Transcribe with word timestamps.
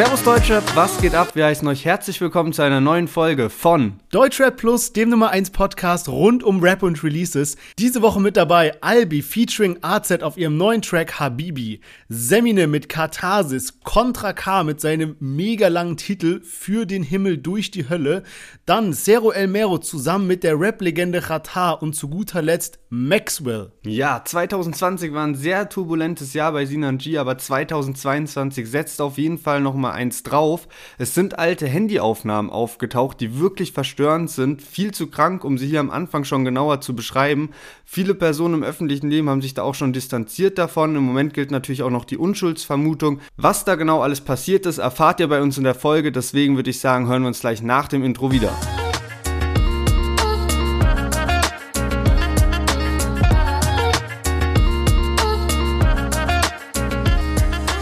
Servus 0.00 0.22
Deutschrap, 0.22 0.64
was 0.74 0.98
geht 1.02 1.14
ab? 1.14 1.36
Wir 1.36 1.44
heißen 1.44 1.68
euch 1.68 1.84
herzlich 1.84 2.22
willkommen 2.22 2.54
zu 2.54 2.62
einer 2.62 2.80
neuen 2.80 3.06
Folge 3.06 3.50
von 3.50 4.00
Deutschrap 4.10 4.56
Plus, 4.56 4.94
dem 4.94 5.10
Nummer 5.10 5.28
1 5.28 5.50
Podcast 5.50 6.08
rund 6.08 6.42
um 6.42 6.60
Rap 6.62 6.82
und 6.82 7.04
Releases. 7.04 7.58
Diese 7.78 8.00
Woche 8.00 8.18
mit 8.18 8.38
dabei 8.38 8.72
Albi 8.80 9.20
featuring 9.20 9.76
AZ 9.82 10.10
auf 10.22 10.38
ihrem 10.38 10.56
neuen 10.56 10.80
Track 10.80 11.20
Habibi, 11.20 11.82
Semine 12.08 12.66
mit 12.66 12.88
Katharsis, 12.88 13.78
Contra 13.84 14.32
K 14.32 14.64
mit 14.64 14.80
seinem 14.80 15.16
mega 15.20 15.68
langen 15.68 15.98
Titel 15.98 16.40
Für 16.40 16.86
den 16.86 17.02
Himmel 17.02 17.36
durch 17.36 17.70
die 17.70 17.90
Hölle, 17.90 18.22
dann 18.64 18.94
Cero 18.94 19.32
El 19.32 19.48
Mero 19.48 19.76
zusammen 19.76 20.26
mit 20.26 20.44
der 20.44 20.58
Rap-Legende 20.58 21.20
Qatar 21.20 21.82
und 21.82 21.94
zu 21.94 22.08
guter 22.08 22.40
Letzt 22.40 22.78
Maxwell. 22.88 23.70
Ja, 23.84 24.22
2020 24.24 25.12
war 25.12 25.26
ein 25.26 25.34
sehr 25.34 25.68
turbulentes 25.68 26.32
Jahr 26.32 26.52
bei 26.52 26.64
Sinan 26.64 26.96
G, 26.96 27.18
aber 27.18 27.36
2022 27.36 28.68
setzt 28.68 29.02
auf 29.02 29.18
jeden 29.18 29.36
Fall 29.36 29.60
noch 29.60 29.74
mal 29.90 29.96
eins 29.96 30.22
drauf. 30.22 30.68
Es 30.98 31.14
sind 31.14 31.38
alte 31.38 31.66
Handyaufnahmen 31.66 32.50
aufgetaucht, 32.50 33.20
die 33.20 33.38
wirklich 33.38 33.72
verstörend 33.72 34.30
sind, 34.30 34.62
viel 34.62 34.92
zu 34.92 35.08
krank, 35.08 35.44
um 35.44 35.58
sie 35.58 35.66
hier 35.66 35.80
am 35.80 35.90
Anfang 35.90 36.24
schon 36.24 36.44
genauer 36.44 36.80
zu 36.80 36.94
beschreiben. 36.94 37.50
Viele 37.84 38.14
Personen 38.14 38.54
im 38.54 38.62
öffentlichen 38.62 39.10
Leben 39.10 39.28
haben 39.28 39.42
sich 39.42 39.54
da 39.54 39.62
auch 39.62 39.74
schon 39.74 39.92
distanziert 39.92 40.58
davon. 40.58 40.94
Im 40.96 41.02
Moment 41.02 41.34
gilt 41.34 41.50
natürlich 41.50 41.82
auch 41.82 41.90
noch 41.90 42.04
die 42.04 42.16
Unschuldsvermutung. 42.16 43.20
Was 43.36 43.64
da 43.64 43.74
genau 43.74 44.00
alles 44.00 44.20
passiert 44.20 44.66
ist, 44.66 44.78
erfahrt 44.78 45.20
ihr 45.20 45.28
bei 45.28 45.42
uns 45.42 45.58
in 45.58 45.64
der 45.64 45.74
Folge. 45.74 46.12
Deswegen 46.12 46.56
würde 46.56 46.70
ich 46.70 46.80
sagen, 46.80 47.08
hören 47.08 47.22
wir 47.22 47.28
uns 47.28 47.40
gleich 47.40 47.62
nach 47.62 47.88
dem 47.88 48.04
Intro 48.04 48.30
wieder. 48.30 48.52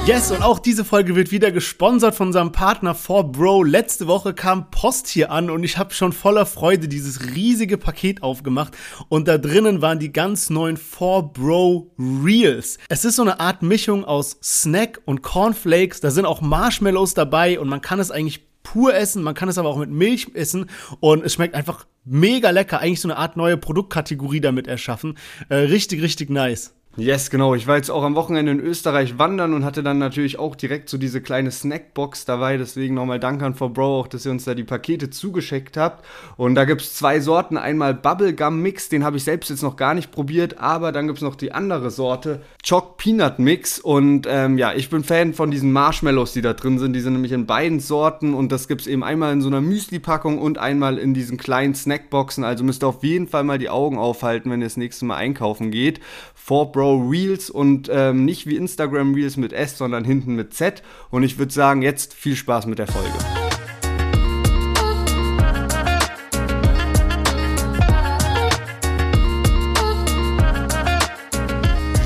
Yes, 0.08 0.30
und 0.30 0.40
auch 0.40 0.58
diese 0.58 0.86
Folge 0.86 1.16
wird 1.16 1.32
wieder 1.32 1.52
gesponsert 1.52 2.14
von 2.14 2.28
unserem 2.28 2.50
Partner 2.50 2.96
4Bro. 2.96 3.66
Letzte 3.66 4.06
Woche 4.06 4.32
kam 4.32 4.70
Post 4.70 5.06
hier 5.06 5.30
an 5.30 5.50
und 5.50 5.64
ich 5.64 5.76
habe 5.76 5.92
schon 5.92 6.14
voller 6.14 6.46
Freude 6.46 6.88
dieses 6.88 7.34
riesige 7.34 7.76
Paket 7.76 8.22
aufgemacht 8.22 8.74
und 9.10 9.28
da 9.28 9.36
drinnen 9.36 9.82
waren 9.82 9.98
die 9.98 10.10
ganz 10.10 10.48
neuen 10.48 10.78
4Bro 10.78 11.90
Reels. 11.98 12.78
Es 12.88 13.04
ist 13.04 13.16
so 13.16 13.22
eine 13.22 13.38
Art 13.38 13.60
Mischung 13.60 14.06
aus 14.06 14.38
Snack 14.42 15.02
und 15.04 15.20
Cornflakes, 15.20 16.00
da 16.00 16.10
sind 16.10 16.24
auch 16.24 16.40
Marshmallows 16.40 17.12
dabei 17.12 17.60
und 17.60 17.68
man 17.68 17.82
kann 17.82 18.00
es 18.00 18.10
eigentlich 18.10 18.48
pur 18.62 18.94
essen, 18.94 19.22
man 19.22 19.34
kann 19.34 19.50
es 19.50 19.58
aber 19.58 19.68
auch 19.68 19.78
mit 19.78 19.90
Milch 19.90 20.28
essen 20.32 20.70
und 21.00 21.22
es 21.22 21.34
schmeckt 21.34 21.54
einfach 21.54 21.86
mega 22.06 22.48
lecker. 22.48 22.80
Eigentlich 22.80 23.02
so 23.02 23.08
eine 23.08 23.18
Art 23.18 23.36
neue 23.36 23.58
Produktkategorie 23.58 24.40
damit 24.40 24.68
erschaffen. 24.68 25.18
Äh, 25.50 25.56
richtig, 25.56 26.00
richtig 26.00 26.30
nice. 26.30 26.72
Yes, 27.00 27.30
genau. 27.30 27.54
Ich 27.54 27.68
war 27.68 27.76
jetzt 27.76 27.92
auch 27.92 28.02
am 28.02 28.16
Wochenende 28.16 28.50
in 28.50 28.58
Österreich 28.58 29.20
wandern 29.20 29.54
und 29.54 29.64
hatte 29.64 29.84
dann 29.84 29.98
natürlich 29.98 30.40
auch 30.40 30.56
direkt 30.56 30.88
so 30.88 30.98
diese 30.98 31.20
kleine 31.20 31.52
Snackbox 31.52 32.24
dabei. 32.24 32.56
Deswegen 32.56 32.96
nochmal 32.96 33.20
Dank 33.20 33.40
an 33.40 33.54
For 33.54 33.72
Bro 33.72 34.00
auch, 34.00 34.08
dass 34.08 34.26
ihr 34.26 34.32
uns 34.32 34.46
da 34.46 34.54
die 34.56 34.64
Pakete 34.64 35.08
zugeschickt 35.08 35.76
habt. 35.76 36.04
Und 36.36 36.56
da 36.56 36.64
gibt 36.64 36.80
es 36.80 36.94
zwei 36.94 37.20
Sorten. 37.20 37.56
Einmal 37.56 37.94
Bubblegum 37.94 38.60
Mix, 38.62 38.88
den 38.88 39.04
habe 39.04 39.16
ich 39.16 39.22
selbst 39.22 39.48
jetzt 39.48 39.62
noch 39.62 39.76
gar 39.76 39.94
nicht 39.94 40.10
probiert. 40.10 40.58
Aber 40.58 40.90
dann 40.90 41.06
gibt 41.06 41.18
es 41.18 41.22
noch 41.22 41.36
die 41.36 41.52
andere 41.52 41.92
Sorte, 41.92 42.42
Choc 42.68 42.96
Peanut 42.96 43.38
Mix. 43.38 43.78
Und 43.78 44.26
ähm, 44.28 44.58
ja, 44.58 44.72
ich 44.72 44.90
bin 44.90 45.04
Fan 45.04 45.34
von 45.34 45.52
diesen 45.52 45.70
Marshmallows, 45.70 46.32
die 46.32 46.42
da 46.42 46.52
drin 46.52 46.80
sind. 46.80 46.94
Die 46.94 47.00
sind 47.00 47.12
nämlich 47.12 47.30
in 47.30 47.46
beiden 47.46 47.78
Sorten. 47.78 48.34
Und 48.34 48.50
das 48.50 48.66
gibt 48.66 48.80
es 48.80 48.86
eben 48.88 49.04
einmal 49.04 49.32
in 49.32 49.40
so 49.40 49.46
einer 49.46 49.60
Müsli-Packung 49.60 50.40
und 50.40 50.58
einmal 50.58 50.98
in 50.98 51.14
diesen 51.14 51.36
kleinen 51.36 51.76
Snackboxen. 51.76 52.42
Also 52.42 52.64
müsst 52.64 52.82
ihr 52.82 52.88
auf 52.88 53.04
jeden 53.04 53.28
Fall 53.28 53.44
mal 53.44 53.58
die 53.58 53.70
Augen 53.70 53.98
aufhalten, 53.98 54.50
wenn 54.50 54.60
ihr 54.60 54.66
das 54.66 54.76
nächste 54.76 55.04
Mal 55.04 55.14
einkaufen 55.14 55.70
geht. 55.70 56.00
For 56.34 56.72
Bro 56.72 56.87
Reels 56.96 57.50
und 57.50 57.90
ähm, 57.92 58.24
nicht 58.24 58.46
wie 58.46 58.56
Instagram 58.56 59.14
Reels 59.14 59.36
mit 59.36 59.52
S, 59.52 59.78
sondern 59.78 60.04
hinten 60.04 60.34
mit 60.34 60.54
Z. 60.54 60.82
Und 61.10 61.22
ich 61.22 61.38
würde 61.38 61.52
sagen, 61.52 61.82
jetzt 61.82 62.14
viel 62.14 62.36
Spaß 62.36 62.66
mit 62.66 62.78
der 62.78 62.86
Folge. 62.86 63.47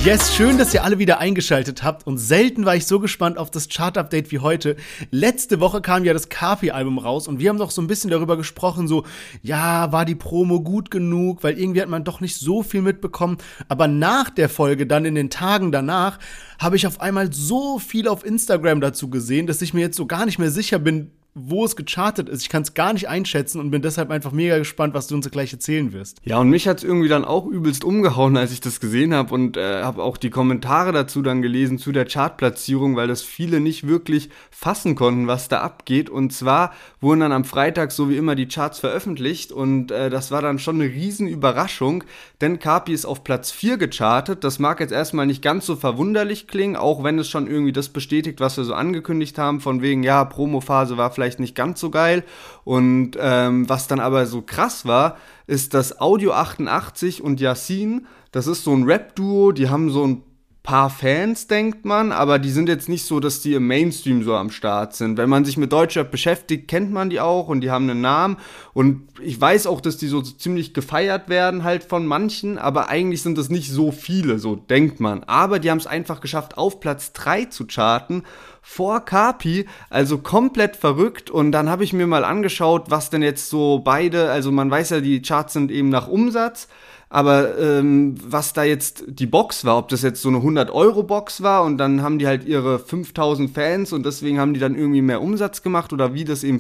Yes, 0.05 0.35
schön, 0.35 0.59
dass 0.59 0.75
ihr 0.75 0.83
alle 0.83 0.99
wieder 0.99 1.21
eingeschaltet 1.21 1.85
habt 1.85 2.09
und 2.09 2.19
selten 2.19 2.65
war 2.65 2.75
ich 2.75 2.87
so 2.87 2.99
gespannt 2.99 3.39
auf 3.39 3.53
das 3.53 3.69
Chart-Update 3.69 4.33
wie 4.33 4.41
heute. 4.41 4.75
Letzte 5.13 5.61
Woche 5.61 5.81
kam 5.81 6.05
ja 6.05 6.13
das 6.13 6.29
Kapi-Album 6.29 6.99
raus 6.99 7.29
und 7.29 7.39
wir 7.39 7.49
haben 7.49 7.59
doch 7.59 7.71
so 7.71 7.81
ein 7.81 7.87
bisschen 7.87 8.11
darüber 8.11 8.37
gesprochen, 8.37 8.89
so, 8.89 9.05
ja, 9.43 9.93
war 9.93 10.05
die 10.05 10.17
Promo 10.17 10.61
gut 10.61 10.91
genug, 10.91 11.45
weil 11.45 11.57
irgendwie 11.57 11.83
hat 11.83 11.89
man 11.89 12.03
doch 12.03 12.21
nicht 12.21 12.35
so 12.35 12.65
viel 12.65 12.83
mitbekommen. 12.83 13.39
Aber 13.69 13.87
nach 13.87 14.29
der 14.31 14.49
Folge, 14.49 14.89
dann 14.89 15.05
in 15.05 15.15
den 15.15 15.31
Tagen 15.31 15.71
danach, 15.71 16.19
habe 16.59 16.75
ich 16.75 16.89
auf 16.89 17.01
einmal 17.01 17.33
so 17.33 17.79
viel 17.79 18.09
auf 18.09 18.25
Instagram 18.25 18.81
dazu 18.81 19.09
gesehen, 19.09 19.47
dass 19.47 19.63
ich 19.63 19.73
mir 19.73 19.83
jetzt 19.83 19.97
so 19.97 20.07
gar 20.07 20.27
nicht 20.27 20.41
mehr 20.41 20.51
sicher 20.51 20.81
bin, 20.81 21.13
wo 21.35 21.65
es 21.65 21.77
gechartet 21.77 22.29
ist. 22.29 22.43
Ich 22.43 22.51
kann 22.51 22.63
es 22.63 22.75
gar 22.75 22.93
nicht 22.93 23.09
einschätzen 23.09 23.59
und 23.59 23.71
bin 23.71 23.81
deshalb 23.81 24.11
einfach 24.11 24.33
mega 24.33 24.59
gespannt, 24.59 24.93
was 24.93 25.07
du 25.07 25.15
uns 25.15 25.31
gleich 25.31 25.53
erzählen 25.53 25.93
wirst. 25.93 26.21
Ja, 26.25 26.39
und 26.39 26.51
mich 26.51 26.69
hat 26.69 26.79
es 26.79 26.85
irgendwie 26.85 27.09
dann 27.09 27.25
auch 27.25 27.47
übelst 27.47 27.85
umgehauen, 27.85 28.37
als 28.37 28.53
ich 28.53 28.61
das 28.61 28.81
gesehen 28.81 29.15
habe 29.15 29.33
und 29.33 29.57
äh, 29.57 29.83
habe 29.83 30.03
auch 30.03 30.19
die 30.19 30.29
Kommentare 30.29 30.93
dazu 30.93 31.23
dann 31.23 31.41
gelesen 31.41 31.79
zu 31.79 31.91
der 31.93 32.05
Chartplatzierung, 32.05 32.97
weil 32.97 33.09
das 33.09 33.23
viele 33.23 33.61
nicht 33.61 33.87
wirklich 33.87 34.29
fassen 34.51 34.95
konnten, 34.95 35.27
was 35.27 35.49
da 35.49 35.61
abgeht. 35.61 36.11
Und 36.11 36.33
zwar 36.35 36.73
wurden 37.01 37.21
dann 37.21 37.33
am 37.33 37.45
Freitag 37.45 37.93
so 37.93 38.11
wie 38.11 38.17
immer 38.17 38.35
die 38.35 38.49
Charts 38.49 38.81
veröffentlicht 38.81 39.53
und 39.53 39.91
äh, 39.91 40.11
das 40.11 40.31
war 40.31 40.43
dann 40.43 40.59
schon 40.59 40.81
eine 40.81 40.93
riesen 40.93 41.29
Überraschung, 41.29 42.05
denn 42.43 42.59
Kapi 42.59 42.93
ist 42.93 43.07
auf 43.07 43.25
Platz 43.25 43.51
4 43.51 43.79
gechartet. 43.79 44.45
Das 44.45 44.59
mag 44.59 44.81
jetzt 44.81 44.93
erstmal 44.93 45.27
nicht 45.27 45.43
ganz 45.43 45.65
so 45.65 45.77
verwunderlich 45.77 46.47
klingen, 46.47 46.77
auch 46.77 47.03
wenn 47.03 47.19
es 47.19 47.29
schon 47.29 47.47
irgendwie 47.47 47.73
das 47.73 47.89
bestätigt, 47.89 48.41
was 48.41 48.59
wir 48.59 48.65
so 48.65 48.75
angekündigt 48.75 49.39
haben, 49.39 49.61
von 49.61 49.81
wegen, 49.81 50.03
ja, 50.03 50.25
Promophase 50.25 50.97
war 50.99 51.11
vielleicht 51.11 51.22
vielleicht 51.23 51.41
nicht 51.41 51.55
ganz 51.55 51.79
so 51.79 51.91
geil. 51.91 52.25
Und 52.65 53.13
ähm, 53.21 53.69
was 53.69 53.87
dann 53.87 54.01
aber 54.01 54.27
so 54.27 54.43
krass 54.43 54.87
war, 54.87 55.17
ist, 55.47 55.73
dass 55.75 56.01
Audio 56.01 56.33
88 56.33 57.23
und 57.23 57.41
Yassin, 57.41 58.07
das 58.33 58.47
ist 58.47 58.65
so 58.65 58.75
ein 58.75 58.85
Rap-Duo, 58.85 59.53
die 59.53 59.69
haben 59.69 59.91
so 59.91 60.05
ein 60.05 60.23
paar 60.63 60.91
Fans, 60.91 61.49
denkt 61.49 61.85
man, 61.85 62.13
aber 62.13 62.39
die 62.39 62.51
sind 62.51 62.69
jetzt 62.69 62.89
nicht 62.89 63.05
so, 63.05 63.19
dass 63.19 63.41
die 63.41 63.55
im 63.55 63.67
Mainstream 63.67 64.23
so 64.23 64.37
am 64.37 64.51
Start 64.51 64.95
sind. 64.95 65.19
Wenn 65.19 65.29
man 65.29 65.45
sich 65.45 65.57
mit 65.57 65.73
Deutschrap 65.73 66.11
beschäftigt, 66.11 66.69
kennt 66.69 66.93
man 66.93 67.11
die 67.11 67.19
auch 67.19 67.49
und 67.49 67.63
die 67.63 67.71
haben 67.71 67.91
einen 67.91 68.01
Namen. 68.01 68.37
Und 68.73 69.09
ich 69.21 69.41
weiß 69.41 69.67
auch, 69.67 69.81
dass 69.81 69.97
die 69.97 70.07
so 70.07 70.23
ziemlich 70.23 70.73
gefeiert 70.73 71.29
werden 71.29 71.65
halt 71.65 71.83
von 71.83 72.07
manchen, 72.07 72.59
aber 72.59 72.89
eigentlich 72.89 73.23
sind 73.23 73.39
das 73.39 73.49
nicht 73.49 73.73
so 73.73 73.91
viele, 73.91 74.39
so 74.39 74.55
denkt 74.55 75.01
man. 75.01 75.25
Aber 75.25 75.59
die 75.59 75.71
haben 75.71 75.79
es 75.79 75.89
einfach 75.89 76.21
geschafft, 76.21 76.57
auf 76.57 76.79
Platz 76.79 77.13
3 77.13 77.47
zu 77.47 77.67
charten 77.67 78.23
vor 78.63 79.05
Kapi, 79.05 79.67
also 79.91 80.19
komplett 80.19 80.77
verrückt. 80.77 81.31
Und 81.31 81.53
dann 81.53 81.69
habe 81.69 81.85
ich 81.85 81.93
mir 81.93 82.07
mal 82.07 82.25
angeschaut, 82.25 82.85
was 82.89 83.11
denn 83.11 83.23
jetzt 83.23 83.51
so 83.51 83.81
beide, 83.81 84.31
also 84.31 84.53
man 84.53 84.71
weiß 84.71 84.91
ja, 84.91 85.01
die 85.01 85.21
Charts 85.21 85.53
sind 85.53 85.71
eben 85.71 85.89
nach 85.89 86.09
Umsatz. 86.09 86.69
Aber 87.15 87.59
ähm, 87.59 88.15
was 88.27 88.55
da 88.55 88.65
jetzt 88.65 89.05
die 89.07 89.27
Box 89.27 89.67
war, 89.67 89.77
ob 89.77 89.91
das 89.91 90.01
jetzt 90.01 90.23
so 90.23 90.31
eine 90.31 90.39
100-Euro-Box 90.39 91.43
war 91.43 91.63
und 91.63 91.77
dann 91.77 92.01
haben 92.01 92.19
die 92.19 92.27
halt 92.27 92.47
ihre 92.47 92.79
5000 92.79 93.51
Fans 93.51 93.93
und 93.93 94.07
deswegen 94.07 94.41
haben 94.41 94.55
die 94.55 94.61
dann 94.61 94.75
irgendwie 94.75 95.03
mehr 95.03 95.21
Umsatz 95.21 95.61
gemacht 95.61 95.93
oder 95.93 96.15
wie 96.15 96.25
das 96.25 96.43
eben, 96.43 96.59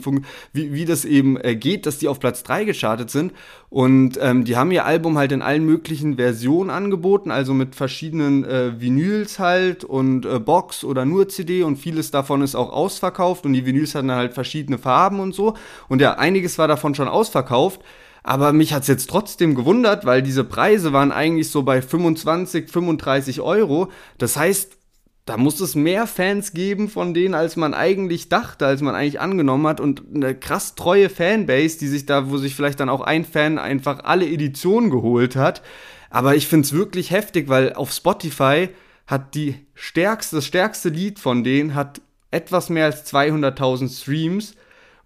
wie, 0.52 0.74
wie 0.74 0.84
das 0.84 1.06
eben 1.06 1.40
äh, 1.40 1.56
geht, 1.56 1.86
dass 1.86 1.96
die 1.96 2.06
auf 2.06 2.20
Platz 2.20 2.42
3 2.42 2.64
gestartet 2.64 3.08
sind. 3.08 3.32
Und 3.70 4.18
ähm, 4.20 4.44
die 4.44 4.58
haben 4.58 4.70
ihr 4.72 4.84
Album 4.84 5.16
halt 5.16 5.32
in 5.32 5.40
allen 5.40 5.64
möglichen 5.64 6.16
Versionen 6.16 6.68
angeboten, 6.68 7.30
also 7.30 7.54
mit 7.54 7.74
verschiedenen 7.74 8.44
äh, 8.44 8.78
Vinyls 8.78 9.38
halt 9.38 9.84
und 9.84 10.26
äh, 10.26 10.38
Box 10.38 10.84
oder 10.84 11.06
nur 11.06 11.30
CD 11.30 11.62
und 11.62 11.76
vieles 11.76 12.10
davon 12.10 12.42
ist 12.42 12.56
auch 12.56 12.70
ausverkauft 12.70 13.46
und 13.46 13.54
die 13.54 13.64
Vinyls 13.64 13.94
hatten 13.94 14.08
dann 14.08 14.18
halt 14.18 14.34
verschiedene 14.34 14.76
Farben 14.76 15.18
und 15.18 15.34
so. 15.34 15.54
Und 15.88 16.02
ja, 16.02 16.18
einiges 16.18 16.58
war 16.58 16.68
davon 16.68 16.94
schon 16.94 17.08
ausverkauft. 17.08 17.80
Aber 18.22 18.52
mich 18.52 18.72
hat's 18.72 18.86
jetzt 18.86 19.10
trotzdem 19.10 19.54
gewundert, 19.54 20.04
weil 20.04 20.22
diese 20.22 20.44
Preise 20.44 20.92
waren 20.92 21.12
eigentlich 21.12 21.50
so 21.50 21.62
bei 21.62 21.82
25, 21.82 22.70
35 22.70 23.40
Euro. 23.40 23.90
Das 24.18 24.36
heißt, 24.36 24.76
da 25.24 25.36
muss 25.36 25.60
es 25.60 25.74
mehr 25.74 26.06
Fans 26.06 26.52
geben 26.52 26.88
von 26.88 27.14
denen, 27.14 27.34
als 27.34 27.56
man 27.56 27.74
eigentlich 27.74 28.28
dachte, 28.28 28.66
als 28.66 28.80
man 28.80 28.94
eigentlich 28.94 29.20
angenommen 29.20 29.66
hat. 29.66 29.80
Und 29.80 30.02
eine 30.14 30.34
krass 30.34 30.74
treue 30.74 31.08
Fanbase, 31.08 31.78
die 31.78 31.88
sich 31.88 32.06
da, 32.06 32.30
wo 32.30 32.38
sich 32.38 32.54
vielleicht 32.54 32.80
dann 32.80 32.88
auch 32.88 33.00
ein 33.00 33.24
Fan 33.24 33.58
einfach 33.58 34.00
alle 34.04 34.26
Editionen 34.26 34.90
geholt 34.90 35.36
hat. 35.36 35.62
Aber 36.10 36.34
ich 36.34 36.46
find's 36.46 36.72
wirklich 36.72 37.10
heftig, 37.10 37.48
weil 37.48 37.72
auf 37.72 37.92
Spotify 37.92 38.68
hat 39.06 39.34
die 39.34 39.66
stärkste, 39.74 40.36
das 40.36 40.46
stärkste 40.46 40.88
Lied 40.88 41.18
von 41.18 41.44
denen 41.44 41.74
hat 41.74 42.00
etwas 42.30 42.70
mehr 42.70 42.86
als 42.86 43.12
200.000 43.12 44.00
Streams 44.00 44.54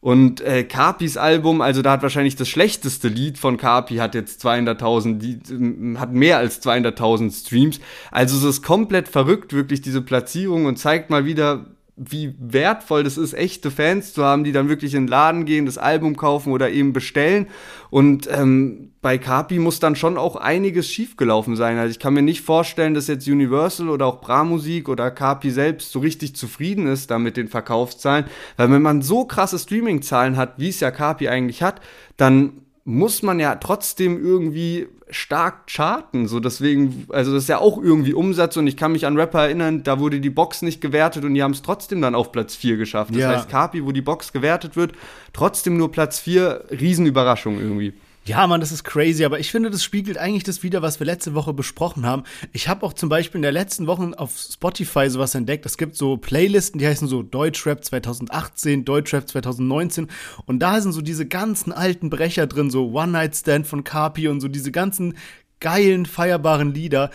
und 0.07 0.41
äh, 0.41 0.63
Carpis 0.63 1.17
Album, 1.17 1.61
also 1.61 1.83
da 1.83 1.91
hat 1.91 2.03
wahrscheinlich 2.05 2.37
das 2.37 2.49
schlechteste 2.49 3.09
Lied 3.09 3.39
von 3.39 3.57
Carpi, 3.57 3.97
hat 3.97 4.15
jetzt 4.15 4.47
200.000, 4.47 5.99
hat 5.99 6.13
mehr 6.13 6.39
als 6.39 6.63
200.000 6.63 7.37
Streams. 7.37 7.81
Also 8.13 8.37
es 8.37 8.45
ist 8.45 8.63
komplett 8.63 9.09
verrückt, 9.09 9.53
wirklich 9.53 9.81
diese 9.81 10.03
Platzierung 10.03 10.67
und 10.67 10.79
zeigt 10.79 11.11
mal 11.11 11.25
wieder, 11.25 11.67
wie 11.97 12.35
wertvoll 12.39 13.05
das 13.05 13.17
ist, 13.17 13.33
echte 13.33 13.71
Fans 13.71 14.13
zu 14.13 14.23
haben, 14.23 14.45
die 14.45 14.53
dann 14.53 14.69
wirklich 14.69 14.95
in 14.95 15.05
den 15.05 15.09
Laden 15.09 15.47
gehen, 15.47 15.65
das 15.65 15.79
Album 15.79 16.17
kaufen 16.17 16.53
oder 16.53 16.71
eben 16.71 16.93
bestellen. 16.93 17.47
Und 17.89 18.29
ähm, 18.31 18.93
bei 19.01 19.17
Kapi 19.17 19.59
muss 19.59 19.81
dann 19.81 19.97
schon 19.97 20.19
auch 20.19 20.37
einiges 20.37 20.89
schiefgelaufen 20.89 21.57
sein. 21.57 21.79
Also 21.79 21.91
ich 21.91 21.99
kann 21.99 22.13
mir 22.13 22.23
nicht 22.23 22.43
vorstellen, 22.43 22.93
dass 22.93 23.07
jetzt 23.07 23.27
Universal 23.27 23.89
oder 23.89 24.05
auch 24.07 24.21
Bra 24.21 24.45
Musik 24.45 24.91
oder 24.91 25.11
Kapi 25.11 25.51
selbst 25.51 25.91
so 25.91 26.01
richtig 26.01 26.37
zufrieden 26.37 26.87
ist 26.87 27.11
da 27.11 27.19
mit 27.19 27.39
den 27.39 27.49
Verkaufszahlen. 27.49 28.27
Weil 28.59 28.71
wenn 28.71 28.83
man 28.83 29.01
so 29.01 29.25
krasse 29.25 29.59
Streaming-Zahlen 29.59 30.37
hat, 30.37 30.55
wie 30.59 30.69
es 30.69 30.81
ja 30.81 30.91
Kapi 30.91 31.29
eigentlich 31.29 31.63
hat, 31.63 31.81
dann 32.19 32.66
muss 32.87 33.23
man 33.23 33.41
ja 33.41 33.57
trotzdem 33.57 34.25
irgendwie 34.25 34.87
stark 35.11 35.67
charten. 35.67 36.29
So 36.29 36.39
deswegen, 36.39 37.07
also 37.09 37.35
das 37.35 37.43
ist 37.43 37.49
ja 37.49 37.59
auch 37.59 37.79
irgendwie 37.83 38.15
Umsatz 38.15 38.57
und 38.57 38.69
ich 38.69 38.77
kann 38.77 38.93
mich 38.93 39.07
an 39.07 39.19
Rapper 39.19 39.43
erinnern, 39.43 39.83
da 39.83 39.99
wurde 39.99 40.21
die 40.21 40.31
Box 40.31 40.63
nicht 40.63 40.81
gewertet 40.81 41.25
und 41.25 41.35
die 41.35 41.43
haben 41.43 41.51
es 41.51 41.63
trotzdem 41.63 42.01
dann 42.01 42.15
auf 42.15 42.31
Platz 42.31 42.55
4 42.55 42.77
geschafft. 42.77 43.11
Das 43.11 43.21
ja. 43.21 43.29
heißt, 43.31 43.49
Kapi, 43.49 43.85
wo 43.85 43.91
die 43.91 44.03
Box 44.03 44.33
gewertet 44.33 44.77
wird, 44.77 44.93
trotzdem 45.33 45.77
nur 45.77 45.91
Platz 45.91 46.21
4, 46.21 46.67
Riesenüberraschung 46.71 47.59
irgendwie. 47.59 47.93
Ja, 48.27 48.45
Mann, 48.49 48.61
das 48.61 48.73
ist 48.73 48.83
crazy, 48.83 49.25
aber 49.25 49.39
ich 49.39 49.53
finde, 49.53 49.71
das 49.71 49.85
spiegelt 49.85 50.19
eigentlich 50.19 50.43
das 50.43 50.65
wieder, 50.65 50.83
was 50.83 50.99
wir 50.99 51.07
letzte 51.07 51.35
Woche 51.35 51.53
besprochen 51.53 52.05
haben. 52.05 52.25
Ich 52.53 52.67
habe 52.67 52.85
auch 52.85 52.93
zum 52.93 53.09
Beispiel 53.09 53.39
in 53.39 53.43
der 53.43 53.53
letzten 53.53 53.87
Woche 53.87 54.13
auf 54.17 54.37
Spotify 54.37 55.09
sowas 55.09 55.37
entdeckt. 55.37 55.65
Es 55.65 55.79
gibt 55.79 55.95
so 55.95 56.17
Playlisten, 56.17 56.81
die 56.81 56.89
heißen 56.89 57.07
so 57.07 57.23
Deutschrap 57.23 57.85
2018, 57.85 58.85
Deutschrap 58.85 59.29
2019 59.29 60.09
und 60.45 60.59
da 60.59 60.81
sind 60.81 60.91
so 60.91 61.03
diese 61.03 61.27
ganzen 61.27 61.73
alten 61.73 62.11
Brecher 62.11 62.49
drin, 62.49 62.69
so 62.69 62.91
One 62.91 63.13
Night 63.13 63.37
Stand 63.37 63.69
von 63.69 63.85
Carpi 63.85 64.27
und 64.27 64.41
so 64.41 64.49
diese 64.49 64.73
ganzen 64.73 65.17
geilen, 65.61 66.05
feierbaren 66.05 66.75
Lieder. 66.75 67.11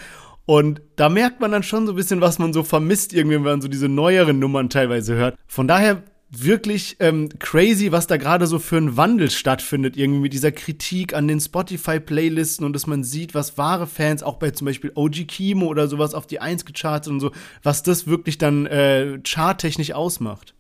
Und 0.46 0.81
da 0.96 1.10
merkt 1.10 1.42
man 1.42 1.52
dann 1.52 1.63
schon 1.63 1.88
so 1.88 1.92
ein 1.92 1.98
bisschen, 1.98 2.22
was 2.22 2.40
man 2.40 2.54
so 2.54 2.63
vermisst, 2.63 3.12
irgendwie, 3.12 3.36
wenn 3.36 3.44
man 3.44 3.62
so 3.62 3.68
diese 3.68 3.90
neueren 3.90 4.40
Nummern 4.40 4.69
teilweise 4.69 5.16
hört. 5.16 5.38
Von 5.46 5.68
daher 5.68 6.04
wirklich 6.31 6.95
ähm, 7.00 7.30
crazy, 7.39 7.92
was 7.92 8.07
da 8.07 8.16
gerade 8.16 8.48
so 8.48 8.57
für 8.57 8.78
ein 8.78 8.95
Wandel 8.95 9.30
stattfindet, 9.30 9.98
irgendwie 9.98 10.22
mit 10.22 10.33
dieser 10.33 10.54
Kritik 10.54 11.13
an 11.13 11.28
den 11.28 11.42
Spotify-Playlisten 11.42 12.66
und 12.66 12.74
dass 12.74 12.88
man 12.88 13.04
sieht, 13.04 13.36
was 13.36 13.57
wahre 13.57 13.86
Fans 13.86 14.24
auch 14.24 14.38
bei 14.38 14.51
zum 14.51 14.66
Beispiel 14.66 14.94
OG 14.95 15.28
Kimo 15.28 15.68
oder 15.68 15.88
sowas 15.89 16.13
auf 16.13 16.28
die 16.28 16.39
Eins 16.39 16.66
gechartet 16.66 17.12
und 17.12 17.19
so, 17.19 17.31
was 17.63 17.83
das 17.83 18.07
wirklich 18.07 18.38
dann 18.38 18.66
äh, 18.66 19.19
charttechnisch 19.24 19.92
ausmacht. 19.92 20.56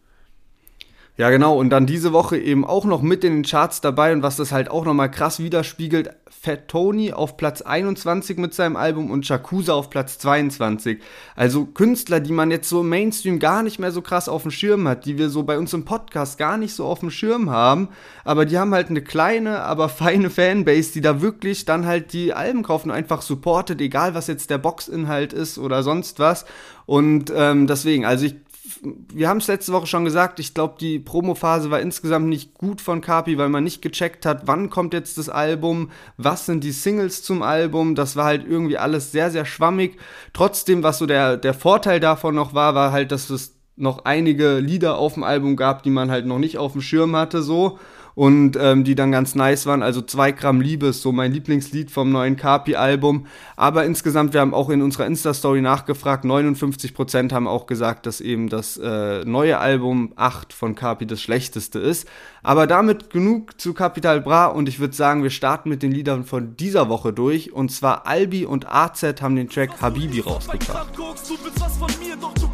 Ja, 1.17 1.29
genau. 1.29 1.57
Und 1.57 1.69
dann 1.69 1.85
diese 1.85 2.13
Woche 2.13 2.37
eben 2.37 2.65
auch 2.65 2.85
noch 2.85 3.01
mit 3.01 3.23
in 3.23 3.33
den 3.33 3.43
Charts 3.43 3.81
dabei 3.81 4.13
und 4.13 4.23
was 4.23 4.37
das 4.37 4.51
halt 4.51 4.71
auch 4.71 4.85
nochmal 4.85 5.11
krass 5.11 5.39
widerspiegelt, 5.39 6.09
Fat 6.43 6.69
Tony 6.69 7.13
auf 7.13 7.37
Platz 7.37 7.61
21 7.61 8.37
mit 8.37 8.55
seinem 8.55 8.75
Album 8.75 9.11
und 9.11 9.27
Shakusa 9.27 9.73
auf 9.73 9.91
Platz 9.91 10.17
22. 10.17 10.99
Also 11.35 11.65
Künstler, 11.65 12.19
die 12.19 12.31
man 12.31 12.49
jetzt 12.49 12.67
so 12.67 12.81
im 12.81 12.89
Mainstream 12.89 13.37
gar 13.37 13.61
nicht 13.61 13.77
mehr 13.77 13.91
so 13.91 14.01
krass 14.01 14.27
auf 14.27 14.41
dem 14.41 14.49
Schirm 14.49 14.87
hat, 14.87 15.05
die 15.05 15.19
wir 15.19 15.29
so 15.29 15.43
bei 15.43 15.59
uns 15.59 15.73
im 15.73 15.85
Podcast 15.85 16.39
gar 16.39 16.57
nicht 16.57 16.73
so 16.73 16.85
auf 16.85 17.01
dem 17.01 17.11
Schirm 17.11 17.51
haben, 17.51 17.89
aber 18.23 18.45
die 18.45 18.57
haben 18.57 18.73
halt 18.73 18.89
eine 18.89 19.03
kleine, 19.03 19.61
aber 19.61 19.89
feine 19.89 20.31
Fanbase, 20.31 20.93
die 20.93 21.01
da 21.01 21.21
wirklich 21.21 21.65
dann 21.65 21.85
halt 21.85 22.13
die 22.13 22.33
Alben 22.33 22.63
kaufen 22.63 22.89
und 22.89 22.95
einfach 22.95 23.21
supportet, 23.21 23.81
egal 23.81 24.15
was 24.15 24.25
jetzt 24.25 24.49
der 24.49 24.57
Boxinhalt 24.57 25.33
ist 25.33 25.59
oder 25.59 25.83
sonst 25.83 26.17
was. 26.17 26.45
Und 26.87 27.31
ähm, 27.35 27.67
deswegen, 27.67 28.05
also 28.05 28.25
ich 28.25 28.35
wir 28.83 29.29
haben 29.29 29.37
es 29.37 29.47
letzte 29.47 29.73
Woche 29.73 29.85
schon 29.85 30.05
gesagt, 30.05 30.39
ich 30.39 30.53
glaube, 30.53 30.75
die 30.79 30.97
Promophase 30.97 31.69
war 31.69 31.79
insgesamt 31.79 32.27
nicht 32.27 32.55
gut 32.55 32.81
von 32.81 33.01
Kapi, 33.01 33.37
weil 33.37 33.49
man 33.49 33.63
nicht 33.63 33.81
gecheckt 33.81 34.25
hat, 34.25 34.47
wann 34.47 34.69
kommt 34.69 34.93
jetzt 34.93 35.17
das 35.17 35.29
Album, 35.29 35.91
was 36.17 36.47
sind 36.47 36.63
die 36.63 36.71
Singles 36.71 37.21
zum 37.21 37.43
Album. 37.43 37.93
Das 37.93 38.15
war 38.15 38.25
halt 38.25 38.45
irgendwie 38.47 38.77
alles 38.77 39.11
sehr, 39.11 39.29
sehr 39.29 39.45
schwammig. 39.45 39.97
Trotzdem, 40.33 40.81
was 40.81 40.97
so 40.97 41.05
der, 41.05 41.37
der 41.37 41.53
Vorteil 41.53 41.99
davon 41.99 42.33
noch 42.33 42.53
war, 42.53 42.73
war 42.73 42.91
halt, 42.91 43.11
dass 43.11 43.29
es 43.29 43.55
noch 43.75 44.05
einige 44.05 44.59
Lieder 44.59 44.97
auf 44.97 45.13
dem 45.13 45.23
Album 45.23 45.55
gab, 45.55 45.83
die 45.83 45.89
man 45.89 46.09
halt 46.09 46.25
noch 46.25 46.39
nicht 46.39 46.57
auf 46.57 46.73
dem 46.73 46.81
Schirm 46.81 47.15
hatte, 47.15 47.41
so 47.41 47.79
und 48.15 48.57
ähm, 48.59 48.83
die 48.83 48.95
dann 48.95 49.11
ganz 49.11 49.35
nice 49.35 49.65
waren. 49.65 49.83
Also 49.83 50.01
2 50.01 50.31
Gramm 50.33 50.61
Liebe 50.61 50.87
ist 50.87 51.01
so 51.01 51.11
mein 51.11 51.31
Lieblingslied 51.31 51.91
vom 51.91 52.11
neuen 52.11 52.35
Kapi-Album. 52.35 53.25
Aber 53.55 53.85
insgesamt, 53.85 54.33
wir 54.33 54.41
haben 54.41 54.53
auch 54.53 54.69
in 54.69 54.81
unserer 54.81 55.05
Insta-Story 55.05 55.61
nachgefragt, 55.61 56.25
59% 56.25 57.31
haben 57.31 57.47
auch 57.47 57.65
gesagt, 57.65 58.05
dass 58.05 58.21
eben 58.21 58.49
das 58.49 58.77
äh, 58.77 59.23
neue 59.25 59.59
Album 59.59 60.13
8 60.15 60.53
von 60.53 60.75
Kapi 60.75 61.05
das 61.05 61.21
schlechteste 61.21 61.79
ist. 61.79 62.07
Aber 62.43 62.67
damit 62.67 63.11
genug 63.11 63.59
zu 63.59 63.73
Capital 63.73 64.21
Bra 64.21 64.47
und 64.47 64.67
ich 64.67 64.79
würde 64.79 64.95
sagen, 64.95 65.23
wir 65.23 65.29
starten 65.29 65.69
mit 65.69 65.83
den 65.83 65.91
Liedern 65.91 66.23
von 66.23 66.57
dieser 66.57 66.89
Woche 66.89 67.13
durch. 67.13 67.53
Und 67.53 67.71
zwar 67.71 68.07
Albi 68.07 68.45
und 68.45 68.67
AZ 68.67 69.03
haben 69.21 69.35
den 69.35 69.49
Track 69.49 69.81
Habibi 69.81 70.21
rausgebracht. 70.21 70.91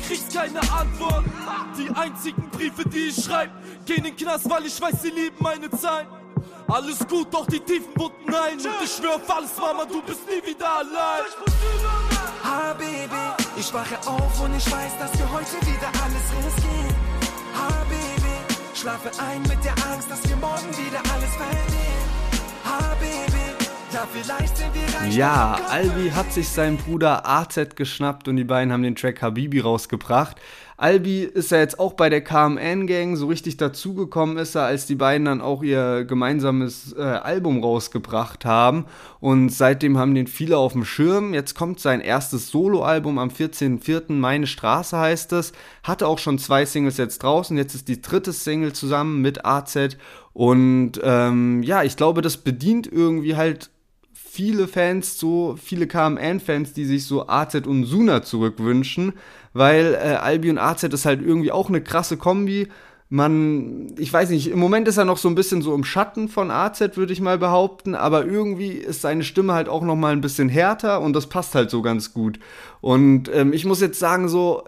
Kriegst 0.07 0.33
keine 0.33 0.61
Antwort. 0.71 1.25
Die 1.77 1.89
einzigen 1.93 2.49
Briefe, 2.49 2.87
die 2.87 3.09
ich 3.09 3.25
schreibe, 3.25 3.51
gehen 3.85 3.97
in 3.97 4.03
den 4.05 4.15
Knast, 4.15 4.49
weil 4.49 4.65
ich 4.65 4.79
weiß, 4.79 5.01
sie 5.01 5.09
lieben 5.09 5.35
meine 5.39 5.69
Zeit. 5.69 6.07
Alles 6.69 6.99
gut, 7.07 7.33
doch 7.33 7.45
die 7.45 7.59
tiefen 7.59 7.93
Wunden 7.95 8.33
ein. 8.33 8.53
Und 8.53 8.67
ich 8.83 8.91
schwör 8.91 9.15
auf 9.15 9.29
alles, 9.29 9.51
Mama, 9.57 9.85
du 9.85 10.01
bist 10.01 10.21
nie 10.27 10.49
wieder 10.49 10.69
allein. 10.79 11.25
Habibi, 12.43 13.15
ich 13.57 13.73
wache 13.73 13.97
auf 14.05 14.41
und 14.41 14.55
ich 14.55 14.71
weiß, 14.71 14.97
dass 14.97 15.17
wir 15.17 15.29
heute 15.31 15.57
wieder 15.65 15.87
alles 16.03 16.25
riskieren. 16.45 16.95
Habibi, 17.53 18.35
schlafe 18.75 19.11
ein 19.21 19.41
mit 19.43 19.63
der 19.63 19.75
Angst, 19.91 20.09
dass 20.09 20.23
wir 20.27 20.37
morgen 20.37 20.69
wieder 20.77 20.99
alles 21.13 21.33
verlieren. 21.35 22.07
Habibi, 22.63 23.11
ja, 23.13 23.26
Ja, 25.09 25.59
Albi 25.69 26.09
hat 26.09 26.31
sich 26.31 26.47
seinen 26.49 26.77
Bruder 26.77 27.27
AZ 27.27 27.75
geschnappt 27.75 28.27
und 28.27 28.35
die 28.35 28.43
beiden 28.43 28.71
haben 28.71 28.83
den 28.83 28.95
Track 28.95 29.21
Habibi 29.21 29.59
rausgebracht. 29.59 30.37
Albi 30.79 31.23
ist 31.23 31.49
ja 31.49 31.57
jetzt 31.57 31.79
auch 31.79 31.93
bei 31.93 32.07
der 32.07 32.23
KMN-Gang, 32.23 33.15
so 33.15 33.25
richtig 33.25 33.57
dazugekommen 33.57 34.37
ist 34.37 34.53
er, 34.53 34.65
als 34.65 34.85
die 34.85 34.93
beiden 34.93 35.25
dann 35.25 35.41
auch 35.41 35.63
ihr 35.63 36.05
gemeinsames 36.05 36.93
äh, 36.95 37.01
Album 37.01 37.63
rausgebracht 37.63 38.45
haben. 38.45 38.85
Und 39.19 39.49
seitdem 39.49 39.97
haben 39.97 40.13
den 40.13 40.27
viele 40.27 40.59
auf 40.59 40.73
dem 40.73 40.85
Schirm. 40.85 41.33
Jetzt 41.33 41.55
kommt 41.55 41.79
sein 41.79 41.99
erstes 41.99 42.49
Soloalbum 42.49 43.17
am 43.17 43.29
14.04. 43.29 44.13
Meine 44.13 44.45
Straße 44.45 44.95
heißt 44.95 45.33
es. 45.33 45.53
Hatte 45.81 46.07
auch 46.07 46.19
schon 46.19 46.37
zwei 46.37 46.65
Singles 46.65 46.97
jetzt 46.97 47.23
draußen. 47.23 47.57
Jetzt 47.57 47.73
ist 47.73 47.87
die 47.87 47.99
dritte 47.99 48.31
Single 48.31 48.73
zusammen 48.73 49.23
mit 49.23 49.45
AZ. 49.45 49.97
Und 50.33 50.99
ähm, 51.01 51.63
ja, 51.63 51.81
ich 51.81 51.97
glaube, 51.97 52.21
das 52.21 52.37
bedient 52.37 52.85
irgendwie 52.85 53.35
halt 53.35 53.71
viele 54.37 54.67
Fans, 54.67 55.17
so 55.17 55.55
viele 55.59 55.87
KMN-Fans, 55.87 56.71
die 56.73 56.85
sich 56.85 57.07
so 57.07 57.27
AZ 57.27 57.55
und 57.65 57.85
Suna 57.85 58.21
zurückwünschen, 58.21 59.13
weil 59.53 59.95
äh, 59.95 60.13
Albi 60.13 60.51
und 60.51 60.59
AZ 60.59 60.83
ist 60.83 61.07
halt 61.07 61.23
irgendwie 61.23 61.51
auch 61.51 61.69
eine 61.69 61.81
krasse 61.81 62.17
Kombi. 62.17 62.67
Man, 63.09 63.95
ich 63.97 64.13
weiß 64.13 64.29
nicht, 64.29 64.51
im 64.51 64.59
Moment 64.59 64.87
ist 64.87 64.97
er 64.97 65.05
noch 65.05 65.17
so 65.17 65.27
ein 65.27 65.33
bisschen 65.33 65.63
so 65.63 65.73
im 65.73 65.83
Schatten 65.83 66.29
von 66.29 66.51
AZ, 66.51 66.81
würde 66.97 67.13
ich 67.13 67.19
mal 67.19 67.39
behaupten, 67.39 67.95
aber 67.95 68.27
irgendwie 68.27 68.73
ist 68.73 69.01
seine 69.01 69.23
Stimme 69.23 69.53
halt 69.53 69.69
auch 69.69 69.81
noch 69.81 69.95
mal 69.95 70.11
ein 70.11 70.21
bisschen 70.21 70.49
härter 70.49 71.01
und 71.01 71.13
das 71.13 71.25
passt 71.25 71.55
halt 71.55 71.71
so 71.71 71.81
ganz 71.81 72.13
gut. 72.13 72.37
Und 72.79 73.31
ähm, 73.33 73.53
ich 73.53 73.65
muss 73.65 73.81
jetzt 73.81 73.97
sagen, 73.97 74.29
so, 74.29 74.65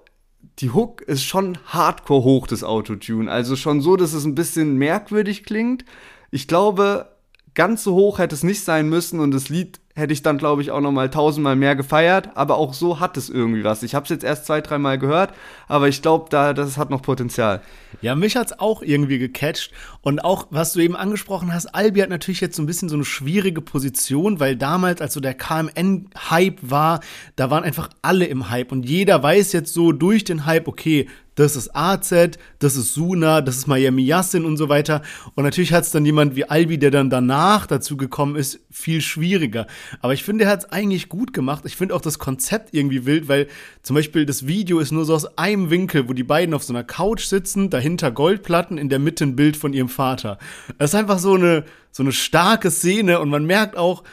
die 0.58 0.72
Hook 0.72 1.04
ist 1.04 1.24
schon 1.24 1.60
hardcore 1.68 2.24
hoch, 2.24 2.48
das 2.48 2.64
Autotune. 2.64 3.30
Also 3.30 3.56
schon 3.56 3.82
so, 3.82 3.98
dass 3.98 4.14
es 4.14 4.26
ein 4.26 4.34
bisschen 4.34 4.78
merkwürdig 4.78 5.44
klingt. 5.44 5.86
Ich 6.32 6.48
glaube, 6.48 7.19
ganz 7.60 7.84
so 7.84 7.94
hoch 7.94 8.20
hätte 8.20 8.36
es 8.36 8.44
nicht 8.44 8.64
sein 8.64 8.88
müssen 8.88 9.20
und 9.20 9.32
das 9.32 9.50
Lied 9.50 9.82
hätte 9.94 10.14
ich 10.14 10.24
dann, 10.24 10.38
glaube 10.38 10.62
ich, 10.62 10.72
auch 10.72 10.80
noch 10.80 10.94
mal 10.94 11.10
tausendmal 11.10 11.58
mehr 11.58 11.76
gefeiert. 11.76 12.30
Aber 12.36 12.56
auch 12.56 12.74
so 12.74 13.02
hat 13.02 13.18
es 13.18 13.30
irgendwie 13.30 13.66
was. 13.66 13.84
Ich 13.84 13.96
habe 13.96 14.06
es 14.06 14.10
jetzt 14.12 14.24
erst 14.24 14.46
zwei, 14.46 14.62
dreimal 14.62 14.98
gehört, 14.98 15.34
aber 15.68 15.90
ich 15.90 16.02
glaube, 16.02 16.28
da, 16.30 16.54
das 16.54 16.78
hat 16.78 16.90
noch 16.90 17.02
Potenzial. 17.02 17.62
Ja, 18.02 18.16
mich 18.16 18.38
hat 18.38 18.48
es 18.48 18.60
auch 18.60 18.82
irgendwie 18.82 19.20
gecatcht. 19.20 19.74
Und 20.00 20.24
auch, 20.24 20.48
was 20.52 20.72
du 20.72 20.80
eben 20.80 20.96
angesprochen 20.96 21.54
hast, 21.54 21.76
Albi 21.76 22.00
hat 22.00 22.10
natürlich 22.10 22.40
jetzt 22.40 22.56
so 22.56 22.64
ein 22.64 22.66
bisschen 22.66 22.88
so 22.88 22.96
eine 22.96 23.04
schwierige 23.04 23.60
Position, 23.60 24.40
weil 24.40 24.56
damals, 24.56 25.02
als 25.02 25.14
so 25.14 25.20
der 25.20 25.34
KMN-Hype 25.34 26.60
war, 26.62 27.02
da 27.36 27.50
waren 27.50 27.66
einfach 27.66 27.90
alle 28.02 28.24
im 28.24 28.50
Hype. 28.50 28.72
Und 28.72 28.88
jeder 28.88 29.22
weiß 29.22 29.52
jetzt 29.52 29.74
so 29.74 29.92
durch 29.92 30.24
den 30.24 30.46
Hype, 30.46 30.70
okay, 30.70 31.10
das 31.40 31.56
ist 31.56 31.74
AZ, 31.74 32.38
das 32.60 32.76
ist 32.76 32.94
Suna, 32.94 33.40
das 33.40 33.58
ist 33.58 33.68
Miami 33.68 34.04
Yassin 34.04 34.44
und 34.44 34.58
so 34.58 34.68
weiter. 34.68 35.02
Und 35.36 35.46
natürlich 35.46 35.72
hat 35.72 35.86
es 35.86 35.92
dann 35.92 36.06
jemand 36.06 36.36
wie 36.36 36.44
Albi, 36.46 36.78
der 36.78 36.92
dann 36.92 37.10
danach 37.10 37.66
dazu 37.66 37.96
gekommen 37.96 38.36
ist, 38.36 38.60
viel 38.70 39.00
schwieriger. 39.00 39.66
Aber 40.02 40.14
ich 40.14 40.24
finde, 40.24 40.44
er 40.44 40.52
hat 40.52 40.60
es 40.60 40.72
eigentlich 40.72 41.08
gut 41.08 41.32
gemacht. 41.32 41.64
Ich 41.66 41.78
finde 41.78 41.96
auch 41.96 42.02
das 42.02 42.20
Konzept 42.20 42.74
irgendwie 42.74 43.06
wild, 43.06 43.30
weil 43.30 43.48
zum 43.84 43.96
Beispiel 43.96 44.26
das 44.26 44.48
Video 44.48 44.80
ist 44.80 44.92
nur 44.92 45.06
so 45.06 45.16
aus 45.16 45.38
einem 45.38 45.70
Winkel, 45.70 46.10
wo 46.10 46.14
die 46.14 46.24
beiden 46.24 46.54
auf 46.54 46.64
so 46.64 46.74
einer 46.74 46.84
Couch 46.84 47.24
sitzen, 47.24 47.70
dahinter 47.70 48.12
Goldplatten, 48.12 48.78
in 48.78 48.90
der 48.90 49.00
Mitte 49.00 49.24
ein 49.24 49.38
Bild 49.38 49.56
von 49.56 49.72
ihrem 49.72 49.90
Vater. 49.90 50.40
Das 50.78 50.92
ist 50.92 50.96
einfach 50.96 51.20
so 51.20 51.36
eine, 51.36 51.64
so 51.92 52.04
eine 52.04 52.12
starke 52.12 52.70
Szene 52.70 53.22
und 53.22 53.30
man 53.30 53.46
merkt 53.46 53.78
auch, 53.78 54.04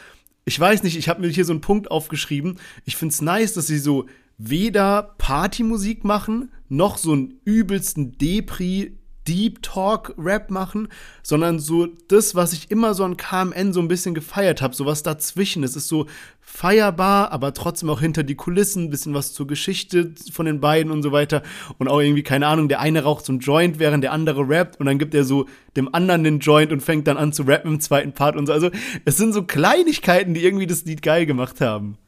ich 0.45 0.61
weiß 0.61 0.85
nicht, 0.85 0.97
ich 0.97 1.09
habe 1.09 1.23
mir 1.23 1.29
hier 1.29 1.45
so 1.45 1.53
einen 1.53 1.61
Punkt 1.61 1.91
aufgeschrieben. 1.91 2.61
Ich 2.85 2.95
finde 2.95 3.13
es 3.13 3.21
nice, 3.21 3.55
dass 3.55 3.67
sie 3.67 3.79
so 3.79 4.07
weder 4.39 5.15
Partymusik 5.19 6.05
machen, 6.05 6.53
noch 6.69 6.99
so 6.99 7.13
einen 7.13 7.41
übelsten 7.45 8.19
Depri 8.19 8.97
Deep 9.27 9.63
Talk 9.63 10.15
Rap 10.17 10.51
machen, 10.51 10.89
sondern 11.23 11.59
so 11.59 11.87
das, 12.09 12.35
was 12.35 12.53
ich 12.53 12.71
immer 12.71 12.95
so 12.95 13.05
an 13.05 13.17
KMN 13.17 13.73
so 13.73 13.81
ein 13.81 13.89
bisschen 13.89 14.15
gefeiert 14.15 14.63
habe, 14.63 14.75
so 14.75 14.87
was 14.87 15.03
dazwischen. 15.03 15.65
Es 15.65 15.75
ist 15.75 15.89
so 15.89 16.07
feierbar, 16.41 17.33
aber 17.33 17.53
trotzdem 17.53 17.91
auch 17.91 18.01
hinter 18.01 18.23
die 18.23 18.37
Kulissen, 18.37 18.85
ein 18.85 18.91
bisschen 18.91 19.15
was 19.15 19.33
zur 19.33 19.47
Geschichte 19.47 20.15
von 20.33 20.47
den 20.47 20.61
beiden 20.61 20.93
und 20.93 21.03
so 21.03 21.13
weiter. 21.13 21.43
Und 21.79 21.89
auch 21.89 22.01
irgendwie, 22.01 22.23
keine 22.23 22.47
Ahnung, 22.47 22.69
der 22.69 22.81
eine 22.81 23.03
raucht 23.03 23.27
so 23.27 23.33
ein 23.33 23.41
Joint, 23.41 23.79
während 23.79 24.05
der 24.05 24.13
andere 24.13 24.49
rappt 24.49 24.79
und 24.79 24.87
dann 24.87 24.99
gibt 24.99 25.15
er 25.15 25.25
so 25.25 25.47
dem 25.77 25.93
anderen 25.93 26.25
den 26.25 26.39
Joint 26.39 26.73
und 26.73 26.83
fängt 26.83 27.09
dann 27.09 27.17
an 27.17 27.33
zu 27.33 27.43
rappen 27.43 27.75
im 27.75 27.81
zweiten 27.81 28.13
Part 28.13 28.37
und 28.37 28.47
so. 28.47 28.53
Also 28.53 28.71
es 29.05 29.17
sind 29.17 29.33
so 29.33 29.43
Kleinigkeiten, 29.43 30.35
die 30.35 30.45
irgendwie 30.45 30.67
das 30.67 30.85
Lied 30.85 31.03
geil 31.03 31.27
gemacht 31.27 31.61
haben. 31.61 31.99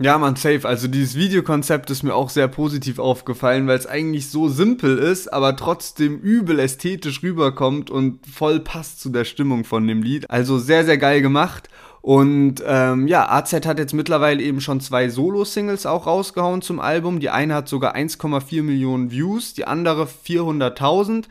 Ja, 0.00 0.18
man, 0.18 0.36
safe. 0.36 0.66
Also 0.66 0.88
dieses 0.88 1.14
Videokonzept 1.14 1.90
ist 1.90 2.02
mir 2.02 2.14
auch 2.14 2.30
sehr 2.30 2.48
positiv 2.48 2.98
aufgefallen, 2.98 3.66
weil 3.66 3.78
es 3.78 3.86
eigentlich 3.86 4.30
so 4.30 4.48
simpel 4.48 4.98
ist, 4.98 5.32
aber 5.32 5.54
trotzdem 5.54 6.18
übel 6.18 6.58
ästhetisch 6.58 7.22
rüberkommt 7.22 7.90
und 7.90 8.26
voll 8.26 8.60
passt 8.60 9.00
zu 9.00 9.10
der 9.10 9.24
Stimmung 9.24 9.64
von 9.64 9.86
dem 9.86 10.02
Lied. 10.02 10.30
Also 10.30 10.58
sehr, 10.58 10.84
sehr 10.84 10.98
geil 10.98 11.20
gemacht. 11.20 11.68
Und 12.00 12.56
ähm, 12.66 13.06
ja, 13.06 13.30
AZ 13.30 13.52
hat 13.52 13.78
jetzt 13.78 13.94
mittlerweile 13.94 14.42
eben 14.42 14.60
schon 14.60 14.80
zwei 14.80 15.08
Solo-Singles 15.08 15.86
auch 15.86 16.08
rausgehauen 16.08 16.62
zum 16.62 16.80
Album. 16.80 17.20
Die 17.20 17.30
eine 17.30 17.54
hat 17.54 17.68
sogar 17.68 17.94
1,4 17.94 18.64
Millionen 18.64 19.12
Views, 19.12 19.54
die 19.54 19.66
andere 19.66 20.08
400.000 20.26 21.26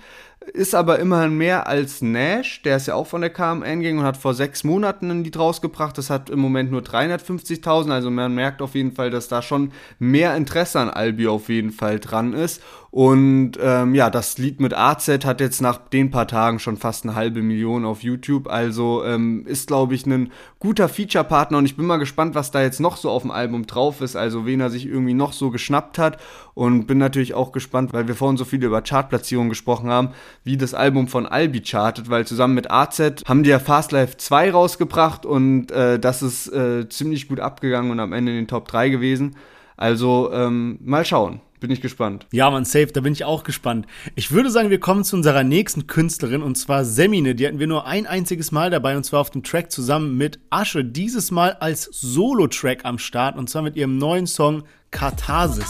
ist 0.53 0.74
aber 0.74 1.00
immerhin 1.00 1.38
mehr 1.38 1.67
als 1.67 2.01
Nash, 2.01 2.63
der 2.63 2.77
ist 2.77 2.88
ja 2.88 2.95
auch 2.95 3.05
von 3.05 3.21
der 3.21 3.29
KMN 3.29 3.81
gegangen 3.81 4.00
und 4.00 4.05
hat 4.05 4.17
vor 4.17 4.33
sechs 4.33 4.63
Monaten 4.63 5.12
ein 5.12 5.24
Lied 5.24 5.38
rausgebracht. 5.38 5.98
Das 5.98 6.10
hat 6.10 6.29
im 6.29 6.39
Moment 6.39 6.71
nur 6.71 6.81
350.000, 6.81 7.91
also 7.91 8.10
man 8.10 8.33
merkt 8.33 8.62
auf 8.62 8.74
jeden 8.74 8.91
Fall, 8.91 9.12
dass 9.12 9.27
da 9.27 9.41
schon 9.41 9.71
mehr 10.00 10.36
Interesse 10.36 10.79
an 10.79 10.89
Albi 10.89 11.27
auf 11.27 11.50
jeden 11.50 11.71
Fall 11.71 12.00
dran 12.00 12.33
ist. 12.33 12.62
Und 12.91 13.53
ähm, 13.62 13.95
ja, 13.95 14.10
das 14.10 14.38
Lied 14.38 14.60
mit 14.60 14.74
AZ 14.74 15.07
hat 15.07 15.39
jetzt 15.39 15.62
nach 15.62 15.77
den 15.77 16.12
paar 16.12 16.27
Tagen 16.27 16.60
schon 16.60 16.75
fast 16.75 17.05
eine 17.05 17.15
halbe 17.15 17.41
Million 17.41 17.86
auf 17.86 18.03
YouTube. 18.03 18.50
Also 18.50 19.05
ähm, 19.05 19.45
ist, 19.48 19.67
glaube 19.67 19.95
ich, 19.95 20.05
ein 20.05 20.29
guter 20.60 20.89
Feature-Partner 20.89 21.57
und 21.57 21.65
ich 21.65 21.77
bin 21.77 21.86
mal 21.86 21.98
gespannt, 21.98 22.36
was 22.36 22.51
da 22.51 22.62
jetzt 22.62 22.81
noch 22.81 22.98
so 22.98 23.10
auf 23.10 23.21
dem 23.21 23.31
Album 23.31 23.65
drauf 23.65 24.01
ist. 24.01 24.17
Also 24.17 24.45
wen 24.45 24.60
er 24.60 24.69
sich 24.69 24.86
irgendwie 24.86 25.13
noch 25.13 25.31
so 25.31 25.51
geschnappt 25.51 25.98
hat. 25.98 26.17
Und 26.53 26.86
bin 26.86 26.98
natürlich 26.98 27.33
auch 27.33 27.53
gespannt, 27.53 27.93
weil 27.93 28.10
wir 28.10 28.15
vorhin 28.15 28.36
so 28.36 28.43
viel 28.43 28.62
über 28.62 28.81
Chartplatzierungen 28.81 29.50
gesprochen 29.50 29.89
haben, 29.89 30.10
wie 30.43 30.57
das 30.57 30.74
Album 30.74 31.07
von 31.07 31.25
Albi 31.25 31.62
chartet, 31.62 32.10
weil 32.10 32.27
zusammen 32.27 32.55
mit 32.55 32.69
AZ 32.69 33.00
haben 33.25 33.43
die 33.43 33.51
ja 33.51 33.60
Fast 33.60 33.93
Life 33.93 34.17
2 34.17 34.51
rausgebracht 34.51 35.25
und 35.25 35.71
äh, 35.71 35.98
das 35.98 36.21
ist 36.21 36.50
äh, 36.50 36.89
ziemlich 36.89 37.29
gut 37.29 37.39
abgegangen 37.39 37.89
und 37.89 38.01
am 38.01 38.12
Ende 38.12 38.33
in 38.33 38.39
den 38.39 38.48
Top 38.50 38.67
3 38.67 38.89
gewesen. 38.89 39.38
Also 39.77 40.29
ähm, 40.33 40.77
mal 40.83 41.05
schauen. 41.05 41.39
Bin 41.62 41.70
ich 41.70 41.80
gespannt. 41.80 42.25
Ja, 42.32 42.50
man, 42.50 42.65
safe, 42.65 42.88
da 42.88 43.01
bin 43.01 43.13
ich 43.13 43.24
auch 43.24 43.44
gespannt. 43.44 43.86
Ich 44.15 44.32
würde 44.32 44.50
sagen, 44.50 44.72
wir 44.72 44.80
kommen 44.80 45.03
zu 45.03 45.15
unserer 45.15 45.44
nächsten 45.44 45.86
Künstlerin 45.86 46.41
und 46.41 46.56
zwar 46.56 46.86
Semine. 46.86 47.36
Die 47.36 47.46
hatten 47.46 47.60
wir 47.60 47.68
nur 47.68 47.86
ein 47.86 48.08
einziges 48.08 48.51
Mal 48.51 48.72
dabei 48.72 48.98
und 48.98 49.03
zwar 49.03 49.22
auf 49.22 49.30
dem 49.30 49.44
Track 49.44 49.72
zusammen 49.72 50.18
mit 50.18 50.39
Asche. 50.50 50.84
Dieses 50.84 51.30
Mal 51.30 51.51
als 51.60 51.84
Solo-Track 51.84 52.84
am 52.84 52.98
Start 52.98 53.38
und 53.38 53.48
zwar 53.48 53.62
mit 53.62 53.75
ihrem 53.75 54.00
neuen 54.00 54.25
Song 54.25 54.63
Katharsis. 54.89 55.65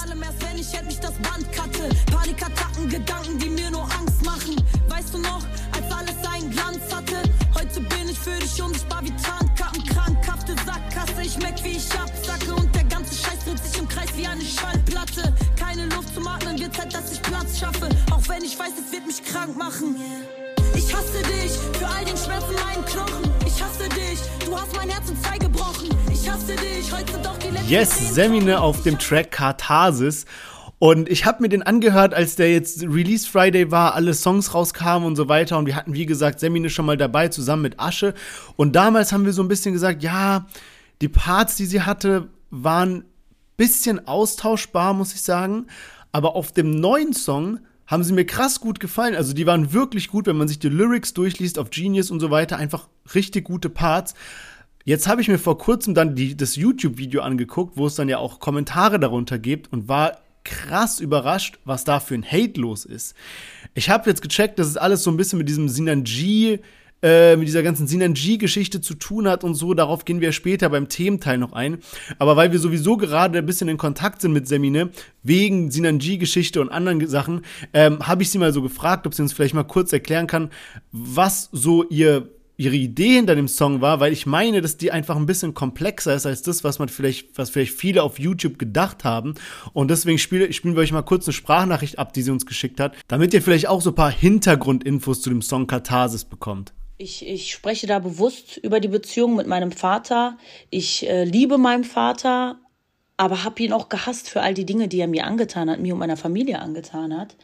Gedanken, 2.90 3.38
die 3.38 3.50
mir 3.50 3.70
nur 3.70 3.84
Angst 3.84 4.26
machen. 4.26 4.56
Schaffe. 17.62 17.90
Auch 18.12 18.28
wenn 18.28 18.44
ich 18.44 18.58
weiß, 18.58 18.72
es 18.84 18.92
wird 18.92 19.06
mich 19.06 19.24
krank 19.24 19.56
machen. 19.56 19.96
Ich 20.76 20.94
hasse 20.94 21.22
dich 21.22 21.52
für 21.78 21.88
all 21.88 22.04
den 22.06 22.18
Schmerzen 22.18 22.56
meinen 22.56 22.86
Knochen. 22.86 23.32
Ich 23.46 23.62
hasse 23.62 23.88
dich, 23.90 24.20
du 24.46 24.60
hast 24.60 24.76
mein 24.76 24.90
Herz 24.90 25.10
in 25.10 25.22
zwei 25.22 25.38
gebrochen. 25.38 25.90
Ich 26.12 26.30
hasse 26.30 26.56
dich, 26.56 26.92
heute 26.92 27.12
sind 27.12 27.26
doch 27.26 27.38
die 27.38 27.50
letzten 27.50 27.70
Yes, 27.70 28.16
Semine 28.16 28.62
auf 28.62 28.82
dem 28.82 28.98
Track 28.98 29.32
Katharsis. 29.32 30.26
Und 30.80 31.08
ich 31.10 31.26
habe 31.26 31.44
mir 31.44 31.50
den 31.50 31.62
angehört, 31.62 32.16
als 32.16 32.36
der 32.36 32.52
jetzt 32.52 32.82
Release 32.82 33.30
Friday 33.30 33.70
war, 33.70 33.94
alle 33.94 34.16
Songs 34.16 34.56
rauskamen 34.56 35.08
und 35.08 35.16
so 35.16 35.30
weiter. 35.30 35.60
Und 35.60 35.68
wir 35.68 35.76
hatten, 35.76 35.94
wie 35.94 36.08
gesagt, 36.08 36.40
Semine 36.40 36.72
schon 36.72 36.88
mal 36.88 36.98
dabei, 36.98 37.28
zusammen 37.28 37.62
mit 37.62 37.80
Asche. 37.80 38.16
Und 38.56 38.76
damals 38.76 39.14
haben 39.14 39.26
wir 39.26 39.34
so 39.34 39.44
ein 39.44 39.48
bisschen 39.48 39.74
gesagt, 39.74 40.02
ja, 40.02 40.48
die 41.02 41.10
Parts, 41.10 41.58
die 41.58 41.68
sie 41.68 41.84
hatte, 41.84 42.30
waren 42.50 43.06
bisschen 43.58 44.08
austauschbar, 44.08 44.96
muss 44.96 45.14
ich 45.14 45.22
sagen. 45.22 45.68
Aber 46.12 46.36
auf 46.36 46.52
dem 46.52 46.72
neuen 46.72 47.14
Song 47.14 47.60
haben 47.88 48.04
sie 48.04 48.14
mir 48.14 48.26
krass 48.26 48.60
gut 48.60 48.80
gefallen. 48.80 49.16
Also 49.16 49.34
die 49.34 49.46
waren 49.46 49.74
wirklich 49.74 50.08
gut, 50.08 50.28
wenn 50.28 50.38
man 50.38 50.48
sich 50.48 50.60
die 50.60 50.70
Lyrics 50.70 51.14
durchliest 51.14 51.60
auf 51.60 51.70
Genius 51.70 52.12
und 52.12 52.20
so 52.20 52.32
weiter. 52.32 52.58
Einfach 52.58 52.88
richtig 53.14 53.46
gute 53.46 53.70
Parts. 53.70 54.14
Jetzt 54.84 55.08
habe 55.08 55.22
ich 55.22 55.28
mir 55.28 55.38
vor 55.38 55.58
kurzem 55.58 55.94
dann 55.94 56.16
die, 56.16 56.36
das 56.36 56.56
YouTube-Video 56.56 57.22
angeguckt, 57.22 57.78
wo 57.78 57.88
es 57.88 57.96
dann 57.96 58.10
ja 58.10 58.18
auch 58.18 58.40
Kommentare 58.40 59.00
darunter 59.00 59.38
gibt 59.38 59.72
und 59.72 59.88
war 59.88 60.18
krass 60.44 61.00
überrascht, 61.00 61.60
was 61.66 61.84
da 61.84 62.00
für 62.00 62.16
ein 62.16 62.26
Hate 62.26 62.60
los 62.60 62.86
ist. 62.86 63.16
Ich 63.74 63.90
habe 63.90 64.10
jetzt 64.10 64.22
gecheckt, 64.22 64.58
dass 64.58 64.68
es 64.68 64.78
alles 64.78 65.04
so 65.04 65.12
ein 65.12 65.18
bisschen 65.18 65.38
mit 65.38 65.50
diesem 65.50 65.70
Sinan 65.70 66.04
G 66.04 66.60
äh, 67.04 67.36
mit 67.36 67.48
dieser 67.48 67.64
ganzen 67.64 67.88
Synergie-Geschichte 67.88 68.82
zu 68.82 68.94
tun 68.94 69.28
hat 69.28 69.44
und 69.44 69.56
so. 69.56 69.74
Darauf 69.74 70.06
gehen 70.06 70.22
wir 70.22 70.32
später 70.32 70.70
beim 70.70 70.90
Thementeil 70.90 71.38
noch 71.38 71.54
ein. 71.54 71.80
Aber 72.20 72.36
weil 72.36 72.52
wir 72.52 72.60
sowieso 72.60 72.98
gerade 72.98 73.40
ein 73.40 73.46
bisschen 73.46 73.70
in 73.70 73.78
Kontakt 73.78 74.22
sind 74.22 74.34
mit 74.34 74.48
Semine, 74.48 74.90
wegen 75.24 75.72
Synergie-Geschichte 75.72 76.62
und 76.62 76.70
anderen 76.70 77.08
Sachen, 77.08 77.42
ähm, 77.74 78.08
habe 78.08 78.24
ich 78.24 78.30
sie 78.30 78.38
mal 78.38 78.54
so 78.54 78.62
gefragt, 78.62 79.08
ob 79.08 79.14
sie 79.14 79.22
uns 79.22 79.34
vielleicht 79.34 79.54
mal 79.54 79.64
kurz 79.64 79.94
erklären 79.94 80.28
kann, 80.28 80.50
was 80.92 81.50
so 81.52 81.84
ihr 81.90 82.28
ihre 82.62 82.76
Idee 82.76 83.16
hinter 83.16 83.34
dem 83.34 83.48
Song 83.48 83.82
war, 83.82 84.00
weil 84.00 84.14
ich 84.14 84.28
meine, 84.28 84.62
dass 84.62 84.78
die 84.78 84.92
einfach 84.92 85.16
ein 85.16 85.26
bisschen 85.26 85.56
komplexer 85.56 86.14
ist 86.14 86.28
als 86.28 86.44
das, 86.44 86.64
was 86.64 86.78
man 86.78 86.90
vielleicht, 86.90 87.36
was 87.36 87.50
vielleicht 87.50 87.74
viele 87.74 88.04
auf 88.04 88.20
YouTube 88.20 88.60
gedacht 88.60 89.04
haben. 89.04 89.34
Und 89.74 89.90
deswegen 89.90 90.20
spiele, 90.20 90.54
spielen 90.54 90.76
wir 90.76 90.82
euch 90.82 90.92
mal 90.92 91.02
kurz 91.02 91.26
eine 91.26 91.34
Sprachnachricht 91.34 91.98
ab, 91.98 92.14
die 92.14 92.22
sie 92.22 92.30
uns 92.30 92.46
geschickt 92.46 92.80
hat, 92.80 92.94
damit 93.08 93.34
ihr 93.34 93.42
vielleicht 93.42 93.68
auch 93.68 93.82
so 93.82 93.90
ein 93.90 93.96
paar 93.96 94.12
Hintergrundinfos 94.12 95.24
zu 95.24 95.32
dem 95.32 95.42
Song 95.42 95.66
Katharsis 95.66 96.24
bekommt. 96.24 96.72
Ich, 97.02 97.28
ich 97.28 97.52
spreche 97.52 97.88
da 97.88 97.98
bewusst 97.98 98.58
über 98.58 98.80
die 98.80 98.88
Beziehung 98.88 99.36
mit 99.36 99.48
meinem 99.48 99.72
Vater. 99.72 100.38
Ich 100.70 101.10
äh, 101.10 101.24
liebe 101.24 101.58
meinen 101.58 101.84
Vater, 101.84 102.60
aber 103.18 103.44
habe 103.44 103.64
ihn 103.64 103.74
auch 103.74 103.90
gehasst 103.90 104.30
für 104.30 104.42
all 104.42 104.54
die 104.54 104.68
Dinge, 104.68 104.88
die 104.88 105.00
er 105.00 105.08
mir 105.08 105.26
angetan 105.26 105.68
hat, 105.72 105.80
mir 105.80 105.94
und 105.94 106.00
meiner 106.00 106.16
Familie 106.16 106.60
angetan 106.60 107.18
hat. 107.18 107.36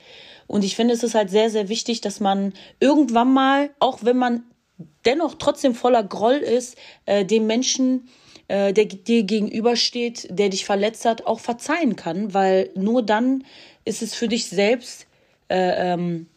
Und 0.46 0.64
ich 0.64 0.76
finde, 0.76 0.94
es 0.94 1.02
ist 1.02 1.16
halt 1.16 1.32
sehr, 1.32 1.50
sehr 1.50 1.70
wichtig, 1.70 2.02
dass 2.02 2.20
man 2.20 2.54
irgendwann 2.80 3.34
mal, 3.34 3.72
auch 3.80 4.04
wenn 4.04 4.18
man 4.18 4.44
dennoch 5.06 5.34
trotzdem 5.40 5.74
voller 5.74 6.04
Groll 6.04 6.36
ist, 6.36 6.78
äh, 7.08 7.26
dem 7.26 7.48
Menschen, 7.48 8.10
äh, 8.50 8.74
der 8.74 8.86
dir 8.86 9.24
gegenübersteht, 9.24 10.28
der 10.30 10.50
dich 10.50 10.66
verletzt 10.66 11.04
hat, 11.04 11.26
auch 11.26 11.40
verzeihen 11.40 11.96
kann, 11.96 12.32
weil 12.36 12.70
nur 12.76 13.02
dann 13.02 13.44
ist 13.86 14.04
es 14.04 14.14
für 14.14 14.28
dich 14.28 14.46
selbst 14.50 15.08
äh, 15.50 15.94
ähm, 15.94 16.28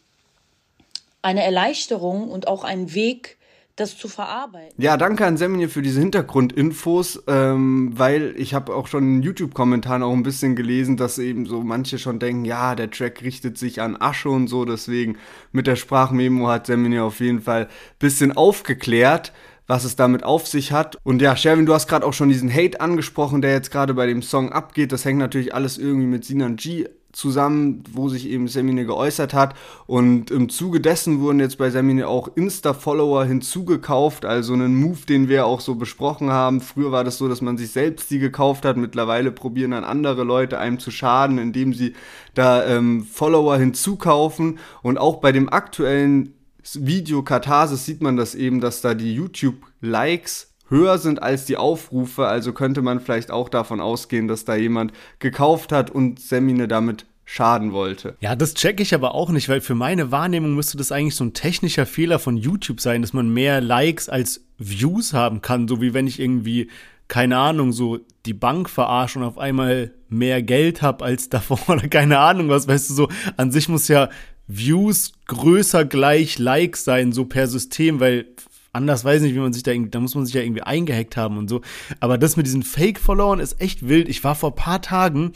eine 1.21 1.43
Erleichterung 1.43 2.29
und 2.29 2.47
auch 2.47 2.63
ein 2.63 2.93
Weg, 2.93 3.37
das 3.75 3.97
zu 3.97 4.07
verarbeiten. 4.07 4.73
Ja, 4.77 4.97
danke 4.97 5.25
an 5.25 5.37
Semine 5.37 5.69
für 5.69 5.81
diese 5.81 5.99
Hintergrundinfos, 5.99 7.23
ähm, 7.27 7.91
weil 7.93 8.33
ich 8.37 8.53
habe 8.53 8.75
auch 8.75 8.87
schon 8.87 9.15
in 9.15 9.23
YouTube-Kommentaren 9.23 10.03
auch 10.03 10.13
ein 10.13 10.23
bisschen 10.23 10.55
gelesen, 10.55 10.97
dass 10.97 11.17
eben 11.17 11.45
so 11.45 11.61
manche 11.61 11.97
schon 11.97 12.19
denken, 12.19 12.45
ja, 12.45 12.75
der 12.75 12.91
Track 12.91 13.21
richtet 13.23 13.57
sich 13.57 13.81
an 13.81 13.97
Asche 13.99 14.29
und 14.29 14.47
so, 14.47 14.65
deswegen 14.65 15.17
mit 15.51 15.67
der 15.67 15.75
Sprachmemo 15.75 16.47
hat 16.47 16.67
Semine 16.67 17.03
auf 17.03 17.19
jeden 17.19 17.41
Fall 17.41 17.67
bisschen 17.99 18.31
aufgeklärt 18.31 19.33
was 19.67 19.85
es 19.85 19.95
damit 19.95 20.25
auf 20.25 20.47
sich 20.47 20.73
hat. 20.73 20.97
Und 21.03 21.21
ja, 21.21 21.37
Sherwin, 21.37 21.65
du 21.65 21.73
hast 21.73 21.87
gerade 21.87 22.05
auch 22.05 22.11
schon 22.11 22.27
diesen 22.27 22.53
Hate 22.53 22.81
angesprochen, 22.81 23.41
der 23.41 23.53
jetzt 23.53 23.71
gerade 23.71 23.93
bei 23.93 24.05
dem 24.05 24.21
Song 24.21 24.51
abgeht. 24.51 24.91
Das 24.91 25.05
hängt 25.05 25.19
natürlich 25.19 25.55
alles 25.55 25.77
irgendwie 25.77 26.07
mit 26.07 26.25
Sinan 26.25 26.57
G 26.57 26.89
zusammen, 27.13 27.83
wo 27.91 28.09
sich 28.09 28.27
eben 28.27 28.47
Semine 28.47 28.85
geäußert 28.85 29.33
hat. 29.33 29.55
Und 29.87 30.31
im 30.31 30.49
Zuge 30.49 30.79
dessen 30.79 31.19
wurden 31.19 31.39
jetzt 31.39 31.57
bei 31.57 31.69
Semine 31.69 32.07
auch 32.07 32.29
Insta-Follower 32.35 33.25
hinzugekauft, 33.25 34.25
also 34.25 34.53
einen 34.53 34.75
Move, 34.75 35.05
den 35.07 35.27
wir 35.29 35.45
auch 35.45 35.61
so 35.61 35.75
besprochen 35.75 36.31
haben. 36.31 36.61
Früher 36.61 36.91
war 36.91 37.03
das 37.03 37.17
so, 37.17 37.27
dass 37.27 37.41
man 37.41 37.57
sich 37.57 37.71
selbst 37.71 38.09
die 38.11 38.19
gekauft 38.19 38.65
hat. 38.65 38.77
Mittlerweile 38.77 39.31
probieren 39.31 39.71
dann 39.71 39.83
andere 39.83 40.23
Leute 40.23 40.59
einem 40.59 40.79
zu 40.79 40.91
schaden, 40.91 41.37
indem 41.37 41.73
sie 41.73 41.93
da 42.33 42.65
ähm, 42.65 43.03
Follower 43.03 43.57
hinzukaufen. 43.57 44.59
Und 44.81 44.97
auch 44.97 45.17
bei 45.21 45.31
dem 45.31 45.49
aktuellen 45.49 46.33
Video 46.73 47.23
Katharsis 47.23 47.85
sieht 47.85 48.01
man 48.01 48.17
das 48.17 48.35
eben, 48.35 48.61
dass 48.61 48.81
da 48.81 48.93
die 48.93 49.15
YouTube-Likes 49.15 50.50
höher 50.71 50.97
sind 50.97 51.21
als 51.21 51.45
die 51.45 51.57
Aufrufe. 51.57 52.25
Also 52.25 52.53
könnte 52.53 52.81
man 52.81 52.99
vielleicht 52.99 53.29
auch 53.29 53.49
davon 53.49 53.79
ausgehen, 53.79 54.27
dass 54.27 54.45
da 54.45 54.55
jemand 54.55 54.93
gekauft 55.19 55.71
hat 55.71 55.91
und 55.91 56.19
Semine 56.19 56.67
damit 56.67 57.05
schaden 57.25 57.71
wollte. 57.71 58.17
Ja, 58.19 58.35
das 58.35 58.55
checke 58.55 58.81
ich 58.81 58.93
aber 58.95 59.13
auch 59.13 59.29
nicht, 59.29 59.47
weil 59.47 59.61
für 59.61 59.75
meine 59.75 60.11
Wahrnehmung 60.11 60.55
müsste 60.55 60.77
das 60.77 60.91
eigentlich 60.91 61.15
so 61.15 61.23
ein 61.23 61.33
technischer 61.33 61.85
Fehler 61.85 62.19
von 62.19 62.35
YouTube 62.35 62.81
sein, 62.81 63.01
dass 63.01 63.13
man 63.13 63.31
mehr 63.31 63.61
Likes 63.61 64.09
als 64.09 64.43
Views 64.57 65.13
haben 65.13 65.41
kann, 65.41 65.67
so 65.67 65.81
wie 65.81 65.93
wenn 65.93 66.07
ich 66.07 66.19
irgendwie 66.19 66.67
keine 67.07 67.37
Ahnung, 67.37 67.73
so 67.73 67.99
die 68.25 68.33
Bank 68.33 68.69
verarsche 68.69 69.19
und 69.19 69.25
auf 69.25 69.37
einmal 69.37 69.91
mehr 70.07 70.41
Geld 70.41 70.81
habe 70.81 71.03
als 71.03 71.27
davor 71.29 71.59
oder 71.67 71.89
keine 71.89 72.19
Ahnung 72.19 72.47
was, 72.47 72.67
weißt 72.67 72.89
du, 72.89 72.93
so 72.93 73.09
an 73.35 73.51
sich 73.51 73.67
muss 73.67 73.89
ja 73.89 74.09
Views 74.47 75.13
größer 75.27 75.85
gleich 75.85 76.39
Likes 76.39 76.85
sein, 76.85 77.11
so 77.11 77.25
per 77.25 77.47
System, 77.47 77.99
weil 77.99 78.27
anders 78.73 79.03
weiß 79.03 79.21
ich 79.21 79.27
nicht, 79.27 79.35
wie 79.35 79.41
man 79.41 79.53
sich 79.53 79.63
da 79.63 79.71
irgendwie, 79.71 79.91
da 79.91 79.99
muss 79.99 80.15
man 80.15 80.25
sich 80.25 80.35
ja 80.35 80.41
irgendwie 80.41 80.63
eingehackt 80.63 81.17
haben 81.17 81.37
und 81.37 81.49
so. 81.49 81.61
Aber 81.99 82.17
das 82.17 82.37
mit 82.37 82.45
diesen 82.45 82.63
Fake-Followern 82.63 83.39
ist 83.39 83.59
echt 83.61 83.87
wild. 83.87 84.09
Ich 84.09 84.23
war 84.23 84.35
vor 84.35 84.55
paar 84.55 84.81
Tagen 84.81 85.33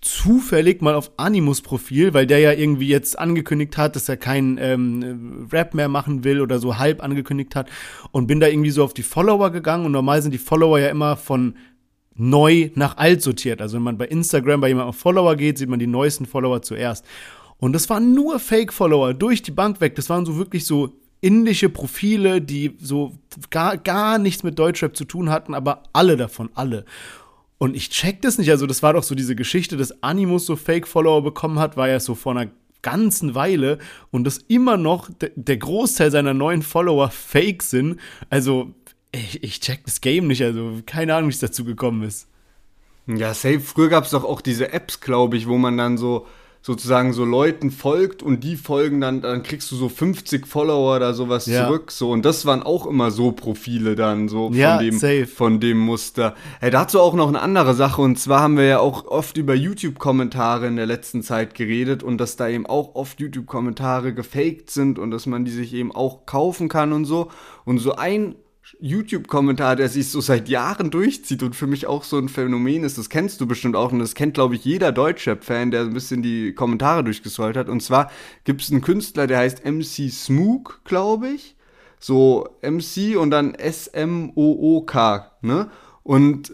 zufällig 0.00 0.80
mal 0.80 0.94
auf 0.94 1.10
Animus 1.16 1.60
Profil, 1.60 2.14
weil 2.14 2.26
der 2.26 2.38
ja 2.38 2.52
irgendwie 2.52 2.86
jetzt 2.86 3.18
angekündigt 3.18 3.76
hat, 3.76 3.96
dass 3.96 4.08
er 4.08 4.16
keinen 4.16 4.56
ähm, 4.58 5.48
Rap 5.52 5.74
mehr 5.74 5.88
machen 5.88 6.22
will 6.22 6.40
oder 6.40 6.60
so 6.60 6.78
halb 6.78 7.02
angekündigt 7.02 7.56
hat 7.56 7.68
und 8.12 8.28
bin 8.28 8.38
da 8.38 8.46
irgendwie 8.46 8.70
so 8.70 8.84
auf 8.84 8.94
die 8.94 9.02
Follower 9.02 9.50
gegangen 9.50 9.86
und 9.86 9.92
normal 9.92 10.22
sind 10.22 10.32
die 10.32 10.38
Follower 10.38 10.78
ja 10.78 10.88
immer 10.88 11.16
von 11.16 11.54
neu 12.14 12.70
nach 12.74 12.96
alt 12.96 13.22
sortiert. 13.22 13.60
Also 13.60 13.76
wenn 13.76 13.82
man 13.82 13.98
bei 13.98 14.06
Instagram 14.06 14.60
bei 14.60 14.68
jemandem 14.68 14.90
auf 14.90 14.96
Follower 14.96 15.34
geht, 15.36 15.58
sieht 15.58 15.68
man 15.68 15.78
die 15.78 15.86
neuesten 15.86 16.26
Follower 16.26 16.62
zuerst. 16.62 17.04
Und 17.58 17.72
das 17.72 17.90
waren 17.90 18.14
nur 18.14 18.38
Fake-Follower 18.38 19.14
durch 19.14 19.42
die 19.42 19.50
Bank 19.50 19.80
weg. 19.80 19.96
Das 19.96 20.08
waren 20.08 20.24
so 20.24 20.36
wirklich 20.36 20.64
so 20.64 20.92
indische 21.20 21.68
Profile, 21.68 22.40
die 22.40 22.76
so 22.80 23.12
gar, 23.50 23.76
gar 23.76 24.18
nichts 24.18 24.42
mit 24.42 24.58
Deutschrap 24.58 24.96
zu 24.96 25.04
tun 25.04 25.30
hatten, 25.30 25.54
aber 25.54 25.82
alle 25.92 26.16
davon, 26.16 26.50
alle. 26.54 26.84
Und 27.58 27.74
ich 27.74 27.90
check 27.90 28.22
das 28.22 28.38
nicht. 28.38 28.50
Also, 28.50 28.66
das 28.66 28.82
war 28.82 28.92
doch 28.92 29.02
so 29.02 29.14
diese 29.14 29.34
Geschichte, 29.34 29.76
dass 29.76 30.02
Animus 30.02 30.46
so 30.46 30.54
Fake-Follower 30.54 31.22
bekommen 31.22 31.58
hat, 31.58 31.76
war 31.76 31.88
ja 31.88 31.98
so 31.98 32.14
vor 32.14 32.36
einer 32.36 32.50
ganzen 32.82 33.34
Weile 33.34 33.78
und 34.12 34.22
dass 34.22 34.38
immer 34.38 34.76
noch 34.76 35.10
der 35.18 35.56
Großteil 35.56 36.12
seiner 36.12 36.34
neuen 36.34 36.62
Follower 36.62 37.10
fake 37.10 37.64
sind. 37.64 37.98
Also, 38.30 38.72
ich, 39.10 39.42
ich 39.42 39.60
check 39.60 39.84
das 39.84 40.00
Game 40.00 40.28
nicht. 40.28 40.42
Also, 40.42 40.80
keine 40.86 41.16
Ahnung, 41.16 41.30
wie 41.30 41.34
es 41.34 41.40
dazu 41.40 41.64
gekommen 41.64 42.04
ist. 42.04 42.28
Ja, 43.08 43.34
safe. 43.34 43.60
Früher 43.60 43.88
gab 43.88 44.04
es 44.04 44.10
doch 44.10 44.24
auch 44.24 44.40
diese 44.40 44.72
Apps, 44.72 45.00
glaube 45.00 45.36
ich, 45.36 45.48
wo 45.48 45.58
man 45.58 45.76
dann 45.76 45.98
so 45.98 46.26
sozusagen 46.68 47.14
so 47.14 47.24
Leuten 47.24 47.70
folgt 47.70 48.22
und 48.22 48.44
die 48.44 48.54
folgen 48.54 49.00
dann, 49.00 49.22
dann 49.22 49.42
kriegst 49.42 49.72
du 49.72 49.76
so 49.76 49.88
50 49.88 50.46
Follower 50.46 50.96
oder 50.96 51.14
sowas 51.14 51.46
ja. 51.46 51.64
zurück. 51.64 51.90
So, 51.90 52.10
und 52.10 52.26
das 52.26 52.44
waren 52.44 52.62
auch 52.62 52.86
immer 52.86 53.10
so 53.10 53.32
Profile 53.32 53.94
dann, 53.94 54.28
so 54.28 54.50
ja, 54.52 54.76
von, 54.76 54.84
dem, 54.84 54.98
safe. 54.98 55.26
von 55.26 55.60
dem 55.60 55.78
Muster. 55.78 56.34
Hey, 56.60 56.70
dazu 56.70 57.00
auch 57.00 57.14
noch 57.14 57.28
eine 57.28 57.40
andere 57.40 57.72
Sache, 57.72 58.02
und 58.02 58.18
zwar 58.18 58.42
haben 58.42 58.58
wir 58.58 58.64
ja 58.64 58.80
auch 58.80 59.06
oft 59.06 59.38
über 59.38 59.54
YouTube-Kommentare 59.54 60.66
in 60.66 60.76
der 60.76 60.84
letzten 60.84 61.22
Zeit 61.22 61.54
geredet 61.54 62.02
und 62.02 62.18
dass 62.18 62.36
da 62.36 62.48
eben 62.48 62.66
auch 62.66 62.94
oft 62.94 63.18
YouTube-Kommentare 63.18 64.12
gefaked 64.12 64.68
sind 64.68 64.98
und 64.98 65.10
dass 65.10 65.24
man 65.24 65.46
die 65.46 65.50
sich 65.50 65.72
eben 65.72 65.90
auch 65.90 66.26
kaufen 66.26 66.68
kann 66.68 66.92
und 66.92 67.06
so. 67.06 67.30
Und 67.64 67.78
so 67.78 67.94
ein 67.94 68.34
YouTube-Kommentar, 68.80 69.76
der 69.76 69.88
sich 69.88 70.10
so 70.10 70.20
seit 70.20 70.48
Jahren 70.48 70.90
durchzieht 70.90 71.42
und 71.42 71.56
für 71.56 71.66
mich 71.66 71.86
auch 71.86 72.04
so 72.04 72.18
ein 72.18 72.28
Phänomen 72.28 72.84
ist, 72.84 72.98
das 72.98 73.08
kennst 73.08 73.40
du 73.40 73.46
bestimmt 73.46 73.76
auch 73.76 73.92
und 73.92 73.98
das 73.98 74.14
kennt, 74.14 74.34
glaube 74.34 74.54
ich, 74.54 74.64
jeder 74.64 74.92
Deutschrap-Fan, 74.92 75.70
der 75.70 75.82
ein 75.82 75.94
bisschen 75.94 76.22
die 76.22 76.54
Kommentare 76.54 77.04
durchgescrollt 77.04 77.56
hat. 77.56 77.68
Und 77.68 77.82
zwar 77.82 78.10
gibt 78.44 78.62
es 78.62 78.70
einen 78.70 78.80
Künstler, 78.80 79.26
der 79.26 79.38
heißt 79.38 79.64
MC 79.64 80.10
Smook, 80.10 80.82
glaube 80.84 81.28
ich. 81.28 81.56
So 82.00 82.48
MC 82.62 83.18
und 83.18 83.30
dann 83.30 83.54
S-M-O-O-K, 83.54 85.32
ne? 85.42 85.70
Und 86.04 86.52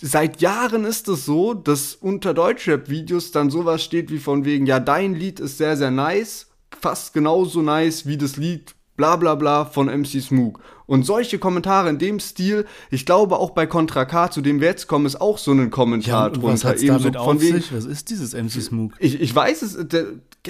seit 0.00 0.40
Jahren 0.40 0.84
ist 0.84 1.08
es 1.08 1.24
so, 1.24 1.54
dass 1.54 1.94
unter 1.94 2.34
Deutschrap-Videos 2.34 3.32
dann 3.32 3.50
sowas 3.50 3.82
steht 3.82 4.10
wie 4.10 4.18
von 4.18 4.44
wegen, 4.44 4.66
ja, 4.66 4.80
dein 4.80 5.14
Lied 5.14 5.40
ist 5.40 5.58
sehr, 5.58 5.76
sehr 5.76 5.90
nice, 5.90 6.48
fast 6.80 7.12
genauso 7.12 7.62
nice 7.62 8.06
wie 8.06 8.16
das 8.16 8.36
Lied 8.36 8.74
bla 8.96 9.16
bla 9.16 9.34
bla 9.34 9.64
von 9.64 9.86
MC 9.86 10.20
Smook. 10.20 10.60
Und 10.86 11.04
solche 11.04 11.38
Kommentare 11.38 11.88
in 11.88 11.98
dem 11.98 12.20
Stil, 12.20 12.66
ich 12.90 13.06
glaube 13.06 13.38
auch 13.38 13.50
bei 13.50 13.66
Contra 13.66 14.04
K, 14.04 14.30
zu 14.30 14.42
dem 14.42 14.60
wir 14.60 14.68
jetzt 14.68 14.88
kommen, 14.88 15.06
ist 15.06 15.20
auch 15.20 15.38
so 15.38 15.52
ein 15.52 15.70
Kommentar 15.70 16.28
ja, 16.28 16.30
drunter. 16.30 16.70
Was 16.70 16.82
Eben 16.82 16.98
damit 16.98 17.14
so 17.14 17.24
von 17.24 17.40
wegen? 17.40 17.62
Was 17.70 17.86
ist 17.86 18.10
dieses 18.10 18.34
MC 18.34 18.62
Smook? 18.62 18.92
Ich, 18.98 19.20
ich 19.20 19.34
weiß 19.34 19.62
es, 19.62 19.88
der, 19.88 20.06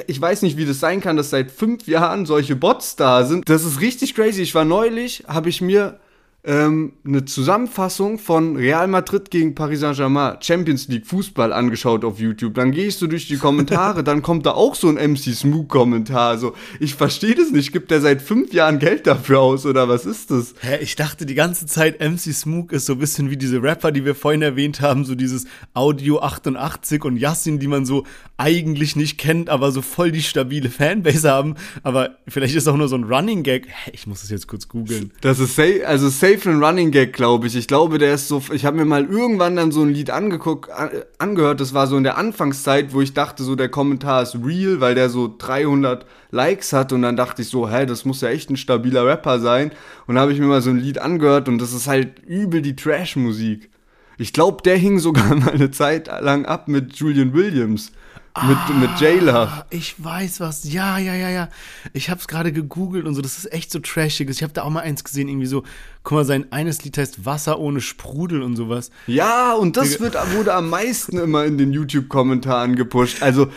ich 0.07 0.21
weiß 0.21 0.43
nicht, 0.43 0.57
wie 0.57 0.65
das 0.65 0.81
sein 0.81 1.01
kann, 1.01 1.17
dass 1.17 1.31
seit 1.31 1.51
fünf 1.51 1.87
Jahren 1.87 2.27
solche 2.27 2.57
Bots 2.57 2.97
da 2.97 3.25
sind. 3.25 3.49
Das 3.49 3.65
ist 3.65 3.81
richtig 3.81 4.15
crazy. 4.15 4.43
Ich 4.43 4.55
war 4.55 4.65
neulich, 4.65 5.25
habe 5.29 5.49
ich 5.49 5.61
mir 5.61 6.01
ähm, 6.45 6.95
eine 7.05 7.25
Zusammenfassung 7.25 8.19
von 8.19 8.57
Real 8.57 8.89
Madrid 8.89 9.31
gegen 9.31 9.55
Paris 9.55 9.81
Saint-Germain, 9.81 10.39
Champions 10.41 10.89
League 10.89 11.07
Fußball 11.07 11.53
angeschaut 11.53 12.05
auf 12.05 12.19
YouTube. 12.19 12.55
Dann 12.55 12.73
gehst 12.73 13.01
du 13.01 13.07
durch 13.07 13.29
die 13.29 13.37
Kommentare, 13.37 14.03
dann 14.05 14.23
kommt 14.23 14.45
da 14.47 14.53
auch 14.53 14.75
so 14.75 14.89
ein 14.89 15.13
MC 15.13 15.35
Smook-Kommentar. 15.35 16.39
So, 16.39 16.55
ich 16.81 16.97
verstehe 16.97 17.37
das 17.37 17.53
nicht. 17.53 17.73
Gibt 17.73 17.93
der 17.93 18.01
seit 18.01 18.21
fünf 18.21 18.53
Jahren 18.53 18.81
Geld 18.81 19.07
dafür 19.07 19.39
aus 19.39 19.67
oder 19.67 19.89
was 19.89 20.05
ist 20.05 20.33
das? 20.33 20.55
Hä, 20.61 20.79
ich 20.81 20.97
dachte 20.97 21.27
die 21.27 21.37
ganze 21.37 21.67
Zeit, 21.67 22.01
MC 22.01 22.35
Smook 22.35 22.73
ist 22.73 22.87
so 22.87 22.95
ein 22.95 22.99
bisschen 22.99 23.31
wie 23.31 23.37
diese 23.37 23.63
Rapper, 23.63 23.93
die 23.93 24.05
wir 24.05 24.17
vorhin 24.17 24.43
erwähnt 24.43 24.81
haben, 24.81 25.05
so 25.05 25.15
dieses 25.15 25.47
Audio 25.75 26.21
88 26.21 27.05
und 27.05 27.19
Yassin, 27.19 27.61
die 27.61 27.69
man 27.69 27.87
so 27.87 28.05
eigentlich 28.37 28.97
nicht 28.97 29.17
kennt, 29.17 29.49
aber 29.49 29.71
so 29.71 29.81
voll 29.81 30.11
die 30.11 30.23
stabile 30.23 30.71
Fanbase 30.71 31.31
haben. 31.31 31.55
Aber 31.85 32.17
vielleicht 32.27 32.57
ist 32.57 32.67
auch 32.67 32.77
nur 32.77 32.89
so 32.89 32.97
ein 32.97 33.05
Running 33.05 33.45
Gag. 33.45 33.69
Hä, 33.69 33.93
ich 33.95 34.09
muss 34.09 34.23
das 34.23 34.31
jetzt 34.31 34.49
kurz 34.49 34.67
googeln. 34.67 35.13
Das 35.21 35.39
ist 35.39 35.55
safe, 35.55 35.87
also 35.87 36.09
safe 36.09 36.32
safe 36.33 36.51
ein 36.51 36.63
Running 36.63 36.91
Gag, 36.91 37.13
glaube 37.13 37.47
ich. 37.47 37.57
Ich 37.57 37.69
glaube, 37.69 37.99
der 37.99 38.15
ist 38.15 38.29
so. 38.29 38.43
Ich 38.53 38.65
habe 38.65 38.77
mir 38.77 38.85
mal 38.85 39.05
irgendwann 39.05 39.57
dann 39.57 39.73
so 39.73 39.83
ein 39.83 39.91
Lied 39.91 40.11
angeguckt, 40.11 40.71
angehört. 41.19 41.61
Das 41.61 41.75
war 41.75 41.87
so 41.87 41.97
in 41.97 42.05
der 42.05 42.17
Anfangszeit, 42.17 42.93
wo 42.93 43.01
ich 43.01 43.15
dachte, 43.15 43.43
so 43.43 43.55
der 43.55 43.69
Kommentar 43.69 44.23
ist 44.23 44.37
real, 44.45 44.81
weil 44.81 44.95
der 44.95 45.09
so 45.09 45.35
300 45.37 46.07
Likes 46.31 46.73
hat. 46.73 46.93
Und 46.93 47.03
dann 47.03 47.17
dachte 47.17 47.43
ich 47.43 47.49
so, 47.49 47.69
hä, 47.69 47.87
das 47.87 48.05
muss 48.05 48.21
ja 48.21 48.29
echt 48.29 48.51
ein 48.51 48.57
stabiler 48.57 49.07
Rapper 49.07 49.41
sein. 49.41 49.73
Und 50.07 50.19
habe 50.19 50.33
ich 50.33 50.39
mir 50.39 50.47
mal 50.47 50.63
so 50.63 50.71
ein 50.71 50.79
Lied 50.79 50.99
angehört 50.99 51.49
und 51.49 51.59
das 51.59 51.73
ist 51.73 51.87
halt 51.87 52.21
übel 52.27 52.63
die 52.63 52.77
Trash-Musik. 52.77 53.71
Ich 54.19 54.33
glaube, 54.33 54.63
der 54.63 54.77
hing 54.77 54.99
sogar 54.99 55.35
mal 55.35 55.53
eine 55.53 55.71
Zeit 55.71 56.09
lang 56.21 56.47
ab 56.47 56.69
mit 56.69 56.95
Julian 56.95 57.35
Williams. 57.35 57.93
Mit, 58.35 58.57
ah, 58.57 58.73
mit 58.73 58.99
Jailer. 58.99 59.67
Ich 59.69 60.03
weiß 60.03 60.41
was. 60.41 60.65
Ja, 60.73 60.97
ja, 60.97 61.15
ja, 61.15 61.29
ja. 61.29 61.49
Ich 61.93 62.09
hab's 62.09 62.27
gerade 62.27 62.51
gegoogelt 62.51 63.05
und 63.05 63.15
so. 63.15 63.21
Das 63.21 63.37
ist 63.37 63.53
echt 63.53 63.71
so 63.71 63.79
trashig. 63.79 64.31
Ich 64.31 64.43
habe 64.43 64.55
da 64.55 64.63
auch 64.63 64.71
mal 64.71 64.81
eins 64.81 65.05
gesehen, 65.05 65.29
irgendwie 65.29 65.47
so. 65.47 65.65
Guck 66.03 66.17
mal, 66.17 66.25
sein 66.25 66.51
eines 66.51 66.83
Lied 66.83 66.97
heißt 66.97 67.27
Wasser 67.27 67.61
ohne 67.61 67.83
Sprudel 67.83 68.43
und 68.43 68.57
sowas. 68.57 68.91
Ja, 69.07 69.53
und 69.53 69.77
das 69.77 70.01
wird, 70.01 70.17
wurde 70.35 70.55
am 70.55 70.71
meisten 70.71 71.19
immer 71.19 71.45
in 71.45 71.59
den 71.59 71.75
YouTube-Kommentaren 71.75 72.75
gepusht. 72.75 73.23
Also, 73.23 73.49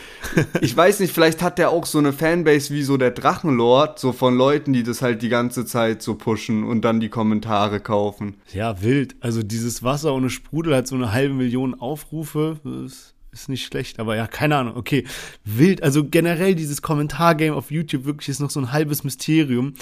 ich 0.60 0.76
weiß 0.76 1.00
nicht, 1.00 1.14
vielleicht 1.14 1.42
hat 1.42 1.58
der 1.58 1.70
auch 1.70 1.86
so 1.86 1.98
eine 1.98 2.12
Fanbase 2.12 2.74
wie 2.74 2.84
so 2.84 2.98
der 2.98 3.12
Drachenlord, 3.12 3.98
so 3.98 4.12
von 4.12 4.36
Leuten, 4.36 4.74
die 4.74 4.84
das 4.84 5.02
halt 5.02 5.22
die 5.22 5.30
ganze 5.30 5.66
Zeit 5.66 6.02
so 6.02 6.16
pushen 6.16 6.66
und 6.66 6.82
dann 6.82 7.00
die 7.00 7.10
Kommentare 7.10 7.80
kaufen. 7.80 8.36
Ja, 8.54 8.82
wild. 8.82 9.16
Also, 9.22 9.42
dieses 9.42 9.84
Wasser 9.84 10.14
ohne 10.14 10.30
Sprudel 10.30 10.76
hat 10.76 10.88
so 10.88 10.96
eine 10.96 11.14
halbe 11.14 11.34
Million 11.34 11.80
Aufrufe. 11.80 12.60
Das 12.66 13.15
ist 13.36 13.50
nicht 13.50 13.66
schlecht, 13.66 14.00
aber 14.00 14.16
ja, 14.16 14.28
keine 14.28 14.56
Ahnung. 14.56 14.78
Okay, 14.78 15.04
wild. 15.44 15.84
Also 15.84 16.06
generell 16.06 16.56
dieses 16.56 16.82
Kommentargame 16.82 17.56
auf 17.56 17.70
YouTube 17.70 18.06
wirklich 18.06 18.30
ist 18.30 18.40
noch 18.40 18.50
so 18.50 18.60
ein 18.60 18.72
halbes 18.72 19.04
Mysterium. 19.04 19.74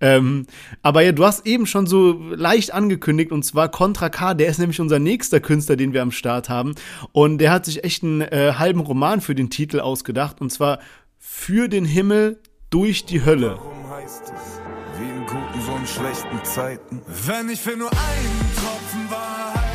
Ähm, 0.00 0.46
aber 0.82 1.02
ja, 1.02 1.12
du 1.12 1.24
hast 1.24 1.46
eben 1.46 1.66
schon 1.66 1.86
so 1.86 2.12
leicht 2.34 2.72
angekündigt 2.72 3.30
und 3.30 3.44
zwar 3.44 3.68
Contra 3.68 4.08
K, 4.08 4.34
der 4.34 4.48
ist 4.48 4.58
nämlich 4.58 4.80
unser 4.80 4.98
nächster 4.98 5.40
Künstler, 5.40 5.76
den 5.76 5.92
wir 5.92 6.02
am 6.02 6.10
Start 6.10 6.48
haben. 6.48 6.74
Und 7.12 7.38
der 7.38 7.52
hat 7.52 7.66
sich 7.66 7.84
echt 7.84 8.02
einen 8.02 8.22
äh, 8.22 8.54
halben 8.58 8.80
Roman 8.80 9.20
für 9.20 9.34
den 9.34 9.50
Titel 9.50 9.80
ausgedacht 9.80 10.40
und 10.40 10.50
zwar 10.50 10.78
Für 11.18 11.68
den 11.68 11.84
Himmel 11.84 12.40
durch 12.70 13.04
die 13.04 13.24
Hölle. 13.24 13.58
Warum 13.58 13.90
heißt 13.90 14.24
es, 14.24 14.60
wie 14.98 15.08
in 15.08 15.26
guten, 15.26 15.60
so 15.60 15.76
in 15.76 15.86
schlechten 15.86 16.44
Zeiten, 16.44 17.02
wenn 17.26 17.50
ich 17.50 17.60
für 17.60 17.76
nur 17.76 17.90
einen 17.90 18.40
Tropfen 18.56 19.10
Wahrheit 19.10 19.72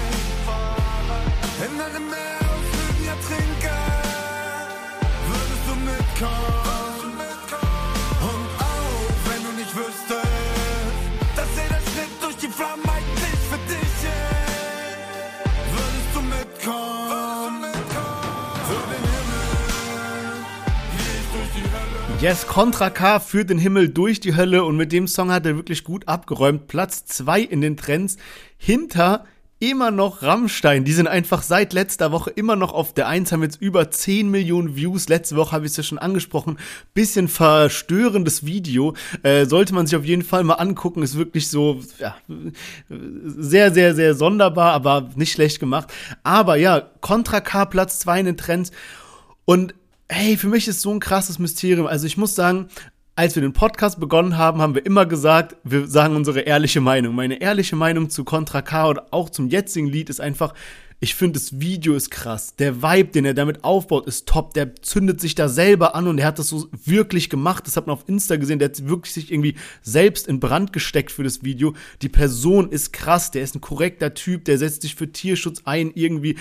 in 1.60 1.82
einem 1.82 2.17
Yes, 22.20 22.48
Contra 22.48 22.90
K 22.90 23.20
führt 23.20 23.52
den 23.52 23.60
Himmel 23.60 23.90
durch 23.90 24.20
die 24.20 24.36
Hölle 24.36 24.64
und 24.64 24.76
mit 24.76 24.92
dem 24.92 25.08
Song 25.08 25.32
hat 25.32 25.46
er 25.46 25.56
wirklich 25.56 25.84
gut 25.84 26.08
abgeräumt. 26.08 26.68
Platz 26.68 27.06
2 27.06 27.42
in 27.42 27.62
den 27.62 27.78
Trends 27.78 28.18
hinter 28.58 29.26
immer 29.60 29.92
noch 29.92 30.24
Rammstein. 30.24 30.84
Die 30.84 30.94
sind 30.94 31.08
einfach 31.08 31.44
seit 31.44 31.74
letzter 31.74 32.12
Woche 32.12 32.32
immer 32.32 32.56
noch 32.56 32.74
auf 32.74 32.92
der 32.92 33.08
1, 33.08 33.32
haben 33.32 33.44
jetzt 33.44 33.62
über 33.62 33.92
10 33.92 34.32
Millionen 34.32 34.76
Views. 34.76 35.10
Letzte 35.10 35.36
Woche 35.36 35.52
habe 35.52 35.66
ich 35.66 35.72
es 35.72 35.78
ja 35.78 35.84
schon 35.84 36.00
angesprochen. 36.00 36.58
Bisschen 36.96 37.28
verstörendes 37.28 38.48
Video. 38.48 38.96
Äh, 39.22 39.46
sollte 39.46 39.76
man 39.76 39.86
sich 39.86 39.96
auf 39.96 40.06
jeden 40.06 40.24
Fall 40.24 40.44
mal 40.44 40.56
angucken. 40.56 41.04
Ist 41.04 41.18
wirklich 41.18 41.50
so, 41.50 41.82
ja, 42.00 42.16
sehr, 42.90 43.72
sehr, 43.72 43.94
sehr 43.94 44.16
sonderbar, 44.16 44.74
aber 44.74 45.12
nicht 45.16 45.34
schlecht 45.34 45.60
gemacht. 45.60 45.94
Aber 46.24 46.56
ja, 46.56 46.82
Contra 47.02 47.42
K 47.42 47.66
Platz 47.66 48.00
2 48.00 48.22
in 48.22 48.26
den 48.26 48.38
Trends. 48.38 48.72
Und 49.46 49.76
hey, 50.10 50.38
für 50.38 50.48
mich 50.48 50.68
ist 50.68 50.82
so 50.82 50.94
ein 50.94 51.00
krasses 51.00 51.40
Mysterium. 51.40 51.88
Also 51.88 52.08
ich 52.08 52.18
muss 52.18 52.36
sagen, 52.36 52.70
als 53.16 53.36
wir 53.36 53.42
den 53.42 53.54
Podcast 53.54 54.00
begonnen 54.00 54.38
haben, 54.38 54.62
haben 54.62 54.76
wir 54.76 54.86
immer 54.86 55.06
gesagt, 55.06 55.56
wir 55.64 55.88
sagen 55.88 56.16
unsere 56.16 56.42
ehrliche 56.42 56.82
Meinung. 56.82 57.16
Meine 57.16 57.42
ehrliche 57.42 57.76
Meinung 57.76 58.10
zu 58.10 58.24
Contra 58.24 58.62
K 58.62 58.90
und 58.90 59.12
auch 59.12 59.30
zum 59.30 59.48
jetzigen 59.48 59.88
Lied 59.88 60.10
ist 60.10 60.22
einfach, 60.22 60.54
Ich 61.00 61.14
finde, 61.14 61.38
das 61.40 61.60
Video 61.60 61.94
ist 61.94 62.10
krass. 62.10 62.56
Der 62.56 62.82
Vibe, 62.82 63.12
den 63.12 63.26
er 63.26 63.36
damit 63.36 63.64
aufbaut, 63.64 64.08
ist 64.08 64.28
top. 64.28 64.56
Der 64.56 64.76
zündet 64.78 65.22
sich 65.22 65.36
da 65.36 65.48
selber 65.48 65.94
an 65.94 66.08
und 66.08 66.18
er 66.18 66.26
hat 66.26 66.40
das 66.40 66.48
so 66.48 66.70
wirklich 66.86 67.30
gemacht. 67.30 67.68
Das 67.68 67.78
hat 67.78 67.86
man 67.86 67.96
auf 67.96 68.06
Insta 68.08 68.38
gesehen. 68.38 68.58
Der 68.58 68.70
hat 68.70 68.88
wirklich 68.88 69.14
sich 69.14 69.32
irgendwie 69.32 69.54
selbst 69.84 70.28
in 70.28 70.40
Brand 70.40 70.74
gesteckt 70.74 71.12
für 71.12 71.24
das 71.24 71.44
Video. 71.44 71.76
Die 72.02 72.10
Person 72.10 72.72
ist 72.72 72.94
krass. 72.94 73.30
Der 73.30 73.44
ist 73.44 73.54
ein 73.54 73.62
korrekter 73.62 74.16
Typ. 74.16 74.46
Der 74.46 74.58
setzt 74.58 74.82
sich 74.82 74.96
für 74.96 75.12
Tierschutz 75.12 75.62
ein. 75.66 75.92
Irgendwie 75.94 76.36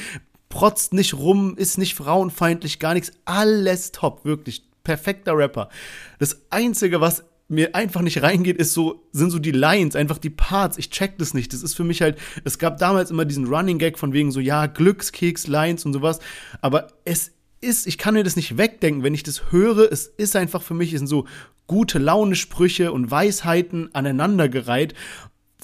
protzt 0.56 0.94
nicht 0.94 1.12
rum, 1.12 1.54
ist 1.58 1.76
nicht 1.76 1.94
frauenfeindlich, 1.94 2.78
gar 2.78 2.94
nichts. 2.94 3.12
Alles 3.26 3.92
top. 3.92 4.24
Wirklich 4.24 4.64
perfekter 4.84 5.36
Rapper. 5.36 5.68
Das 6.18 6.40
Einzige, 6.48 7.02
was 7.02 7.24
mir 7.48 7.74
einfach 7.74 8.00
nicht 8.00 8.22
reingeht, 8.22 8.56
ist 8.56 8.72
so, 8.72 9.06
sind 9.12 9.30
so 9.30 9.38
die 9.38 9.50
Lines, 9.50 9.96
einfach 9.96 10.16
die 10.16 10.30
Parts. 10.30 10.78
Ich 10.78 10.88
check 10.88 11.18
das 11.18 11.34
nicht. 11.34 11.52
Das 11.52 11.62
ist 11.62 11.74
für 11.74 11.84
mich 11.84 12.00
halt, 12.00 12.16
es 12.44 12.58
gab 12.58 12.78
damals 12.78 13.10
immer 13.10 13.26
diesen 13.26 13.44
Running 13.44 13.76
Gag 13.76 13.98
von 13.98 14.14
wegen 14.14 14.32
so, 14.32 14.40
ja, 14.40 14.64
Glückskeks, 14.64 15.46
Lines 15.46 15.84
und 15.84 15.92
sowas. 15.92 16.20
Aber 16.62 16.86
es 17.04 17.32
ist, 17.60 17.86
ich 17.86 17.98
kann 17.98 18.14
mir 18.14 18.24
das 18.24 18.36
nicht 18.36 18.56
wegdenken, 18.56 19.02
wenn 19.02 19.12
ich 19.12 19.24
das 19.24 19.52
höre. 19.52 19.92
Es 19.92 20.06
ist 20.06 20.36
einfach 20.36 20.62
für 20.62 20.72
mich, 20.72 20.94
es 20.94 21.00
sind 21.00 21.08
so 21.08 21.26
gute 21.66 21.98
Laune-Sprüche 21.98 22.92
und 22.92 23.10
Weisheiten 23.10 23.94
aneinandergereiht 23.94 24.94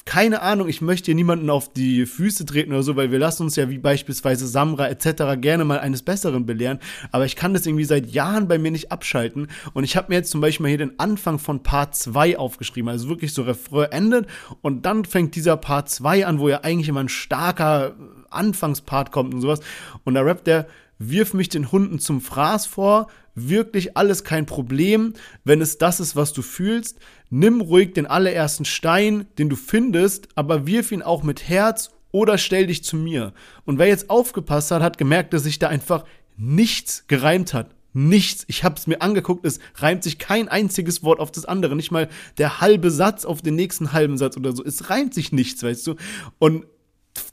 keine 0.05 0.43
Ahnung, 0.43 0.69
ich 0.69 0.81
möchte 0.81 1.07
hier 1.07 1.15
niemanden 1.15 1.49
auf 1.49 1.73
die 1.73 2.07
Füße 2.07 2.45
treten 2.45 2.73
oder 2.73 2.83
so, 2.83 2.97
weil 2.97 3.13
wir 3.13 3.19
lassen 3.19 3.45
uns 3.45 3.57
ja 3.57 3.69
wie 3.71 3.79
beispielsweise 3.79 4.47
Samra 4.47 4.89
etc. 4.89 5.41
gerne 5.41 5.65
mal 5.65 5.79
eines 5.79 6.03
Besseren 6.03 6.45
belehren, 6.45 6.81
aber 7.13 7.25
ich 7.25 7.37
kann 7.37 7.55
das 7.55 7.67
irgendwie 7.67 7.85
seit 7.85 8.07
Jahren 8.11 8.49
bei 8.49 8.59
mir 8.59 8.71
nicht 8.71 8.91
abschalten. 8.91 9.49
Und 9.75 9.85
ich 9.85 9.97
habe 9.97 10.09
mir 10.09 10.17
jetzt 10.17 10.31
zum 10.31 10.41
Beispiel 10.41 10.65
mal 10.65 10.69
hier 10.71 10.79
den 10.79 10.99
Anfang 10.99 11.39
von 11.39 11.63
Part 11.63 11.95
2 11.95 12.39
aufgeschrieben, 12.39 12.89
also 12.89 13.09
wirklich 13.09 13.33
so 13.33 13.43
Refrain 13.43 13.93
endet 13.93 14.27
und 14.61 14.85
dann 14.87 15.05
fängt 15.05 15.37
dieser 15.37 15.57
Part 15.57 15.89
2 15.89 16.27
an, 16.27 16.41
wo 16.41 16.49
ja 16.49 16.61
eigentlich 16.63 16.89
immer 16.89 17.01
ein 17.01 17.09
starker 17.09 17.95
Anfangspart 18.31 19.13
kommt 19.13 19.35
und 19.35 19.41
sowas. 19.41 19.61
Und 20.05 20.15
da 20.15 20.23
rappt 20.23 20.47
der 20.47 20.67
wirf 21.11 21.35
mich 21.35 21.49
den 21.49 21.73
Hunden 21.73 21.99
zum 21.99 22.21
Fraß 22.21 22.67
vor, 22.67 23.09
wirklich 23.35 23.97
alles 23.97 24.25
kein 24.25 24.47
Problem, 24.47 25.15
wenn 25.45 25.61
es 25.61 25.79
das 25.79 26.01
ist, 26.01 26.17
was 26.17 26.33
du 26.33 26.43
fühlst. 26.43 26.99
Nimm 27.31 27.61
ruhig 27.61 27.95
den 27.95 28.07
allerersten 28.07 28.65
Stein, 28.65 29.27
den 29.39 29.49
du 29.49 29.57
findest, 29.57 30.29
aber 30.35 30.67
wirf 30.67 30.93
ihn 30.93 31.03
auch 31.03 31.23
mit 31.23 31.49
Herz 31.49 31.91
oder 32.11 32.37
stell 32.39 32.67
dich 32.67 32.85
zu 32.85 32.97
mir. 32.97 33.33
Und 33.65 33.79
wer 33.79 33.87
jetzt 33.87 34.11
aufgepasst 34.11 34.71
hat, 34.71 34.83
hat 34.83 34.99
gemerkt, 34.99 35.33
dass 35.33 35.45
sich 35.45 35.59
da 35.59 35.69
einfach 35.69 36.05
nichts 36.37 37.05
gereimt 37.09 37.55
hat. 37.55 37.75
Nichts. 37.95 38.45
Ich 38.49 38.65
habe 38.65 38.77
es 38.77 38.87
mir 38.87 39.03
angeguckt, 39.03 39.45
es 39.45 39.59
reimt 39.77 40.03
sich 40.03 40.19
kein 40.19 40.49
einziges 40.49 41.03
Wort 41.03 41.21
auf 41.21 41.31
das 41.31 41.45
andere. 41.45 41.77
Nicht 41.77 41.91
mal 41.91 42.09
der 42.39 42.61
halbe 42.61 42.91
Satz 42.91 43.27
auf 43.27 43.43
den 43.43 43.55
nächsten 43.55 43.93
halben 43.93 44.17
Satz 44.17 44.37
oder 44.37 44.55
so. 44.55 44.65
Es 44.65 44.89
reimt 44.89 45.13
sich 45.13 45.33
nichts, 45.33 45.63
weißt 45.63 45.87
du. 45.87 45.97
Und 46.39 46.65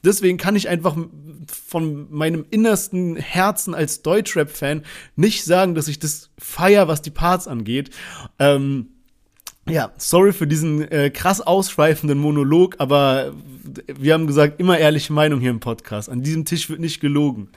deswegen 0.03 0.37
kann 0.37 0.55
ich 0.55 0.69
einfach 0.69 0.95
von 1.51 2.07
meinem 2.11 2.45
innersten 2.49 3.15
Herzen 3.15 3.73
als 3.73 4.01
Deutschrap-Fan 4.01 4.83
nicht 5.15 5.45
sagen, 5.45 5.75
dass 5.75 5.87
ich 5.87 5.99
das 5.99 6.29
feier, 6.37 6.87
was 6.87 7.01
die 7.01 7.11
Parts 7.11 7.47
angeht. 7.47 7.91
Ähm, 8.37 8.89
ja, 9.67 9.91
sorry 9.97 10.33
für 10.33 10.47
diesen 10.47 10.81
äh, 10.91 11.09
krass 11.11 11.41
ausschweifenden 11.41 12.17
Monolog, 12.17 12.75
aber 12.79 13.33
wir 13.87 14.13
haben 14.13 14.27
gesagt, 14.27 14.59
immer 14.59 14.77
ehrliche 14.77 15.13
Meinung 15.13 15.39
hier 15.39 15.51
im 15.51 15.59
Podcast. 15.59 16.09
An 16.09 16.23
diesem 16.23 16.45
Tisch 16.45 16.69
wird 16.69 16.79
nicht 16.79 16.99
gelogen. 16.99 17.49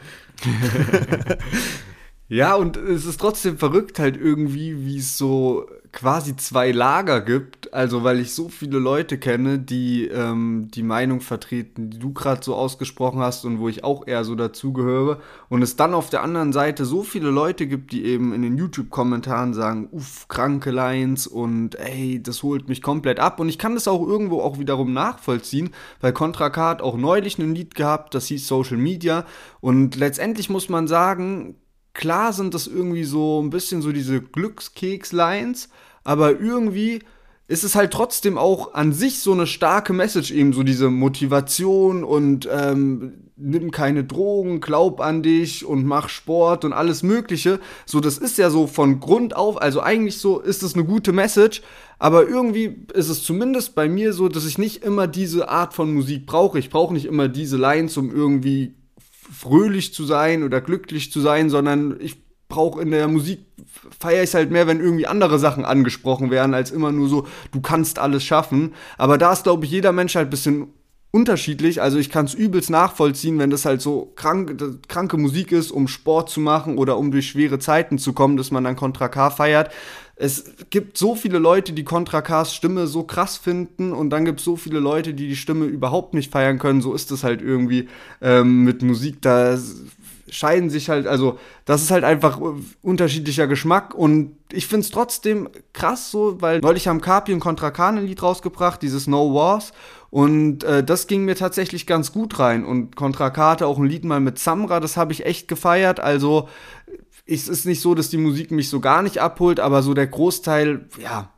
ja, 2.28 2.54
und 2.54 2.76
es 2.76 3.06
ist 3.06 3.18
trotzdem 3.18 3.58
verrückt 3.58 3.98
halt 3.98 4.16
irgendwie, 4.16 4.84
wie 4.84 4.98
es 4.98 5.16
so 5.16 5.66
quasi 5.92 6.36
zwei 6.36 6.70
Lager 6.72 7.20
gibt. 7.20 7.61
Also 7.72 8.04
weil 8.04 8.20
ich 8.20 8.34
so 8.34 8.50
viele 8.50 8.78
Leute 8.78 9.16
kenne, 9.16 9.58
die 9.58 10.06
ähm, 10.06 10.68
die 10.74 10.82
Meinung 10.82 11.22
vertreten, 11.22 11.88
die 11.88 11.98
du 11.98 12.12
gerade 12.12 12.44
so 12.44 12.54
ausgesprochen 12.54 13.20
hast 13.20 13.46
und 13.46 13.60
wo 13.60 13.68
ich 13.70 13.82
auch 13.82 14.06
eher 14.06 14.24
so 14.24 14.34
dazugehöre. 14.34 15.20
Und 15.48 15.62
es 15.62 15.74
dann 15.74 15.94
auf 15.94 16.10
der 16.10 16.22
anderen 16.22 16.52
Seite 16.52 16.84
so 16.84 17.02
viele 17.02 17.30
Leute 17.30 17.66
gibt, 17.66 17.92
die 17.92 18.04
eben 18.04 18.34
in 18.34 18.42
den 18.42 18.58
YouTube-Kommentaren 18.58 19.54
sagen, 19.54 19.88
uff, 19.90 20.28
kranke 20.28 20.70
Lines 20.70 21.26
und 21.26 21.76
ey, 21.76 22.22
das 22.22 22.42
holt 22.42 22.68
mich 22.68 22.82
komplett 22.82 23.18
ab. 23.18 23.40
Und 23.40 23.48
ich 23.48 23.58
kann 23.58 23.72
das 23.72 23.88
auch 23.88 24.06
irgendwo 24.06 24.42
auch 24.42 24.58
wiederum 24.58 24.92
nachvollziehen, 24.92 25.70
weil 26.02 26.12
Contra 26.12 26.54
hat 26.54 26.82
auch 26.82 26.98
neulich 26.98 27.38
ein 27.38 27.54
Lied 27.54 27.74
gehabt, 27.74 28.14
das 28.14 28.26
hieß 28.26 28.46
Social 28.46 28.76
Media. 28.76 29.24
Und 29.62 29.96
letztendlich 29.96 30.50
muss 30.50 30.68
man 30.68 30.88
sagen, 30.88 31.54
klar 31.94 32.34
sind 32.34 32.52
das 32.52 32.66
irgendwie 32.66 33.04
so 33.04 33.42
ein 33.42 33.48
bisschen 33.48 33.80
so 33.80 33.92
diese 33.92 34.20
Glückskeks-Lines, 34.20 35.70
aber 36.04 36.38
irgendwie 36.38 37.00
ist 37.52 37.64
es 37.64 37.74
halt 37.74 37.92
trotzdem 37.92 38.38
auch 38.38 38.72
an 38.72 38.94
sich 38.94 39.20
so 39.20 39.32
eine 39.32 39.46
starke 39.46 39.92
Message, 39.92 40.30
eben 40.30 40.54
so 40.54 40.62
diese 40.62 40.88
Motivation 40.88 42.02
und 42.02 42.48
ähm, 42.50 43.30
nimm 43.36 43.70
keine 43.70 44.04
Drogen, 44.04 44.62
glaub 44.62 45.02
an 45.02 45.22
dich 45.22 45.66
und 45.66 45.84
mach 45.84 46.08
Sport 46.08 46.64
und 46.64 46.72
alles 46.72 47.02
Mögliche. 47.02 47.60
So, 47.84 48.00
das 48.00 48.16
ist 48.16 48.38
ja 48.38 48.48
so 48.48 48.66
von 48.66 49.00
Grund 49.00 49.36
auf, 49.36 49.60
also 49.60 49.82
eigentlich 49.82 50.16
so 50.16 50.40
ist 50.40 50.62
es 50.62 50.72
eine 50.72 50.84
gute 50.84 51.12
Message, 51.12 51.60
aber 51.98 52.26
irgendwie 52.26 52.86
ist 52.94 53.10
es 53.10 53.22
zumindest 53.22 53.74
bei 53.74 53.86
mir 53.86 54.14
so, 54.14 54.28
dass 54.30 54.46
ich 54.46 54.56
nicht 54.56 54.82
immer 54.82 55.06
diese 55.06 55.50
Art 55.50 55.74
von 55.74 55.92
Musik 55.92 56.24
brauche. 56.24 56.58
Ich 56.58 56.70
brauche 56.70 56.94
nicht 56.94 57.04
immer 57.04 57.28
diese 57.28 57.58
Lines, 57.58 57.98
um 57.98 58.10
irgendwie 58.10 58.76
fröhlich 59.30 59.92
zu 59.92 60.06
sein 60.06 60.42
oder 60.42 60.62
glücklich 60.62 61.12
zu 61.12 61.20
sein, 61.20 61.50
sondern 61.50 61.98
ich 62.00 62.16
brauche 62.48 62.80
in 62.80 62.92
der 62.92 63.08
Musik, 63.08 63.40
feiere 63.98 64.22
ich 64.22 64.30
es 64.30 64.34
halt 64.34 64.50
mehr, 64.50 64.66
wenn 64.66 64.80
irgendwie 64.80 65.06
andere 65.06 65.38
Sachen 65.38 65.64
angesprochen 65.64 66.30
werden, 66.30 66.54
als 66.54 66.70
immer 66.70 66.92
nur 66.92 67.08
so, 67.08 67.26
du 67.52 67.60
kannst 67.60 67.98
alles 67.98 68.24
schaffen. 68.24 68.74
Aber 68.98 69.18
da 69.18 69.32
ist, 69.32 69.44
glaube 69.44 69.64
ich, 69.64 69.70
jeder 69.70 69.92
Mensch 69.92 70.14
halt 70.14 70.28
ein 70.28 70.30
bisschen 70.30 70.68
unterschiedlich. 71.12 71.80
Also 71.80 71.98
ich 71.98 72.10
kann 72.10 72.24
es 72.24 72.34
übelst 72.34 72.70
nachvollziehen, 72.70 73.38
wenn 73.38 73.50
das 73.50 73.64
halt 73.64 73.82
so 73.82 74.12
krank, 74.16 74.56
kranke 74.88 75.18
Musik 75.18 75.52
ist, 75.52 75.70
um 75.70 75.86
Sport 75.86 76.30
zu 76.30 76.40
machen 76.40 76.78
oder 76.78 76.96
um 76.96 77.10
durch 77.10 77.28
schwere 77.28 77.58
Zeiten 77.58 77.98
zu 77.98 78.14
kommen, 78.14 78.36
dass 78.36 78.50
man 78.50 78.64
dann 78.64 78.76
Contra 78.76 79.08
K 79.08 79.30
feiert. 79.30 79.70
Es 80.16 80.44
gibt 80.70 80.96
so 80.96 81.14
viele 81.14 81.38
Leute, 81.38 81.72
die 81.72 81.84
Contra 81.84 82.22
Ks 82.22 82.54
Stimme 82.54 82.86
so 82.86 83.02
krass 83.02 83.36
finden 83.36 83.92
und 83.92 84.10
dann 84.10 84.24
gibt 84.24 84.38
es 84.40 84.44
so 84.44 84.56
viele 84.56 84.78
Leute, 84.78 85.14
die 85.14 85.28
die 85.28 85.36
Stimme 85.36 85.66
überhaupt 85.66 86.14
nicht 86.14 86.32
feiern 86.32 86.58
können. 86.58 86.80
So 86.80 86.94
ist 86.94 87.10
es 87.10 87.24
halt 87.24 87.42
irgendwie 87.42 87.88
ähm, 88.22 88.64
mit 88.64 88.82
Musik. 88.82 89.20
Da 89.20 89.58
scheiden 90.32 90.70
sich 90.70 90.88
halt, 90.88 91.06
also 91.06 91.38
das 91.64 91.82
ist 91.82 91.90
halt 91.90 92.04
einfach 92.04 92.40
unterschiedlicher 92.82 93.46
Geschmack 93.46 93.94
und 93.94 94.36
ich 94.50 94.66
find's 94.66 94.90
trotzdem 94.90 95.48
krass 95.72 96.10
so, 96.10 96.40
weil 96.40 96.60
neulich 96.60 96.88
haben 96.88 97.00
Carpi 97.00 97.32
und 97.32 97.40
Contra 97.40 97.70
Khan 97.70 97.98
ein 97.98 98.06
Lied 98.06 98.22
rausgebracht, 98.22 98.82
dieses 98.82 99.06
No 99.06 99.34
Wars 99.34 99.72
und 100.10 100.64
äh, 100.64 100.82
das 100.82 101.06
ging 101.06 101.24
mir 101.24 101.36
tatsächlich 101.36 101.86
ganz 101.86 102.12
gut 102.12 102.38
rein 102.38 102.64
und 102.64 102.96
Contra 102.96 103.30
K 103.30 103.64
auch 103.64 103.78
ein 103.78 103.86
Lied 103.86 104.04
mal 104.04 104.20
mit 104.20 104.38
Samra, 104.38 104.80
das 104.80 104.96
habe 104.96 105.12
ich 105.12 105.26
echt 105.26 105.48
gefeiert, 105.48 106.00
also 106.00 106.48
es 107.26 107.48
ist 107.48 107.66
nicht 107.66 107.80
so, 107.80 107.94
dass 107.94 108.08
die 108.08 108.16
Musik 108.18 108.50
mich 108.50 108.68
so 108.68 108.80
gar 108.80 109.02
nicht 109.02 109.18
abholt, 109.18 109.60
aber 109.60 109.82
so 109.82 109.94
der 109.94 110.06
Großteil, 110.06 110.88
ja, 111.00 111.30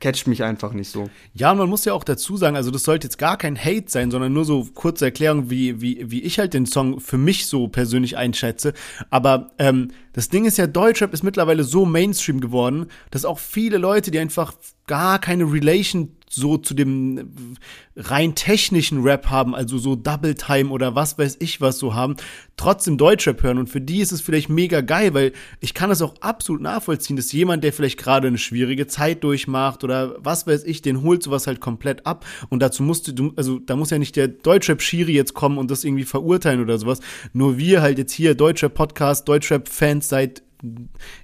catcht 0.00 0.26
mich 0.26 0.42
einfach 0.42 0.72
nicht 0.72 0.90
so. 0.90 1.10
Ja, 1.34 1.52
und 1.52 1.58
man 1.58 1.68
muss 1.68 1.84
ja 1.84 1.92
auch 1.92 2.04
dazu 2.04 2.36
sagen, 2.36 2.56
also 2.56 2.70
das 2.70 2.84
sollte 2.84 3.06
jetzt 3.06 3.18
gar 3.18 3.36
kein 3.36 3.56
Hate 3.56 3.84
sein, 3.88 4.10
sondern 4.10 4.32
nur 4.32 4.44
so 4.44 4.66
kurze 4.74 5.06
Erklärung, 5.06 5.50
wie, 5.50 5.80
wie, 5.80 6.10
wie 6.10 6.22
ich 6.22 6.38
halt 6.38 6.54
den 6.54 6.66
Song 6.66 7.00
für 7.00 7.18
mich 7.18 7.46
so 7.46 7.68
persönlich 7.68 8.16
einschätze. 8.16 8.74
Aber 9.10 9.50
ähm, 9.58 9.90
das 10.18 10.30
Ding 10.30 10.46
ist 10.46 10.58
ja, 10.58 10.66
Deutschrap 10.66 11.14
ist 11.14 11.22
mittlerweile 11.22 11.62
so 11.62 11.86
Mainstream 11.86 12.40
geworden, 12.40 12.86
dass 13.12 13.24
auch 13.24 13.38
viele 13.38 13.78
Leute, 13.78 14.10
die 14.10 14.18
einfach 14.18 14.52
gar 14.88 15.20
keine 15.20 15.44
Relation 15.44 16.18
so 16.30 16.58
zu 16.58 16.74
dem 16.74 17.56
rein 17.96 18.34
technischen 18.34 19.02
Rap 19.02 19.30
haben, 19.30 19.54
also 19.54 19.78
so 19.78 19.96
Double 19.96 20.34
Time 20.34 20.70
oder 20.70 20.94
was 20.94 21.18
weiß 21.18 21.36
ich 21.40 21.60
was 21.60 21.78
so 21.78 21.94
haben, 21.94 22.16
trotzdem 22.56 22.98
Deutschrap 22.98 23.42
hören. 23.42 23.58
Und 23.58 23.68
für 23.68 23.80
die 23.80 24.00
ist 24.00 24.12
es 24.12 24.20
vielleicht 24.20 24.48
mega 24.48 24.80
geil, 24.80 25.14
weil 25.14 25.32
ich 25.60 25.74
kann 25.74 25.88
das 25.88 26.02
auch 26.02 26.14
absolut 26.20 26.60
nachvollziehen, 26.60 27.16
dass 27.16 27.32
jemand, 27.32 27.64
der 27.64 27.72
vielleicht 27.72 27.98
gerade 27.98 28.28
eine 28.28 28.38
schwierige 28.38 28.86
Zeit 28.86 29.24
durchmacht 29.24 29.84
oder 29.84 30.16
was 30.18 30.46
weiß 30.46 30.64
ich, 30.64 30.82
den 30.82 31.02
holt 31.02 31.22
sowas 31.22 31.46
halt 31.46 31.60
komplett 31.60 32.06
ab. 32.06 32.24
Und 32.50 32.60
dazu 32.60 32.82
musst 32.82 33.18
du, 33.18 33.32
also 33.36 33.58
da 33.58 33.76
muss 33.76 33.90
ja 33.90 33.98
nicht 33.98 34.16
der 34.16 34.28
Deutschrap-Schiri 34.28 35.12
jetzt 35.12 35.34
kommen 35.34 35.58
und 35.58 35.70
das 35.70 35.84
irgendwie 35.84 36.04
verurteilen 36.04 36.60
oder 36.60 36.78
sowas. 36.78 37.00
Nur 37.32 37.58
wir 37.58 37.82
halt 37.82 37.98
jetzt 37.98 38.12
hier, 38.12 38.34
Deutschrap-Podcast, 38.34 39.26
Deutschrap-Fans 39.28 40.07
seit 40.08 40.42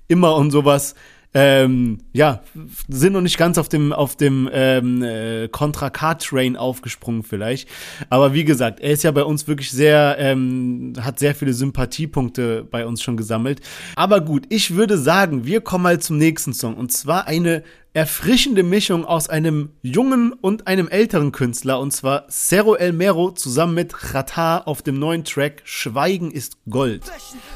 immer 0.09 0.37
und 0.37 0.51
sowas, 0.51 0.95
ähm, 1.37 1.99
ja, 2.13 2.43
sind 2.89 3.13
noch 3.13 3.21
nicht 3.21 3.37
ganz 3.37 3.59
auf 3.59 3.69
dem, 3.69 3.93
auf 3.93 4.15
dem 4.17 4.49
ähm, 4.53 5.03
äh, 5.03 5.49
Contra 5.49 5.91
K-Train 5.91 6.57
aufgesprungen 6.57 7.25
vielleicht. 7.25 7.69
Aber 8.09 8.35
wie 8.35 8.45
gesagt, 8.45 8.79
er 8.79 8.93
ist 8.93 9.03
ja 9.03 9.11
bei 9.11 9.25
uns 9.25 9.49
wirklich 9.49 9.73
sehr, 9.73 10.17
ähm, 10.21 10.93
hat 11.01 11.19
sehr 11.19 11.35
viele 11.35 11.53
Sympathiepunkte 11.53 12.65
bei 12.71 12.87
uns 12.87 13.03
schon 13.03 13.17
gesammelt. 13.17 13.61
Aber 13.97 14.21
gut, 14.21 14.47
ich 14.49 14.77
würde 14.77 14.97
sagen, 14.97 15.45
wir 15.45 15.61
kommen 15.61 15.83
mal 15.83 15.99
zum 15.99 16.19
nächsten 16.19 16.53
Song. 16.53 16.77
Und 16.77 16.93
zwar 16.93 17.27
eine 17.27 17.65
erfrischende 17.95 18.63
Mischung 18.63 19.05
aus 19.05 19.29
einem 19.29 19.71
jungen 19.83 20.33
und 20.33 20.69
einem 20.69 20.89
älteren 20.89 21.31
Künstler, 21.31 21.79
und 21.79 21.93
zwar 21.93 22.27
Cerro 22.29 22.75
El 22.75 22.93
Mero 22.93 23.31
zusammen 23.31 23.75
mit 23.75 24.15
Rata 24.15 24.59
auf 24.59 24.83
dem 24.83 24.99
neuen 24.99 25.25
Track 25.25 25.63
Schweigen 25.65 26.33
ist 26.33 26.59
Gold. 26.69 27.05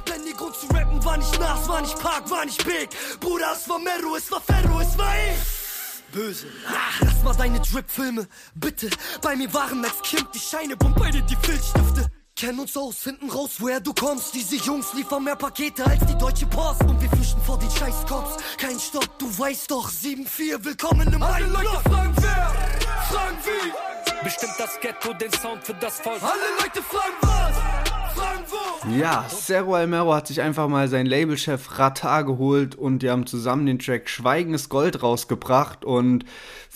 Wenn 0.07 0.28
rappen 0.79 1.05
war 1.05 1.17
nicht 1.17 1.39
Nas, 1.39 1.69
war 1.69 1.81
nicht 1.81 1.99
Park, 1.99 2.31
war 2.31 2.45
nicht 2.45 2.65
Big. 2.65 2.89
Bruder, 3.21 3.53
es 3.53 3.69
war 3.69 3.79
Mero, 3.79 4.17
es 4.17 4.31
war 4.31 4.41
Ferro, 4.41 4.81
es 4.81 4.97
war 4.97 5.15
ich. 5.15 6.13
Böse. 6.13 6.47
Ach, 6.67 7.01
lass 7.03 7.23
mal 7.23 7.35
deine 7.35 7.61
Drip-Filme, 7.61 8.27
bitte. 8.55 8.89
Bei 9.21 9.37
mir 9.37 9.53
waren 9.53 9.85
als 9.85 10.01
Kind 10.03 10.27
die 10.35 10.39
Scheine, 10.39 10.77
bumm, 10.77 10.95
bei 10.95 11.11
dir 11.11 11.23
die 11.23 11.37
Filzstifte. 11.37 12.11
kennen 12.35 12.61
uns 12.61 12.77
aus, 12.77 12.97
finden 12.97 13.29
raus, 13.31 13.57
woher 13.59 13.81
du 13.81 13.93
kommst. 13.93 14.35
Diese 14.35 14.57
Jungs 14.57 14.95
liefern 14.95 15.25
mehr 15.25 15.37
Pakete 15.37 15.85
als 15.85 16.05
die 16.07 16.17
Deutsche 16.17 16.47
Post. 16.47 16.83
Und 16.83 17.01
wir 17.01 17.11
flüchten 17.11 17.43
vor 17.43 17.59
den 17.59 17.71
Scheißcops. 17.71 18.37
Kein 18.57 18.79
Stopp, 18.79 19.19
du 19.19 19.27
weißt 19.39 19.71
doch, 19.71 19.91
7-4, 19.91 20.65
willkommen 20.65 21.13
im 21.13 21.23
Alle 21.23 21.47
Leute 21.47 21.69
fragen 21.85 22.15
wer, 22.21 22.55
fragen 23.11 23.39
wie. 23.45 24.25
Bestimmt 24.25 24.55
das 24.59 24.81
Ghetto 24.81 25.13
den 25.13 25.33
Sound 25.33 25.65
für 25.65 25.75
das 25.75 26.01
Volk. 26.01 26.23
Alle 26.23 26.49
Leute 26.63 26.83
fragen 26.83 27.17
was. 27.21 27.68
Ja, 28.97 29.27
Cerro 29.29 29.75
Almero 29.75 30.15
hat 30.15 30.29
sich 30.29 30.41
einfach 30.41 30.69
mal 30.69 30.89
seinen 30.89 31.07
Labelchef 31.07 31.79
Rata 31.79 32.23
geholt 32.23 32.75
und 32.75 33.01
die 33.01 33.11
haben 33.11 33.27
zusammen 33.27 33.67
den 33.67 33.79
Track 33.79 34.09
Schweigen 34.09 34.55
ist 34.55 34.71
Gold 34.71 35.03
rausgebracht 35.03 35.85
und 35.85 36.25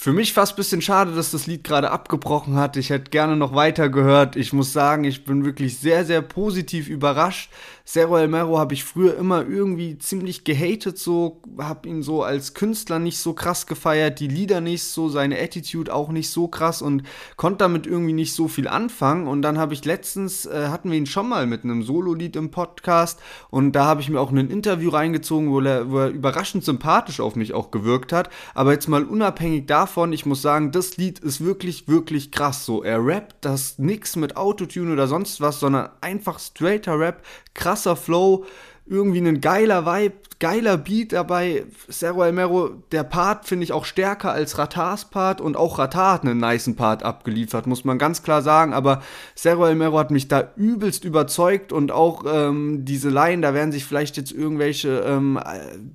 für 0.02 0.12
mich 0.12 0.32
fast 0.32 0.54
ein 0.54 0.56
bisschen 0.56 0.82
schade, 0.82 1.12
dass 1.14 1.30
das 1.30 1.46
Lied 1.46 1.62
gerade 1.62 1.92
abgebrochen 1.92 2.56
hat. 2.56 2.76
Ich 2.76 2.90
hätte 2.90 3.12
gerne 3.12 3.36
noch 3.36 3.54
weiter 3.54 3.88
gehört. 3.88 4.34
Ich 4.34 4.52
muss 4.52 4.72
sagen, 4.72 5.04
ich 5.04 5.24
bin 5.24 5.44
wirklich 5.44 5.78
sehr, 5.78 6.04
sehr 6.04 6.22
positiv 6.22 6.88
überrascht. 6.88 7.52
Cerro 7.86 8.16
El 8.16 8.28
Mero 8.28 8.58
habe 8.58 8.74
ich 8.74 8.84
früher 8.84 9.16
immer 9.16 9.46
irgendwie 9.46 9.98
ziemlich 9.98 10.44
gehatet, 10.44 10.98
so, 10.98 11.40
habe 11.58 11.88
ihn 11.88 12.02
so 12.02 12.22
als 12.22 12.54
Künstler 12.54 13.00
nicht 13.00 13.18
so 13.18 13.32
krass 13.32 13.66
gefeiert, 13.66 14.20
die 14.20 14.28
Lieder 14.28 14.60
nicht 14.60 14.84
so, 14.84 15.08
seine 15.08 15.40
Attitude 15.40 15.92
auch 15.92 16.10
nicht 16.10 16.30
so 16.30 16.46
krass 16.46 16.80
und 16.80 17.02
konnte 17.36 17.58
damit 17.58 17.86
irgendwie 17.86 18.12
nicht 18.12 18.34
so 18.34 18.46
viel 18.46 18.68
anfangen. 18.68 19.26
Und 19.26 19.42
dann 19.42 19.58
habe 19.58 19.74
ich 19.74 19.84
letztens, 19.84 20.46
äh, 20.46 20.68
hatten 20.68 20.90
wir 20.90 20.98
ihn 20.98 21.06
schon 21.06 21.28
mal 21.28 21.46
mit 21.46 21.64
einem 21.64 21.82
Solo-Lied 21.82 22.36
im 22.36 22.50
Podcast 22.50 23.20
und 23.50 23.72
da 23.72 23.84
habe 23.84 24.00
ich 24.00 24.08
mir 24.08 24.20
auch 24.20 24.30
ein 24.30 24.50
Interview 24.50 24.90
reingezogen, 24.90 25.50
wo 25.50 25.60
er, 25.60 25.90
wo 25.90 25.98
er 25.98 26.08
überraschend 26.08 26.64
sympathisch 26.64 27.20
auf 27.20 27.34
mich 27.36 27.52
auch 27.52 27.70
gewirkt 27.70 28.12
hat. 28.12 28.30
Aber 28.54 28.72
jetzt 28.72 28.88
mal 28.88 29.04
unabhängig 29.04 29.66
davon, 29.66 29.91
ich 30.12 30.26
muss 30.26 30.42
sagen, 30.42 30.72
das 30.72 30.96
Lied 30.96 31.18
ist 31.18 31.44
wirklich, 31.44 31.88
wirklich 31.88 32.30
krass. 32.30 32.64
So, 32.66 32.82
er 32.82 33.04
rappt 33.04 33.36
das 33.44 33.78
nix 33.78 34.16
mit 34.16 34.36
Autotune 34.36 34.92
oder 34.92 35.06
sonst 35.06 35.40
was, 35.40 35.60
sondern 35.60 35.90
einfach 36.00 36.38
straighter 36.38 36.98
Rap, 36.98 37.22
krasser 37.54 37.96
Flow, 37.96 38.44
irgendwie 38.86 39.20
ein 39.20 39.40
geiler 39.40 39.86
Vibe, 39.86 40.14
geiler 40.42 40.76
Beat 40.76 41.12
dabei. 41.12 41.64
Cerro 41.88 42.22
Almero, 42.22 42.70
der 42.90 43.04
Part 43.04 43.46
finde 43.46 43.62
ich 43.62 43.72
auch 43.72 43.84
stärker 43.84 44.32
als 44.32 44.58
Ratars 44.58 45.04
Part 45.04 45.40
und 45.40 45.56
auch 45.56 45.78
Ratar 45.78 46.14
hat 46.14 46.22
einen 46.24 46.40
niceen 46.40 46.74
Part 46.74 47.04
abgeliefert, 47.04 47.68
muss 47.68 47.84
man 47.84 47.96
ganz 47.96 48.24
klar 48.24 48.42
sagen. 48.42 48.72
Aber 48.72 49.02
Cerro 49.36 49.66
Almero 49.66 50.00
hat 50.00 50.10
mich 50.10 50.26
da 50.26 50.50
übelst 50.56 51.04
überzeugt 51.04 51.72
und 51.72 51.92
auch 51.92 52.24
ähm, 52.26 52.84
diese 52.84 53.08
Line, 53.08 53.40
da 53.40 53.54
werden 53.54 53.70
sich 53.70 53.84
vielleicht 53.84 54.16
jetzt 54.16 54.32
irgendwelche, 54.32 55.04
ähm, 55.06 55.38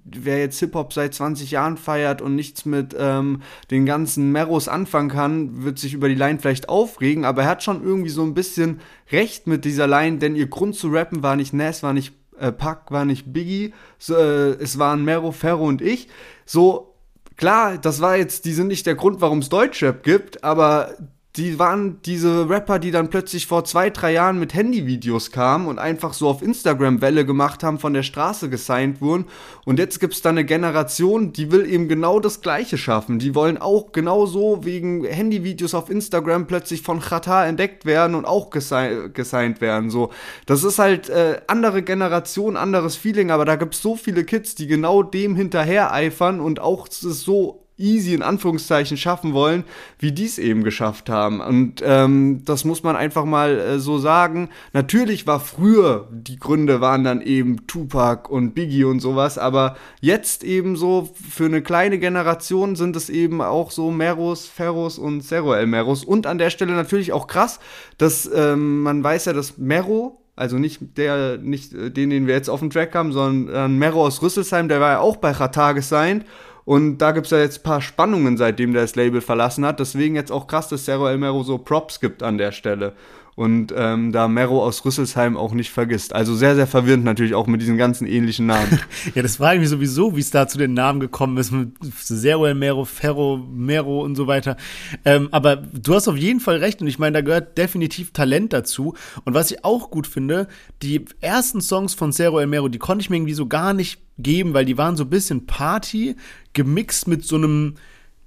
wer 0.05 0.39
jetzt 0.39 0.59
Hip-Hop 0.59 0.93
seit 0.93 1.13
20 1.13 1.51
Jahren 1.51 1.75
feiert 1.75 2.21
und 2.21 2.35
nichts 2.35 2.63
mit 2.63 2.95
ähm, 2.97 3.41
den 3.69 3.85
ganzen 3.85 4.31
Meros 4.31 4.69
anfangen 4.69 5.09
kann, 5.09 5.65
wird 5.65 5.77
sich 5.77 5.93
über 5.93 6.07
die 6.07 6.15
Line 6.15 6.39
vielleicht 6.39 6.69
aufregen, 6.69 7.25
aber 7.25 7.41
er 7.41 7.49
hat 7.49 7.63
schon 7.63 7.83
irgendwie 7.83 8.09
so 8.09 8.23
ein 8.23 8.33
bisschen 8.33 8.79
recht 9.11 9.45
mit 9.45 9.65
dieser 9.65 9.87
Line, 9.87 10.19
denn 10.19 10.37
ihr 10.37 10.47
Grund 10.47 10.75
zu 10.75 10.87
rappen 10.87 11.21
war 11.21 11.35
nicht 11.35 11.53
Nas, 11.53 11.83
war 11.83 11.91
nicht 11.91 12.13
äh, 12.39 12.51
Pack 12.51 12.91
war 12.91 13.05
nicht 13.05 13.31
Biggie, 13.33 13.73
so, 13.97 14.15
äh, 14.15 14.51
es 14.61 14.79
waren 14.79 15.03
Mero, 15.05 15.31
Ferro 15.31 15.65
und 15.65 15.81
ich. 15.81 16.07
So, 16.45 16.95
klar, 17.35 17.77
das 17.77 18.01
war 18.01 18.17
jetzt, 18.17 18.45
die 18.45 18.53
sind 18.53 18.67
nicht 18.67 18.85
der 18.85 18.95
Grund, 18.95 19.21
warum 19.21 19.39
es 19.39 19.49
Deutschrap 19.49 20.03
gibt, 20.03 20.43
aber 20.43 20.95
die 21.37 21.59
waren 21.59 22.01
diese 22.03 22.49
Rapper, 22.49 22.79
die 22.79 22.89
dann 22.89 23.09
plötzlich 23.09 23.45
vor 23.45 23.63
zwei, 23.63 23.91
drei 23.91 24.13
Jahren 24.13 24.39
mit 24.39 24.55
Handyvideos 24.55 25.31
kamen 25.31 25.67
und 25.67 25.77
einfach 25.77 26.13
so 26.13 26.27
auf 26.27 26.41
Instagram 26.41 27.01
Welle 27.01 27.25
gemacht 27.25 27.63
haben, 27.63 27.77
von 27.77 27.93
der 27.93 28.01
Straße 28.01 28.49
gesigned 28.49 29.01
wurden. 29.01 29.25
Und 29.63 29.77
jetzt 29.77 29.99
gibt's 29.99 30.23
da 30.23 30.29
eine 30.29 30.45
Generation, 30.45 31.33
die 31.33 31.51
will 31.51 31.71
eben 31.71 31.87
genau 31.87 32.19
das 32.19 32.41
Gleiche 32.41 32.77
schaffen. 32.77 33.19
Die 33.19 33.35
wollen 33.35 33.59
auch 33.59 33.91
genauso 33.91 34.65
wegen 34.65 35.05
Handyvideos 35.05 35.75
auf 35.75 35.91
Instagram 35.91 36.47
plötzlich 36.47 36.81
von 36.81 37.01
Chata 37.01 37.45
entdeckt 37.45 37.85
werden 37.85 38.15
und 38.15 38.25
auch 38.25 38.49
gesi 38.49 39.09
gesigned 39.13 39.61
werden. 39.61 39.91
So, 39.91 40.11
das 40.47 40.63
ist 40.63 40.79
halt 40.79 41.09
äh, 41.09 41.41
andere 41.45 41.83
Generation, 41.83 42.57
anderes 42.57 42.95
Feeling, 42.95 43.29
aber 43.29 43.45
da 43.45 43.55
gibt's 43.57 43.81
so 43.81 43.95
viele 43.95 44.23
Kids, 44.23 44.55
die 44.55 44.65
genau 44.65 45.03
dem 45.03 45.35
hinterher 45.35 45.93
eifern 45.93 46.39
und 46.39 46.59
auch 46.59 46.87
so 46.89 47.66
easy 47.77 48.13
in 48.13 48.21
Anführungszeichen 48.21 48.97
schaffen 48.97 49.33
wollen, 49.33 49.63
wie 49.99 50.11
die 50.11 50.25
es 50.25 50.39
eben 50.39 50.63
geschafft 50.63 51.09
haben. 51.09 51.41
Und 51.41 51.83
ähm, 51.85 52.41
das 52.45 52.65
muss 52.65 52.83
man 52.83 52.95
einfach 52.95 53.25
mal 53.25 53.59
äh, 53.59 53.79
so 53.79 53.99
sagen. 53.99 54.49
Natürlich 54.73 55.27
war 55.27 55.39
früher, 55.39 56.07
die 56.11 56.37
Gründe 56.37 56.81
waren 56.81 57.03
dann 57.03 57.21
eben 57.21 57.67
Tupac 57.67 58.29
und 58.29 58.55
Biggie 58.55 58.83
und 58.83 58.99
sowas, 58.99 59.37
aber 59.37 59.77
jetzt 60.01 60.43
eben 60.43 60.75
so 60.75 61.09
für 61.29 61.45
eine 61.45 61.61
kleine 61.61 61.99
Generation 61.99 62.75
sind 62.75 62.95
es 62.95 63.09
eben 63.09 63.41
auch 63.41 63.71
so 63.71 63.91
Meros, 63.91 64.47
Ferros 64.47 64.97
und 64.97 65.21
Cerro 65.21 65.53
El 65.53 65.67
Meros. 65.67 66.03
Und 66.03 66.25
an 66.25 66.37
der 66.37 66.49
Stelle 66.49 66.73
natürlich 66.73 67.13
auch 67.13 67.27
krass, 67.27 67.59
dass 67.97 68.29
ähm, 68.33 68.81
man 68.81 69.03
weiß 69.03 69.25
ja, 69.25 69.33
dass 69.33 69.57
Mero 69.57 70.21
also 70.35 70.59
nicht 70.59 70.97
der, 70.97 71.39
nicht 71.39 71.73
äh, 71.73 71.89
den, 71.89 72.11
den 72.11 72.27
wir 72.27 72.35
jetzt 72.35 72.49
auf 72.49 72.59
dem 72.59 72.69
Track 72.69 72.93
haben, 72.93 73.11
sondern 73.11 73.53
äh, 73.55 73.67
Mero 73.67 74.05
aus 74.05 74.21
Rüsselsheim, 74.21 74.67
der 74.67 74.79
war 74.79 74.91
ja 74.91 74.99
auch 74.99 75.17
bei 75.17 75.31
Ratar 75.31 75.73
gesigned 75.73 76.25
und 76.67 76.97
da 76.97 77.13
gibt 77.13 77.27
es 77.27 77.31
ja 77.31 77.37
jetzt 77.39 77.59
ein 77.59 77.63
paar 77.63 77.79
Spannungen, 77.79 78.35
seitdem 78.35 78.73
der 78.73 78.81
das 78.81 78.97
Label 78.97 79.21
verlassen 79.21 79.65
hat. 79.65 79.79
Deswegen 79.79 80.15
jetzt 80.15 80.33
auch 80.33 80.47
krass, 80.47 80.67
dass 80.67 80.83
Cerro 80.83 81.07
El 81.07 81.17
Mero 81.17 81.41
so 81.41 81.57
Props 81.57 82.01
gibt 82.01 82.21
an 82.21 82.37
der 82.37 82.51
Stelle 82.51 82.91
und 83.37 83.71
ähm, 83.77 84.11
da 84.11 84.27
Mero 84.27 84.65
aus 84.65 84.83
Rüsselsheim 84.83 85.37
auch 85.37 85.53
nicht 85.53 85.69
vergisst. 85.69 86.11
Also 86.11 86.35
sehr, 86.35 86.55
sehr 86.55 86.65
verwirrend 86.65 87.03
natürlich 87.03 87.35
auch 87.35 87.45
mit 87.45 87.61
diesen 87.61 87.77
ganzen 87.77 88.07
ähnlichen 88.07 88.47
Namen. 88.47 88.79
ja, 89.13 89.21
das 89.21 89.35
frage 89.35 89.57
ich 89.57 89.59
mich 89.61 89.69
sowieso, 89.69 90.15
wie 90.15 90.21
es 90.21 90.31
da 90.31 90.47
zu 90.47 90.57
den 90.57 90.73
Namen 90.73 90.99
gekommen 90.99 91.37
ist 91.37 91.51
mit 91.51 91.69
Seruel 92.03 92.55
Mero, 92.55 92.83
Ferro, 92.83 93.37
Mero 93.37 94.01
und 94.03 94.15
so 94.15 94.25
weiter. 94.25 94.57
Ähm, 95.05 95.27
aber 95.29 95.55
du 95.57 95.93
hast 95.93 96.07
auf 96.07 96.17
jeden 96.17 96.39
Fall 96.39 96.57
recht 96.57 96.81
und 96.81 96.87
ich 96.87 96.97
meine, 96.97 97.13
da 97.13 97.21
gehört 97.21 97.59
definitiv 97.59 98.11
Talent 98.11 98.53
dazu. 98.53 98.95
Und 99.23 99.35
was 99.35 99.51
ich 99.51 99.63
auch 99.63 99.91
gut 99.91 100.07
finde, 100.07 100.47
die 100.81 101.05
ersten 101.21 101.61
Songs 101.61 101.93
von 101.93 102.11
Zero 102.11 102.39
El 102.39 102.47
Mero, 102.47 102.69
die 102.69 102.79
konnte 102.79 103.03
ich 103.03 103.11
mir 103.11 103.17
irgendwie 103.17 103.35
so 103.35 103.45
gar 103.45 103.73
nicht 103.73 103.99
geben, 104.17 104.55
weil 104.55 104.65
die 104.65 104.79
waren 104.79 104.97
so 104.97 105.03
ein 105.03 105.11
bisschen 105.11 105.45
Party 105.45 106.15
gemixt 106.53 107.07
mit 107.07 107.23
so 107.23 107.35
einem 107.35 107.75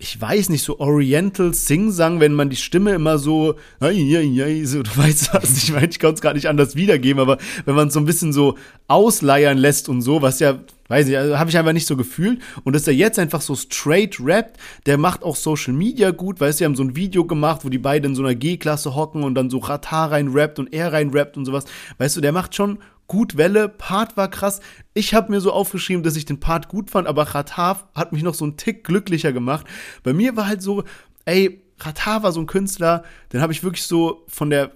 ich 0.03 0.19
weiß 0.19 0.49
nicht, 0.49 0.65
so 0.65 0.81
Oriental 0.81 1.53
Sing-Sang, 1.53 2.21
wenn 2.21 2.33
man 2.33 2.49
die 2.49 2.57
Stimme 2.57 2.93
immer 2.93 3.19
so, 3.19 3.57
so 3.81 3.87
du 3.87 4.97
weißt 4.97 5.35
was, 5.35 5.63
ich 5.63 5.73
meine, 5.73 5.89
ich 5.91 5.99
kann 5.99 6.15
es 6.15 6.23
gar 6.23 6.33
nicht 6.33 6.49
anders 6.49 6.75
wiedergeben, 6.75 7.21
aber 7.21 7.37
wenn 7.67 7.75
man 7.75 7.89
es 7.89 7.95
so 7.95 8.01
ein 8.01 8.07
bisschen 8.07 8.33
so 8.33 8.57
ausleiern 8.89 9.59
lässt 9.59 9.91
und 9.91 10.01
so, 10.01 10.23
was 10.23 10.41
ja, 10.41 10.59
weiß 10.89 11.07
ich, 11.07 11.19
also 11.19 11.39
habe 11.39 11.51
ich 11.51 11.59
einfach 11.59 11.75
nicht 11.75 11.87
so 11.87 11.99
gefühlt. 11.99 12.41
Und 12.65 12.75
dass 12.75 12.87
er 12.87 12.95
jetzt 12.95 13.19
einfach 13.19 13.43
so 13.43 13.55
straight 13.55 14.17
rappt, 14.21 14.59
der 14.87 14.97
macht 14.97 15.23
auch 15.23 15.37
Social 15.37 15.75
Media 15.75 16.13
gut, 16.13 16.41
weißt 16.41 16.59
du, 16.59 16.63
die 16.63 16.67
haben 16.67 16.77
so 16.77 16.83
ein 16.83 16.97
Video 16.97 17.27
gemacht, 17.27 17.61
wo 17.65 17.69
die 17.69 17.79
beiden 17.79 18.13
in 18.13 18.17
so 18.17 18.23
einer 18.23 18.35
G-Klasse 18.35 18.95
hocken 18.95 19.23
und 19.23 19.35
dann 19.35 19.51
so 19.51 19.59
Rata 19.59 20.07
rein 20.07 20.29
rappt 20.29 20.59
und 20.59 20.73
er 20.73 20.95
rein 20.95 21.11
rappt 21.11 21.37
und 21.37 21.45
sowas. 21.45 21.67
Weißt 21.99 22.17
du, 22.17 22.23
der 22.23 22.33
macht 22.33 22.55
schon 22.55 22.79
gut 23.11 23.37
Welle, 23.37 23.69
Part 23.69 24.17
war 24.17 24.29
krass. 24.29 24.61
Ich 24.95 25.15
habe 25.15 25.33
mir 25.33 25.41
so 25.41 25.53
aufgeschrieben, 25.53 26.05
dass 26.05 26.15
ich 26.15 26.27
den 26.27 26.39
Part 26.39 26.69
gut 26.69 26.91
fand, 26.91 27.09
aber 27.09 27.27
Khatar 27.27 27.91
hat 27.93 28.13
mich 28.13 28.23
noch 28.23 28.35
so 28.35 28.45
einen 28.45 28.57
Tick 28.57 28.85
glücklicher 28.85 29.33
gemacht. 29.33 29.67
Bei 30.05 30.13
mir 30.13 30.37
war 30.37 30.47
halt 30.47 30.63
so, 30.63 30.85
ey, 31.25 31.61
Khatar 31.81 32.23
war 32.23 32.31
so 32.31 32.39
ein 32.39 32.47
Künstler, 32.47 33.03
den 33.33 33.43
habe 33.43 33.53
ich 33.53 33.65
wirklich 33.65 33.83
so 33.83 34.25
von 34.29 34.49
der 34.49 34.71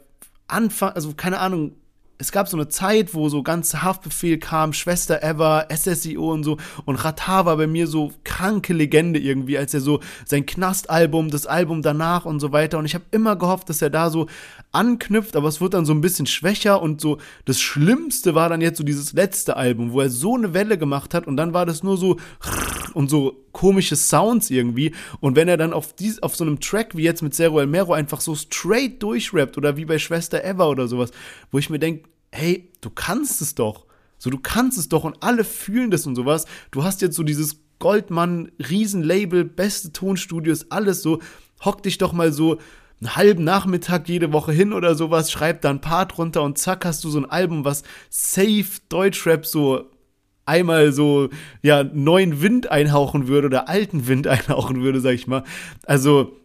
Anfang, 0.49 0.91
also 0.95 1.15
keine 1.15 1.39
Ahnung, 1.39 1.77
es 2.19 2.33
gab 2.33 2.49
so 2.49 2.57
eine 2.57 2.69
Zeit, 2.69 3.15
wo 3.15 3.29
so 3.29 3.43
ganz 3.43 3.73
Haftbefehl 3.75 4.39
kam, 4.39 4.73
Schwester 4.73 5.23
Ever, 5.23 5.69
SSIO 5.71 6.33
und 6.33 6.43
so. 6.43 6.59
Und 6.85 6.97
Ratar 6.97 7.47
war 7.47 7.57
bei 7.57 7.67
mir 7.67 7.87
so 7.87 8.13
kranke 8.25 8.73
Legende 8.73 9.21
irgendwie, 9.21 9.59
als 9.59 9.75
er 9.75 9.81
so 9.81 10.01
sein 10.25 10.47
Knastalbum, 10.47 11.31
das 11.31 11.47
Album 11.47 11.83
danach 11.83 12.25
und 12.25 12.41
so 12.41 12.53
weiter. 12.53 12.79
Und 12.79 12.85
ich 12.85 12.95
habe 12.95 13.05
immer 13.11 13.37
gehofft, 13.37 13.69
dass 13.69 13.83
er 13.83 13.91
da 13.91 14.11
so 14.11 14.27
anknüpft, 14.75 15.37
aber 15.37 15.49
es 15.49 15.61
wird 15.61 15.75
dann 15.75 15.87
so 15.87 15.93
ein 15.93 16.01
bisschen 16.01 16.27
schwächer. 16.27 16.83
Und 16.83 17.01
so 17.01 17.19
das 17.45 17.61
Schlimmste 17.61 18.35
war 18.35 18.49
dann 18.49 18.61
jetzt 18.61 18.79
so 18.79 18.85
dieses 18.85 19.13
letzte 19.13 19.57
Album, 19.57 19.93
wo 19.93 20.01
er 20.01 20.11
so 20.11 20.35
eine 20.35 20.55
Welle 20.55 20.79
gemacht 20.79 21.15
hat. 21.15 21.27
Und 21.27 21.37
dann 21.37 21.55
war 21.55 21.67
das 21.67 21.83
nur 21.83 21.97
so 21.97 22.17
und 22.95 23.11
so 23.11 23.45
komische 23.53 23.97
Sounds 23.97 24.51
irgendwie. 24.51 24.95
Und 25.21 25.37
wenn 25.37 25.49
er 25.49 25.57
dann 25.57 25.73
auf, 25.73 25.93
dies, 25.95 26.23
auf 26.23 26.37
so 26.37 26.45
einem 26.45 26.61
Track 26.61 26.97
wie 26.97 27.03
jetzt 27.03 27.23
mit 27.23 27.35
Zero 27.35 27.61
El 27.61 27.67
Mero 27.67 27.93
einfach 27.93 28.21
so 28.21 28.35
straight 28.35 29.03
durchrappt 29.03 29.57
oder 29.59 29.77
wie 29.77 29.85
bei 29.85 29.99
Schwester 29.99 30.45
Ever 30.45 30.69
oder 30.69 30.89
sowas, 30.89 31.11
wo 31.51 31.59
ich 31.59 31.71
mir 31.71 31.79
denke, 31.79 32.09
hey, 32.33 32.71
du 32.81 32.91
kannst 32.91 33.41
es 33.41 33.55
doch. 33.55 33.87
So, 34.19 34.31
du 34.31 34.39
kannst 34.39 34.79
es 34.79 34.89
doch 34.89 35.05
und 35.05 35.23
alle 35.23 35.45
fühlen 35.45 35.91
das 35.91 36.07
und 36.07 36.15
sowas. 36.15 36.47
Du 36.71 36.85
hast 36.85 37.03
jetzt 37.03 37.17
so 37.17 37.23
dieses 37.23 37.61
Goldmann, 37.79 38.51
Riesenlabel, 38.59 39.45
beste 39.45 39.93
Tonstudios, 39.93 40.71
alles 40.71 41.03
so. 41.03 41.21
Hock 41.65 41.83
dich 41.83 41.99
doch 41.99 42.13
mal 42.13 42.33
so 42.33 42.59
einen 43.05 43.17
halben 43.17 43.45
Nachmittag 43.45 44.09
jede 44.09 44.33
Woche 44.33 44.53
hin 44.53 44.73
oder 44.73 44.95
sowas, 44.95 45.31
schreib 45.31 45.61
da 45.63 45.71
ein 45.71 45.81
Part 45.81 46.19
runter 46.19 46.43
und 46.43 46.59
zack 46.59 46.85
hast 46.85 47.05
du 47.05 47.11
so 47.11 47.19
ein 47.19 47.31
Album, 47.31 47.65
was 47.65 47.83
safe 48.11 48.65
Deutschrap 48.89 49.47
so 49.47 49.91
einmal 50.47 50.93
so, 50.93 51.31
ja, 51.63 51.85
neuen 51.85 52.43
Wind 52.43 52.71
einhauchen 52.71 53.29
würde 53.29 53.47
oder 53.47 53.69
alten 53.69 54.07
Wind 54.07 54.27
einhauchen 54.27 54.83
würde, 54.83 55.01
sag 55.01 55.13
ich 55.15 55.27
mal. 55.27 55.45
Also, 55.87 56.37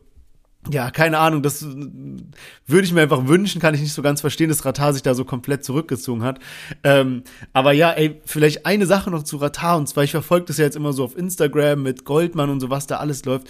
ja, 0.70 0.92
keine 0.92 1.20
Ahnung, 1.20 1.42
das 1.42 1.64
würde 1.64 2.84
ich 2.84 2.92
mir 2.92 3.02
einfach 3.02 3.28
wünschen, 3.28 3.62
kann 3.62 3.74
ich 3.74 3.82
nicht 3.82 3.94
so 3.94 4.02
ganz 4.02 4.20
verstehen, 4.20 4.50
dass 4.50 4.66
Ratar 4.66 4.92
sich 4.92 5.02
da 5.02 5.16
so 5.16 5.24
komplett 5.24 5.64
zurückgezogen 5.64 6.22
hat. 6.22 6.40
Ähm, 6.84 7.24
aber 7.54 7.72
ja, 7.72 7.92
ey, 7.92 8.20
vielleicht 8.26 8.66
eine 8.66 8.86
Sache 8.86 9.10
noch 9.10 9.24
zu 9.24 9.38
Ratar, 9.38 9.78
und 9.78 9.88
zwar, 9.88 10.04
ich 10.04 10.12
verfolge 10.12 10.48
das 10.48 10.58
ja 10.58 10.66
jetzt 10.66 10.76
immer 10.76 10.92
so 10.92 11.06
auf 11.06 11.18
Instagram 11.18 11.82
mit 11.82 12.04
Goldmann 12.04 12.50
und 12.50 12.60
so, 12.60 12.70
was 12.70 12.88
da 12.88 12.98
alles 12.98 13.24
läuft. 13.24 13.48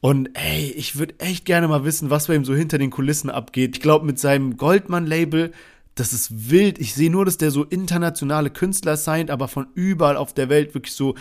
Und 0.00 0.30
ey, 0.34 0.70
ich 0.70 0.98
würde 0.98 1.18
echt 1.18 1.44
gerne 1.44 1.68
mal 1.68 1.84
wissen, 1.84 2.10
was 2.10 2.26
bei 2.26 2.34
ihm 2.34 2.44
so 2.44 2.54
hinter 2.54 2.78
den 2.78 2.90
Kulissen 2.90 3.28
abgeht. 3.28 3.76
Ich 3.76 3.82
glaube, 3.82 4.06
mit 4.06 4.18
seinem 4.18 4.56
Goldmann-Label, 4.56 5.52
das 5.94 6.12
ist 6.14 6.50
wild. 6.50 6.78
Ich 6.78 6.94
sehe 6.94 7.10
nur, 7.10 7.26
dass 7.26 7.36
der 7.36 7.50
so 7.50 7.64
internationale 7.64 8.50
Künstler 8.50 8.96
signed, 8.96 9.30
aber 9.30 9.48
von 9.48 9.66
überall 9.74 10.16
auf 10.16 10.32
der 10.32 10.48
Welt 10.48 10.72
wirklich 10.74 10.94
so 10.94 11.14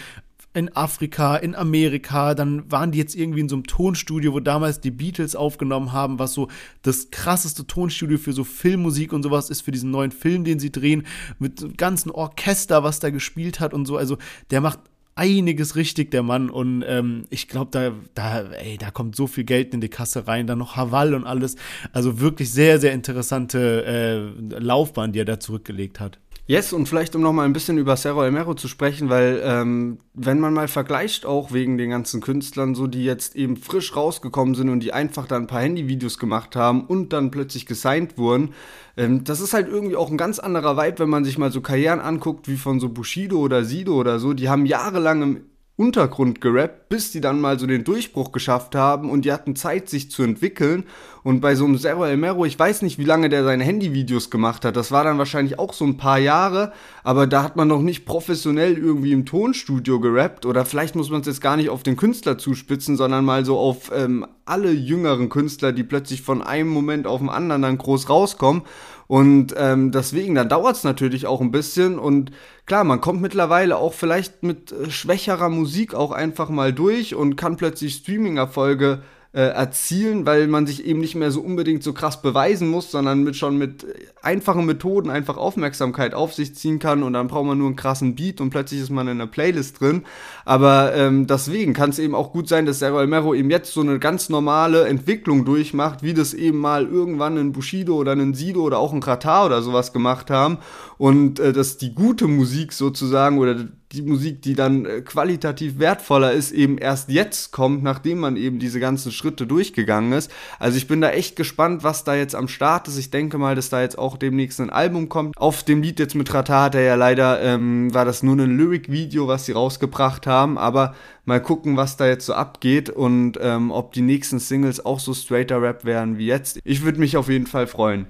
in 0.54 0.76
Afrika, 0.76 1.36
in 1.36 1.54
Amerika, 1.54 2.34
dann 2.34 2.72
waren 2.72 2.92
die 2.92 2.98
jetzt 2.98 3.16
irgendwie 3.16 3.42
in 3.42 3.50
so 3.50 3.56
einem 3.56 3.68
Tonstudio, 3.68 4.34
wo 4.34 4.40
damals 4.40 4.82
die 4.82 4.92
Beatles 4.92 5.36
aufgenommen 5.36 5.92
haben, 5.92 6.18
was 6.18 6.34
so 6.34 6.48
das 6.82 7.12
krasseste 7.12 7.68
Tonstudio 7.68 8.18
für 8.18 8.34
so 8.34 8.44
Filmmusik 8.44 9.14
und 9.14 9.22
sowas 9.22 9.50
ist, 9.50 9.62
für 9.62 9.72
diesen 9.72 9.92
neuen 9.92 10.12
Film, 10.12 10.44
den 10.46 10.60
sie 10.60 10.72
drehen, 10.72 11.06
mit 11.38 11.60
so 11.60 11.70
ganzen 11.76 12.10
Orchester, 12.10 12.84
was 12.84 13.00
da 13.00 13.12
gespielt 13.12 13.60
hat 13.60 13.74
und 13.74 13.86
so. 13.86 13.96
Also 13.98 14.18
der 14.50 14.62
macht 14.62 14.80
einiges 15.20 15.76
richtig, 15.76 16.12
der 16.12 16.24
Mann. 16.24 16.50
Und 16.50 16.84
ähm, 16.88 17.26
ich 17.30 17.48
glaube, 17.48 17.70
da, 17.72 17.92
da, 18.14 18.50
da 18.80 18.92
kommt 18.92 19.16
so 19.16 19.28
viel 19.28 19.44
Geld 19.44 19.74
in 19.74 19.82
die 19.82 19.90
Kasse 19.90 20.28
rein, 20.28 20.48
dann 20.48 20.58
noch 20.58 20.78
Haval 20.78 21.14
und 21.14 21.26
alles. 21.26 21.58
Also 21.92 22.22
wirklich 22.22 22.52
sehr, 22.52 22.80
sehr 22.80 22.94
interessante 22.94 23.86
äh, 23.86 24.60
Laufbahn, 24.60 25.12
die 25.12 25.20
er 25.20 25.26
da 25.26 25.40
zurückgelegt 25.40 26.00
hat. 26.00 26.20
Yes, 26.50 26.74
und 26.74 26.90
vielleicht 26.90 27.16
um 27.16 27.22
noch 27.22 27.32
mal 27.32 27.46
ein 27.46 27.54
bisschen 27.54 27.78
über 27.78 27.96
Cerro 27.96 28.24
El 28.24 28.32
Mero 28.32 28.56
zu 28.56 28.68
sprechen, 28.68 29.08
weil 29.08 29.40
ähm, 29.46 30.00
wenn 30.16 30.40
man 30.40 30.52
mal 30.52 30.68
vergleicht, 30.68 31.24
auch 31.24 31.54
wegen 31.54 31.78
den 31.78 31.92
ganzen 31.92 32.22
Künstlern, 32.22 32.74
so 32.74 32.88
die 32.88 33.04
jetzt 33.04 33.36
eben 33.36 33.56
frisch 33.56 33.96
rausgekommen 33.96 34.56
sind 34.56 34.70
und 34.70 34.80
die 34.80 34.92
einfach 34.92 35.28
dann 35.28 35.44
ein 35.44 35.48
paar 35.48 35.62
Handyvideos 35.62 36.18
gemacht 36.18 36.56
haben 36.56 36.86
und 36.86 37.14
dann 37.14 37.30
plötzlich 37.30 37.68
gesigned 37.68 38.18
wurden, 38.18 38.56
ähm, 38.98 39.24
das 39.24 39.42
ist 39.42 39.54
halt 39.54 39.68
irgendwie 39.68 39.96
auch 39.96 40.10
ein 40.10 40.18
ganz 40.18 40.40
anderer 40.40 40.76
Vibe, 40.76 40.98
wenn 40.98 41.10
man 41.10 41.24
sich 41.24 41.38
mal 41.38 41.52
so 41.52 41.62
Karrieren 41.62 42.00
anguckt, 42.00 42.48
wie 42.48 42.58
von 42.58 42.80
so 42.80 42.90
Bushido 42.90 43.38
oder 43.38 43.64
Sido 43.64 43.94
oder 43.94 44.18
so, 44.18 44.34
die 44.34 44.50
haben 44.50 44.66
jahrelang 44.66 45.22
im 45.22 45.42
Untergrund 45.80 46.42
gerappt, 46.42 46.90
bis 46.90 47.12
die 47.12 47.22
dann 47.22 47.40
mal 47.40 47.58
so 47.58 47.66
den 47.66 47.86
Durchbruch 47.86 48.34
geschafft 48.34 48.76
haben 48.76 49.10
und 49.10 49.24
die 49.24 49.32
hatten 49.32 49.56
Zeit, 49.56 49.90
sich 49.90 50.12
zu 50.12 50.24
entwickeln. 50.24 50.84
Und 51.24 51.40
bei 51.40 51.56
so 51.56 51.64
einem 51.64 51.78
Zero 51.78 52.04
El 52.04 52.18
Mero, 52.18 52.44
ich 52.44 52.60
weiß 52.60 52.82
nicht, 52.82 52.98
wie 52.98 53.06
lange 53.06 53.30
der 53.30 53.46
seine 53.46 53.64
Handyvideos 53.64 54.30
gemacht 54.30 54.66
hat. 54.66 54.76
Das 54.76 54.92
war 54.92 55.06
dann 55.06 55.18
wahrscheinlich 55.18 55.58
auch 55.58 55.72
so 55.72 55.86
ein 55.86 55.96
paar 55.96 56.20
Jahre, 56.20 56.74
aber 57.04 57.28
da 57.28 57.44
hat 57.44 57.56
man 57.56 57.70
noch 57.70 57.82
nicht 57.82 58.06
professionell 58.06 58.78
irgendwie 58.78 59.14
im 59.14 59.26
Tonstudio 59.26 60.02
gerappt. 60.02 60.46
Oder 60.46 60.66
vielleicht 60.66 60.96
muss 60.96 61.10
man 61.10 61.22
es 61.22 61.28
jetzt 61.28 61.42
gar 61.42 61.56
nicht 61.56 61.70
auf 61.70 61.84
den 61.84 61.96
Künstler 61.96 62.38
zuspitzen, 62.38 62.98
sondern 62.98 63.24
mal 63.24 63.46
so 63.46 63.58
auf 63.58 63.90
ähm, 63.96 64.26
alle 64.44 64.72
jüngeren 64.72 65.30
Künstler, 65.30 65.72
die 65.72 65.84
plötzlich 65.84 66.22
von 66.22 66.42
einem 66.42 66.70
Moment 66.70 67.08
auf 67.08 67.20
den 67.22 67.30
anderen 67.30 67.62
dann 67.62 67.78
groß 67.78 68.10
rauskommen. 68.10 68.64
Und 69.10 69.56
ähm, 69.58 69.92
deswegen, 69.92 70.36
dann 70.36 70.50
dauert 70.50 70.76
es 70.76 70.84
natürlich 70.84 71.26
auch 71.26 71.42
ein 71.42 71.50
bisschen. 71.50 71.98
Und 71.98 72.30
klar, 72.68 72.84
man 72.84 73.02
kommt 73.02 73.24
mittlerweile 73.24 73.78
auch 73.78 73.96
vielleicht 73.96 74.44
mit 74.44 74.72
äh, 74.72 74.92
schwächerer 74.92 75.50
Musik 75.50 75.96
auch 75.96 76.12
einfach 76.12 76.50
mal 76.50 76.72
durch 76.72 77.16
und 77.16 77.36
kann 77.36 77.58
plötzlich 77.58 77.96
Streaming-Erfolge 77.96 79.02
äh, 79.02 79.19
erzielen, 79.32 80.26
weil 80.26 80.48
man 80.48 80.66
sich 80.66 80.86
eben 80.86 81.00
nicht 81.00 81.14
mehr 81.14 81.30
so 81.30 81.42
unbedingt 81.42 81.84
so 81.84 81.94
krass 81.94 82.20
beweisen 82.22 82.68
muss, 82.68 82.90
sondern 82.90 83.24
mit 83.24 83.36
schon 83.36 83.58
mit 83.58 83.86
einfachen 84.24 84.66
Methoden 84.66 85.12
einfach 85.12 85.38
Aufmerksamkeit 85.38 86.16
auf 86.16 86.34
sich 86.34 86.56
ziehen 86.56 86.80
kann 86.80 87.04
und 87.04 87.14
dann 87.14 87.28
braucht 87.28 87.46
man 87.46 87.60
nur 87.60 87.68
einen 87.68 87.76
krassen 87.76 88.16
Beat 88.16 88.42
und 88.42 88.50
plötzlich 88.50 88.82
ist 88.82 88.90
man 88.90 89.08
in 89.08 89.22
einer 89.22 89.28
Playlist 89.28 89.80
drin. 89.80 90.04
Aber 90.46 90.96
ähm, 90.96 91.28
deswegen 91.28 91.74
kann 91.74 91.92
es 91.92 92.00
eben 92.00 92.16
auch 92.16 92.32
gut 92.32 92.50
sein, 92.50 92.66
dass 92.66 92.80
Zero 92.80 93.06
Mero 93.06 93.36
eben 93.36 93.52
jetzt 93.52 93.72
so 93.72 93.82
eine 93.82 94.00
ganz 94.00 94.30
normale 94.30 94.88
Entwicklung 94.88 95.46
durchmacht, 95.46 96.02
wie 96.02 96.16
das 96.16 96.34
eben 96.34 96.58
mal 96.58 96.88
irgendwann 96.88 97.38
ein 97.38 97.52
Bushido 97.52 97.98
oder 97.98 98.14
ein 98.14 98.34
Sido 98.34 98.64
oder 98.64 98.80
auch 98.80 98.94
ein 98.94 99.00
Kratar 99.00 99.46
oder 99.46 99.62
sowas 99.62 99.94
gemacht 99.94 100.32
haben 100.32 100.58
und 100.98 101.40
äh, 101.40 101.54
dass 101.54 101.78
die 101.78 101.94
gute 101.94 102.28
Musik 102.28 102.74
sozusagen 102.74 103.38
oder 103.38 103.68
die 103.92 104.04
Musik, 104.04 104.44
die 104.44 104.54
dann 104.54 104.86
äh, 104.86 105.02
qualitativ 105.02 105.80
wertvoller 105.80 106.32
ist, 106.32 106.52
eben 106.52 106.78
erst 106.78 107.10
jetzt 107.10 107.52
kommt, 107.52 107.82
nachdem 107.82 108.20
man 108.20 108.36
eben 108.36 108.60
diese 108.60 108.80
ganzen 108.80 109.12
Schritte 109.12 109.48
durchgegangen 109.48 110.14
ist. 110.14 110.30
Also 110.60 110.78
ich 110.78 110.88
bin 110.88 111.02
da 111.02 111.10
echt 111.10 111.36
gespannt, 111.36 111.84
was 111.84 112.04
da 112.04 112.14
jetzt 112.14 112.36
am 112.36 112.48
Start 112.48 112.88
ist. 112.88 112.98
Ich 112.98 113.10
denke 113.10 113.40
mal, 113.40 113.56
dass 113.56 113.70
da 113.70 113.82
jetzt 113.82 113.98
auch 113.98 114.18
demnächst 114.18 114.62
ein 114.62 114.70
Album 114.70 115.10
kommt. 115.10 115.36
Auf 115.38 115.64
dem 115.64 115.82
Lied 115.82 116.00
jetzt 116.00 116.14
mit 116.14 116.32
Rata 116.32 116.64
hat 116.64 116.76
er 116.76 116.84
ja 116.84 116.96
leider, 116.96 117.42
ähm, 117.42 117.92
war 117.94 118.06
das 118.06 118.22
nur 118.22 118.36
ein 118.38 118.58
Lyric-Video, 118.58 119.28
was 119.28 119.46
sie 119.46 119.54
rausgebracht 119.54 120.28
haben, 120.28 120.60
aber 120.60 120.94
mal 121.26 121.42
gucken, 121.42 121.76
was 121.76 121.98
da 121.98 122.06
jetzt 122.06 122.28
so 122.28 122.34
abgeht 122.34 122.92
und 122.92 123.40
ähm, 123.42 123.72
ob 123.72 123.94
die 123.94 124.02
nächsten 124.02 124.38
Singles 124.38 124.86
auch 124.86 125.00
so 125.00 125.16
straighter 125.16 125.62
Rap 125.62 125.84
werden 125.84 126.20
wie 126.20 126.28
jetzt. 126.28 126.60
Ich 126.64 126.84
würde 126.84 127.00
mich 127.00 127.18
auf 127.18 127.28
jeden 127.28 127.48
Fall 127.48 127.66
freuen. 127.66 128.06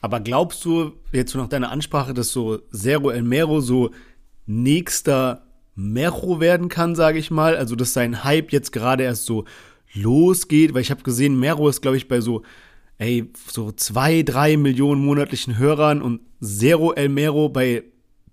Aber 0.00 0.20
glaubst 0.20 0.64
du, 0.66 0.92
jetzt 1.12 1.34
nach 1.34 1.48
deiner 1.48 1.70
Ansprache, 1.70 2.12
dass 2.12 2.28
so 2.28 2.58
Zero 2.70 3.10
El 3.10 3.22
Mero 3.22 3.60
so 3.60 3.90
nächster 4.46 5.46
Mero 5.74 6.40
werden 6.40 6.68
kann, 6.68 6.94
sage 6.94 7.18
ich 7.18 7.30
mal. 7.30 7.56
Also, 7.56 7.76
dass 7.76 7.92
sein 7.92 8.24
Hype 8.24 8.52
jetzt 8.52 8.72
gerade 8.72 9.04
erst 9.04 9.26
so 9.26 9.44
losgeht, 9.94 10.74
weil 10.74 10.82
ich 10.82 10.90
habe 10.90 11.02
gesehen, 11.02 11.38
Mero 11.38 11.68
ist, 11.68 11.82
glaube 11.82 11.96
ich, 11.96 12.08
bei 12.08 12.20
so, 12.20 12.42
ey, 12.98 13.30
so 13.48 13.72
zwei, 13.72 14.22
drei 14.22 14.56
Millionen 14.56 15.04
monatlichen 15.04 15.58
Hörern 15.58 16.02
und 16.02 16.20
Zero 16.42 16.92
El 16.92 17.08
Mero 17.08 17.48
bei 17.48 17.84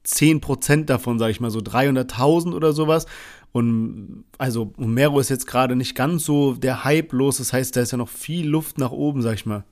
10% 0.05 0.85
davon, 0.85 1.19
sage 1.19 1.31
ich 1.31 1.39
mal, 1.39 1.51
so 1.51 1.59
300.000 1.59 2.53
oder 2.53 2.73
sowas. 2.73 3.05
Und 3.51 4.23
also 4.37 4.73
Mero 4.77 5.19
ist 5.19 5.29
jetzt 5.29 5.45
gerade 5.45 5.75
nicht 5.75 5.95
ganz 5.95 6.23
so 6.23 6.53
der 6.53 6.83
Hype 6.83 7.11
los, 7.13 7.37
das 7.37 7.53
heißt, 7.53 7.75
da 7.75 7.81
ist 7.81 7.91
ja 7.91 7.97
noch 7.97 8.09
viel 8.09 8.47
Luft 8.47 8.77
nach 8.77 8.91
oben, 8.91 9.21
sag 9.21 9.35
ich 9.35 9.45
mal. 9.45 9.65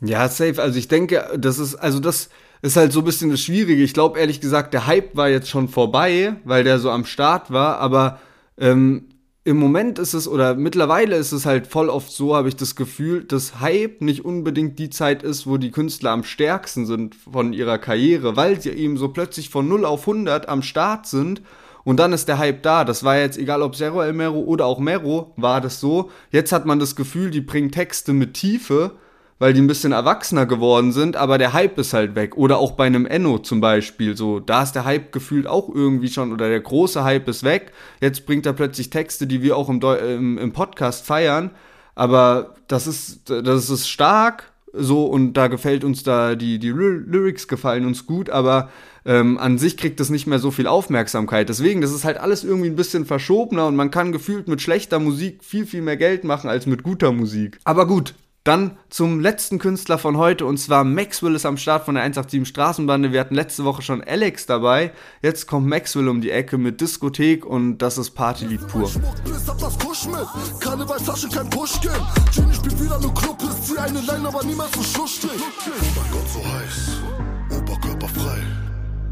Ja, 0.00 0.28
safe. 0.28 0.60
Also 0.60 0.78
ich 0.78 0.88
denke, 0.88 1.36
das 1.38 1.58
ist, 1.58 1.76
also 1.76 1.98
das 1.98 2.28
ist 2.64 2.76
halt 2.76 2.92
so 2.92 3.00
ein 3.00 3.04
bisschen 3.04 3.30
das 3.30 3.42
Schwierige. 3.42 3.82
Ich 3.82 3.92
glaube 3.92 4.18
ehrlich 4.18 4.40
gesagt, 4.40 4.72
der 4.72 4.86
Hype 4.86 5.14
war 5.16 5.28
jetzt 5.28 5.50
schon 5.50 5.68
vorbei, 5.68 6.36
weil 6.44 6.64
der 6.64 6.78
so 6.78 6.90
am 6.90 7.04
Start 7.04 7.52
war, 7.52 7.76
aber 7.78 8.18
ähm, 8.56 9.10
im 9.44 9.58
Moment 9.58 9.98
ist 9.98 10.14
es, 10.14 10.26
oder 10.26 10.54
mittlerweile 10.54 11.16
ist 11.16 11.32
es 11.32 11.44
halt 11.44 11.66
voll 11.66 11.90
oft 11.90 12.10
so, 12.10 12.34
habe 12.34 12.48
ich 12.48 12.56
das 12.56 12.74
Gefühl, 12.74 13.24
dass 13.24 13.60
Hype 13.60 14.00
nicht 14.00 14.24
unbedingt 14.24 14.78
die 14.78 14.88
Zeit 14.88 15.22
ist, 15.22 15.46
wo 15.46 15.58
die 15.58 15.72
Künstler 15.72 16.12
am 16.12 16.24
stärksten 16.24 16.86
sind 16.86 17.14
von 17.14 17.52
ihrer 17.52 17.76
Karriere, 17.76 18.34
weil 18.34 18.58
sie 18.58 18.70
eben 18.70 18.96
so 18.96 19.08
plötzlich 19.08 19.50
von 19.50 19.68
0 19.68 19.84
auf 19.84 20.08
100 20.08 20.48
am 20.48 20.62
Start 20.62 21.06
sind 21.06 21.42
und 21.84 21.98
dann 21.98 22.14
ist 22.14 22.28
der 22.28 22.38
Hype 22.38 22.62
da. 22.62 22.86
Das 22.86 23.04
war 23.04 23.18
jetzt 23.18 23.36
egal, 23.36 23.60
ob 23.60 23.76
Zero 23.76 24.00
El 24.00 24.14
Mero 24.14 24.38
oder 24.38 24.64
auch 24.64 24.78
Mero, 24.78 25.34
war 25.36 25.60
das 25.60 25.80
so. 25.80 26.10
Jetzt 26.30 26.50
hat 26.50 26.64
man 26.64 26.78
das 26.78 26.96
Gefühl, 26.96 27.30
die 27.30 27.42
bringen 27.42 27.70
Texte 27.70 28.14
mit 28.14 28.32
Tiefe 28.32 28.92
weil 29.38 29.52
die 29.52 29.60
ein 29.60 29.66
bisschen 29.66 29.92
erwachsener 29.92 30.46
geworden 30.46 30.92
sind, 30.92 31.16
aber 31.16 31.38
der 31.38 31.52
Hype 31.52 31.78
ist 31.78 31.92
halt 31.92 32.14
weg. 32.14 32.36
Oder 32.36 32.58
auch 32.58 32.72
bei 32.72 32.86
einem 32.86 33.06
Enno 33.06 33.38
zum 33.38 33.60
Beispiel, 33.60 34.16
so, 34.16 34.40
da 34.40 34.62
ist 34.62 34.72
der 34.72 34.84
Hype 34.84 35.12
gefühlt 35.12 35.46
auch 35.46 35.68
irgendwie 35.68 36.08
schon, 36.08 36.32
oder 36.32 36.48
der 36.48 36.60
große 36.60 37.04
Hype 37.04 37.28
ist 37.28 37.42
weg. 37.42 37.72
Jetzt 38.00 38.26
bringt 38.26 38.46
er 38.46 38.52
plötzlich 38.52 38.90
Texte, 38.90 39.26
die 39.26 39.42
wir 39.42 39.56
auch 39.56 39.68
im, 39.68 39.80
im, 39.82 40.38
im 40.38 40.52
Podcast 40.52 41.04
feiern. 41.04 41.50
Aber 41.94 42.54
das 42.68 42.86
ist, 42.86 43.30
das 43.30 43.70
ist 43.70 43.88
stark, 43.88 44.52
so, 44.76 45.06
und 45.06 45.34
da 45.34 45.46
gefällt 45.46 45.84
uns 45.84 46.02
da, 46.02 46.34
die, 46.34 46.58
die 46.58 46.70
Lyrics 46.70 47.46
gefallen 47.46 47.86
uns 47.86 48.06
gut, 48.06 48.28
aber 48.28 48.70
ähm, 49.04 49.38
an 49.38 49.58
sich 49.58 49.76
kriegt 49.76 50.00
es 50.00 50.10
nicht 50.10 50.26
mehr 50.26 50.38
so 50.38 50.50
viel 50.50 50.66
Aufmerksamkeit. 50.66 51.48
Deswegen, 51.48 51.80
das 51.80 51.92
ist 51.92 52.04
halt 52.04 52.18
alles 52.18 52.42
irgendwie 52.42 52.70
ein 52.70 52.76
bisschen 52.76 53.06
verschobener 53.06 53.66
und 53.66 53.76
man 53.76 53.90
kann 53.90 54.12
gefühlt 54.12 54.48
mit 54.48 54.62
schlechter 54.62 54.98
Musik 54.98 55.44
viel, 55.44 55.66
viel 55.66 55.82
mehr 55.82 55.96
Geld 55.96 56.24
machen 56.24 56.50
als 56.50 56.66
mit 56.66 56.82
guter 56.82 57.12
Musik. 57.12 57.58
Aber 57.64 57.86
gut, 57.86 58.14
dann 58.44 58.76
zum 58.90 59.20
letzten 59.20 59.58
Künstler 59.58 59.96
von 59.96 60.18
heute 60.18 60.44
und 60.44 60.58
zwar 60.58 60.84
Maxwell 60.84 61.34
ist 61.34 61.46
am 61.46 61.56
Start 61.56 61.86
von 61.86 61.94
der 61.94 62.04
187 62.04 62.46
Straßenbande. 62.46 63.10
Wir 63.10 63.20
hatten 63.20 63.34
letzte 63.34 63.64
Woche 63.64 63.80
schon 63.80 64.04
Alex 64.04 64.44
dabei. 64.44 64.92
Jetzt 65.22 65.46
kommt 65.46 65.66
Maxwell 65.66 66.08
um 66.08 66.20
die 66.20 66.30
Ecke 66.30 66.58
mit 66.58 66.82
Diskothek 66.82 67.46
und 67.46 67.78
das 67.78 67.96
ist 67.96 68.10
Partylied 68.10 68.66
pur. 68.68 68.90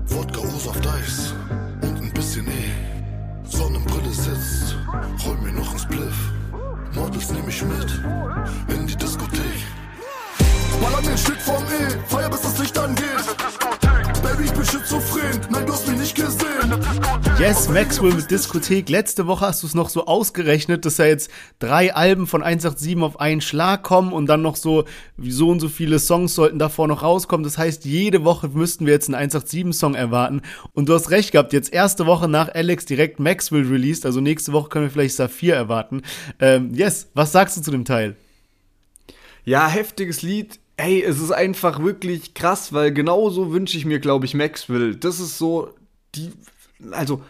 Wodka, 0.09 0.41
O-Saft. 0.41 0.87
Und 1.83 2.03
ein 2.03 2.13
bisschen 2.13 2.47
E. 2.47 2.51
Sonnenbrille 3.45 4.11
sitzt. 4.11 4.77
Roll 5.25 5.39
mir 5.39 5.53
noch 5.53 5.73
ein 5.73 5.79
Spliff. 5.79 6.42
Models 6.95 7.31
nehme 7.31 7.49
ich 7.49 7.63
mit 7.63 8.03
in 8.69 8.87
die 8.87 8.97
Diskothek. 8.97 9.41
Ballern 10.81 11.05
den 11.05 11.17
Shit 11.17 11.41
vom 11.41 11.63
E, 11.65 11.99
feier 12.09 12.29
bis 12.29 12.43
das 12.43 12.59
Licht 12.59 12.79
angeht. 12.79 13.07
Baby, 14.23 14.45
ich 14.45 14.53
bin 14.53 14.65
schizophren, 14.65 15.41
nein, 15.51 15.67
du 15.67 15.73
hast 15.73 15.87
mich 15.89 15.99
nicht 15.99 16.15
gesehen. 16.15 16.22
Yes, 17.39 17.69
Maxwell 17.69 18.15
mit 18.15 18.31
Diskothek. 18.31 18.89
Letzte 18.89 19.27
Woche 19.27 19.47
hast 19.47 19.63
du 19.63 19.67
es 19.67 19.75
noch 19.75 19.89
so 19.89 20.07
ausgerechnet, 20.07 20.85
dass 20.85 20.99
ja 20.99 21.07
jetzt 21.07 21.31
drei 21.59 21.93
Alben 21.93 22.27
von 22.27 22.43
187 22.43 23.03
auf 23.03 23.19
einen 23.19 23.41
Schlag 23.41 23.83
kommen 23.83 24.13
und 24.13 24.27
dann 24.27 24.43
noch 24.43 24.55
so, 24.55 24.85
so 25.19 25.49
und 25.49 25.59
so 25.59 25.69
viele 25.69 25.99
Songs 25.99 26.35
sollten 26.35 26.59
davor 26.59 26.87
noch 26.87 27.03
rauskommen. 27.03 27.43
Das 27.43 27.59
heißt, 27.59 27.85
jede 27.85 28.25
Woche 28.25 28.49
müssten 28.49 28.87
wir 28.87 28.93
jetzt 28.93 29.13
einen 29.13 29.31
187-Song 29.31 29.95
erwarten. 29.95 30.43
Und 30.73 30.89
du 30.89 30.95
hast 30.95 31.11
recht 31.11 31.33
gehabt, 31.33 31.53
jetzt 31.53 31.73
erste 31.73 32.07
Woche 32.07 32.29
nach 32.29 32.49
Alex 32.55 32.85
direkt 32.85 33.19
Maxwell 33.19 33.67
released, 33.67 34.07
also 34.07 34.21
nächste 34.21 34.53
Woche 34.53 34.69
können 34.69 34.87
wir 34.87 34.91
vielleicht 34.91 35.17
Saphir 35.17 35.57
erwarten. 35.57 36.03
Ähm, 36.39 36.73
yes, 36.75 37.09
was 37.15 37.33
sagst 37.33 37.57
du 37.57 37.61
zu 37.63 37.71
dem 37.71 37.85
Teil? 37.85 38.15
Ja, 39.45 39.67
heftiges 39.67 40.23
Lied. 40.23 40.61
Ey, 40.77 41.03
es 41.03 41.21
ist 41.21 41.33
einfach 41.33 41.83
wirklich 41.83 42.35
krass, 42.35 42.73
weil 42.73 42.93
genauso 42.93 43.53
wünsche 43.53 43.77
ich 43.77 43.85
mir, 43.85 43.99
glaube 43.99 44.27
ich, 44.27 44.35
Maxwell. 44.35 44.95
Das 44.95 45.19
ist 45.19 45.39
so 45.39 45.75
die, 46.15 46.31
also 46.93 47.23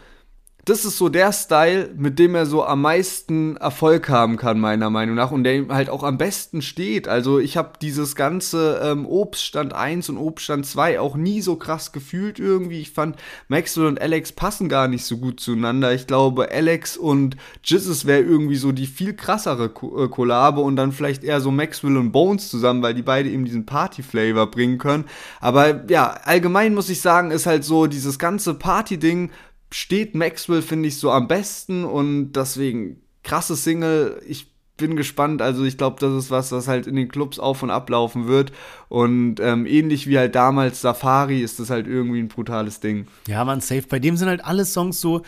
das 0.65 0.85
ist 0.85 0.97
so 0.97 1.09
der 1.09 1.33
Style, 1.33 1.89
mit 1.97 2.19
dem 2.19 2.35
er 2.35 2.45
so 2.45 2.63
am 2.63 2.81
meisten 2.81 3.57
Erfolg 3.57 4.07
haben 4.07 4.37
kann, 4.37 4.61
meiner 4.61 4.89
Meinung 4.89 5.15
nach, 5.15 5.31
und 5.31 5.43
der 5.43 5.55
ihm 5.55 5.73
halt 5.73 5.89
auch 5.89 6.03
am 6.03 6.17
besten 6.17 6.61
steht. 6.61 7.09
Also 7.09 7.39
ich 7.39 7.57
habe 7.57 7.73
dieses 7.81 8.15
ganze 8.15 8.79
ähm, 8.81 9.05
Obststand 9.05 9.73
1 9.73 10.07
und 10.07 10.17
Obststand 10.17 10.65
2 10.65 11.01
auch 11.01 11.17
nie 11.17 11.41
so 11.41 11.57
krass 11.57 11.91
gefühlt 11.91 12.39
irgendwie. 12.39 12.79
Ich 12.79 12.91
fand, 12.91 13.17
Maxwell 13.49 13.87
und 13.87 14.01
Alex 14.01 14.31
passen 14.31 14.69
gar 14.69 14.87
nicht 14.87 15.03
so 15.03 15.17
gut 15.17 15.41
zueinander. 15.41 15.93
Ich 15.93 16.07
glaube, 16.07 16.49
Alex 16.49 16.95
und 16.95 17.35
Jizzes 17.65 18.05
wäre 18.05 18.21
irgendwie 18.21 18.55
so 18.55 18.71
die 18.71 18.87
viel 18.87 19.13
krassere 19.15 19.67
Ko 19.67 20.05
äh, 20.05 20.61
und 20.61 20.75
dann 20.77 20.93
vielleicht 20.93 21.25
eher 21.25 21.41
so 21.41 21.51
Maxwell 21.51 21.97
und 21.97 22.13
Bones 22.13 22.49
zusammen, 22.49 22.81
weil 22.81 22.93
die 22.93 23.01
beide 23.01 23.29
eben 23.29 23.43
diesen 23.43 23.65
Party-Flavor 23.65 24.49
bringen 24.49 24.77
können. 24.77 25.05
Aber 25.41 25.83
ja, 25.89 26.15
allgemein 26.23 26.73
muss 26.73 26.87
ich 26.87 27.01
sagen, 27.01 27.31
ist 27.31 27.47
halt 27.47 27.65
so 27.65 27.87
dieses 27.87 28.17
ganze 28.17 28.53
Party-Ding 28.53 29.29
steht 29.73 30.15
Maxwell, 30.15 30.61
finde 30.61 30.87
ich, 30.87 30.97
so 30.97 31.11
am 31.11 31.27
besten 31.27 31.83
und 31.83 32.33
deswegen 32.33 33.01
krasse 33.23 33.55
Single. 33.55 34.21
Ich 34.27 34.53
bin 34.77 34.95
gespannt. 34.95 35.41
Also 35.41 35.63
ich 35.63 35.77
glaube, 35.77 35.97
das 35.99 36.13
ist 36.13 36.31
was, 36.31 36.51
was 36.51 36.67
halt 36.67 36.87
in 36.87 36.95
den 36.95 37.07
Clubs 37.07 37.39
auf 37.39 37.63
und 37.63 37.69
ablaufen 37.69 38.27
wird. 38.27 38.51
Und 38.89 39.39
ähm, 39.39 39.65
ähnlich 39.65 40.07
wie 40.07 40.17
halt 40.17 40.35
damals 40.35 40.81
Safari 40.81 41.41
ist 41.41 41.59
das 41.59 41.69
halt 41.69 41.87
irgendwie 41.87 42.19
ein 42.19 42.27
brutales 42.27 42.79
Ding. 42.79 43.07
Ja, 43.27 43.43
man, 43.45 43.61
safe. 43.61 43.83
Bei 43.89 43.99
dem 43.99 44.17
sind 44.17 44.27
halt 44.29 44.43
alle 44.43 44.65
Songs 44.65 44.99
so 44.99 45.21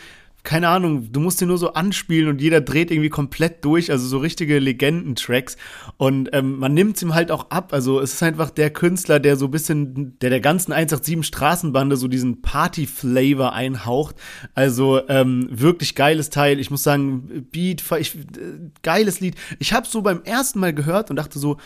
keine 0.46 0.68
Ahnung, 0.68 1.10
du 1.10 1.18
musst 1.18 1.40
den 1.40 1.48
nur 1.48 1.58
so 1.58 1.72
anspielen 1.72 2.28
und 2.28 2.40
jeder 2.40 2.60
dreht 2.60 2.92
irgendwie 2.92 3.08
komplett 3.08 3.64
durch, 3.64 3.90
also 3.90 4.06
so 4.06 4.18
richtige 4.18 4.60
Legendentracks. 4.60 5.56
Und 5.96 6.28
ähm, 6.32 6.60
man 6.60 6.72
nimmt 6.72 6.96
es 6.96 7.02
ihm 7.02 7.14
halt 7.14 7.32
auch 7.32 7.50
ab. 7.50 7.72
Also 7.72 8.00
es 8.00 8.14
ist 8.14 8.22
einfach 8.22 8.50
der 8.50 8.70
Künstler, 8.70 9.18
der 9.18 9.34
so 9.34 9.46
ein 9.46 9.50
bisschen, 9.50 10.16
der 10.20 10.30
der 10.30 10.38
ganzen 10.38 10.72
187 10.72 11.26
Straßenbande 11.26 11.96
so 11.96 12.06
diesen 12.06 12.42
Party-Flavor 12.42 13.54
einhaucht. 13.54 14.14
Also 14.54 15.00
ähm, 15.08 15.48
wirklich 15.50 15.96
geiles 15.96 16.30
Teil. 16.30 16.60
Ich 16.60 16.70
muss 16.70 16.84
sagen, 16.84 17.48
Beat, 17.50 17.82
ich, 17.98 18.14
äh, 18.14 18.20
geiles 18.84 19.18
Lied. 19.18 19.34
Ich 19.58 19.72
habe 19.72 19.88
so 19.88 20.00
beim 20.00 20.22
ersten 20.22 20.60
Mal 20.60 20.72
gehört 20.72 21.10
und 21.10 21.16
dachte 21.16 21.40
so, 21.40 21.56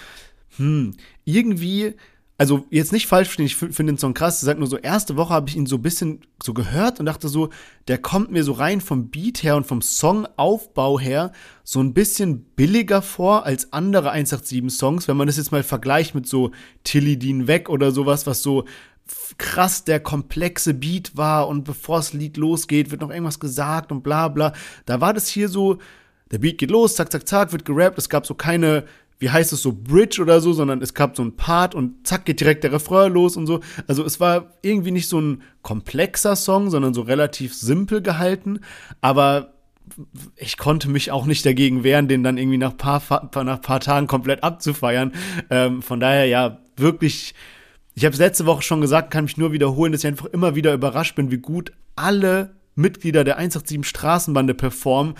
hm, 0.56 0.94
irgendwie 1.26 1.96
also 2.40 2.64
jetzt 2.70 2.90
nicht 2.90 3.06
falsch 3.06 3.28
verstehen, 3.28 3.44
ich 3.44 3.56
finde 3.56 3.92
den 3.92 3.98
Song 3.98 4.14
krass. 4.14 4.40
Ich 4.40 4.46
sag 4.46 4.58
nur 4.58 4.66
so, 4.66 4.78
erste 4.78 5.18
Woche 5.18 5.34
habe 5.34 5.50
ich 5.50 5.56
ihn 5.56 5.66
so 5.66 5.76
ein 5.76 5.82
bisschen 5.82 6.22
so 6.42 6.54
gehört 6.54 6.98
und 6.98 7.04
dachte 7.04 7.28
so, 7.28 7.50
der 7.86 7.98
kommt 7.98 8.30
mir 8.30 8.44
so 8.44 8.52
rein 8.52 8.80
vom 8.80 9.10
Beat 9.10 9.42
her 9.42 9.56
und 9.56 9.66
vom 9.66 9.82
Songaufbau 9.82 10.98
her 10.98 11.32
so 11.64 11.82
ein 11.82 11.92
bisschen 11.92 12.46
billiger 12.56 13.02
vor 13.02 13.44
als 13.44 13.74
andere 13.74 14.12
187 14.12 14.74
Songs, 14.74 15.06
wenn 15.06 15.18
man 15.18 15.26
das 15.26 15.36
jetzt 15.36 15.52
mal 15.52 15.62
vergleicht 15.62 16.14
mit 16.14 16.26
so 16.26 16.50
Tilly 16.82 17.18
Dean 17.18 17.46
Weg 17.46 17.68
oder 17.68 17.92
sowas, 17.92 18.26
was 18.26 18.40
so 18.40 18.64
krass 19.36 19.84
der 19.84 20.00
komplexe 20.00 20.72
Beat 20.72 21.18
war 21.18 21.46
und 21.46 21.64
bevor 21.64 21.98
das 21.98 22.14
Lied 22.14 22.38
losgeht, 22.38 22.90
wird 22.90 23.02
noch 23.02 23.10
irgendwas 23.10 23.38
gesagt 23.38 23.92
und 23.92 24.02
bla 24.02 24.28
bla. 24.28 24.54
Da 24.86 25.02
war 25.02 25.12
das 25.12 25.28
hier 25.28 25.50
so, 25.50 25.76
der 26.30 26.38
Beat 26.38 26.56
geht 26.56 26.70
los, 26.70 26.94
zack, 26.94 27.12
zack, 27.12 27.28
zack, 27.28 27.52
wird 27.52 27.66
gerappt, 27.66 27.98
es 27.98 28.08
gab 28.08 28.24
so 28.24 28.32
keine 28.32 28.86
wie 29.20 29.30
heißt 29.30 29.52
es 29.52 29.62
so, 29.62 29.72
Bridge 29.72 30.20
oder 30.20 30.40
so, 30.40 30.52
sondern 30.52 30.82
es 30.82 30.94
gab 30.94 31.14
so 31.14 31.22
ein 31.22 31.36
Part 31.36 31.74
und 31.74 32.06
zack 32.06 32.24
geht 32.24 32.40
direkt 32.40 32.64
der 32.64 32.72
Refrain 32.72 33.12
los 33.12 33.36
und 33.36 33.46
so. 33.46 33.60
Also 33.86 34.04
es 34.04 34.18
war 34.18 34.54
irgendwie 34.62 34.90
nicht 34.90 35.08
so 35.08 35.20
ein 35.20 35.42
komplexer 35.62 36.36
Song, 36.36 36.70
sondern 36.70 36.94
so 36.94 37.02
relativ 37.02 37.54
simpel 37.54 38.00
gehalten, 38.00 38.60
aber 39.02 39.52
ich 40.36 40.56
konnte 40.56 40.88
mich 40.88 41.10
auch 41.10 41.26
nicht 41.26 41.44
dagegen 41.44 41.84
wehren, 41.84 42.08
den 42.08 42.22
dann 42.22 42.38
irgendwie 42.38 42.58
nach 42.58 42.76
paar, 42.76 43.02
nach 43.44 43.60
paar 43.60 43.80
Tagen 43.80 44.06
komplett 44.06 44.42
abzufeiern. 44.42 45.12
Ähm, 45.50 45.82
von 45.82 46.00
daher 46.00 46.26
ja, 46.26 46.58
wirklich, 46.76 47.34
ich 47.94 48.04
habe 48.04 48.14
es 48.14 48.20
letzte 48.20 48.46
Woche 48.46 48.62
schon 48.62 48.80
gesagt, 48.80 49.10
kann 49.10 49.24
mich 49.24 49.36
nur 49.36 49.52
wiederholen, 49.52 49.92
dass 49.92 50.02
ich 50.02 50.08
einfach 50.08 50.26
immer 50.26 50.54
wieder 50.54 50.72
überrascht 50.72 51.16
bin, 51.16 51.30
wie 51.30 51.38
gut 51.38 51.72
alle 51.96 52.54
Mitglieder 52.74 53.24
der 53.24 53.36
187 53.36 53.86
Straßenbande 53.86 54.54
performen 54.54 55.14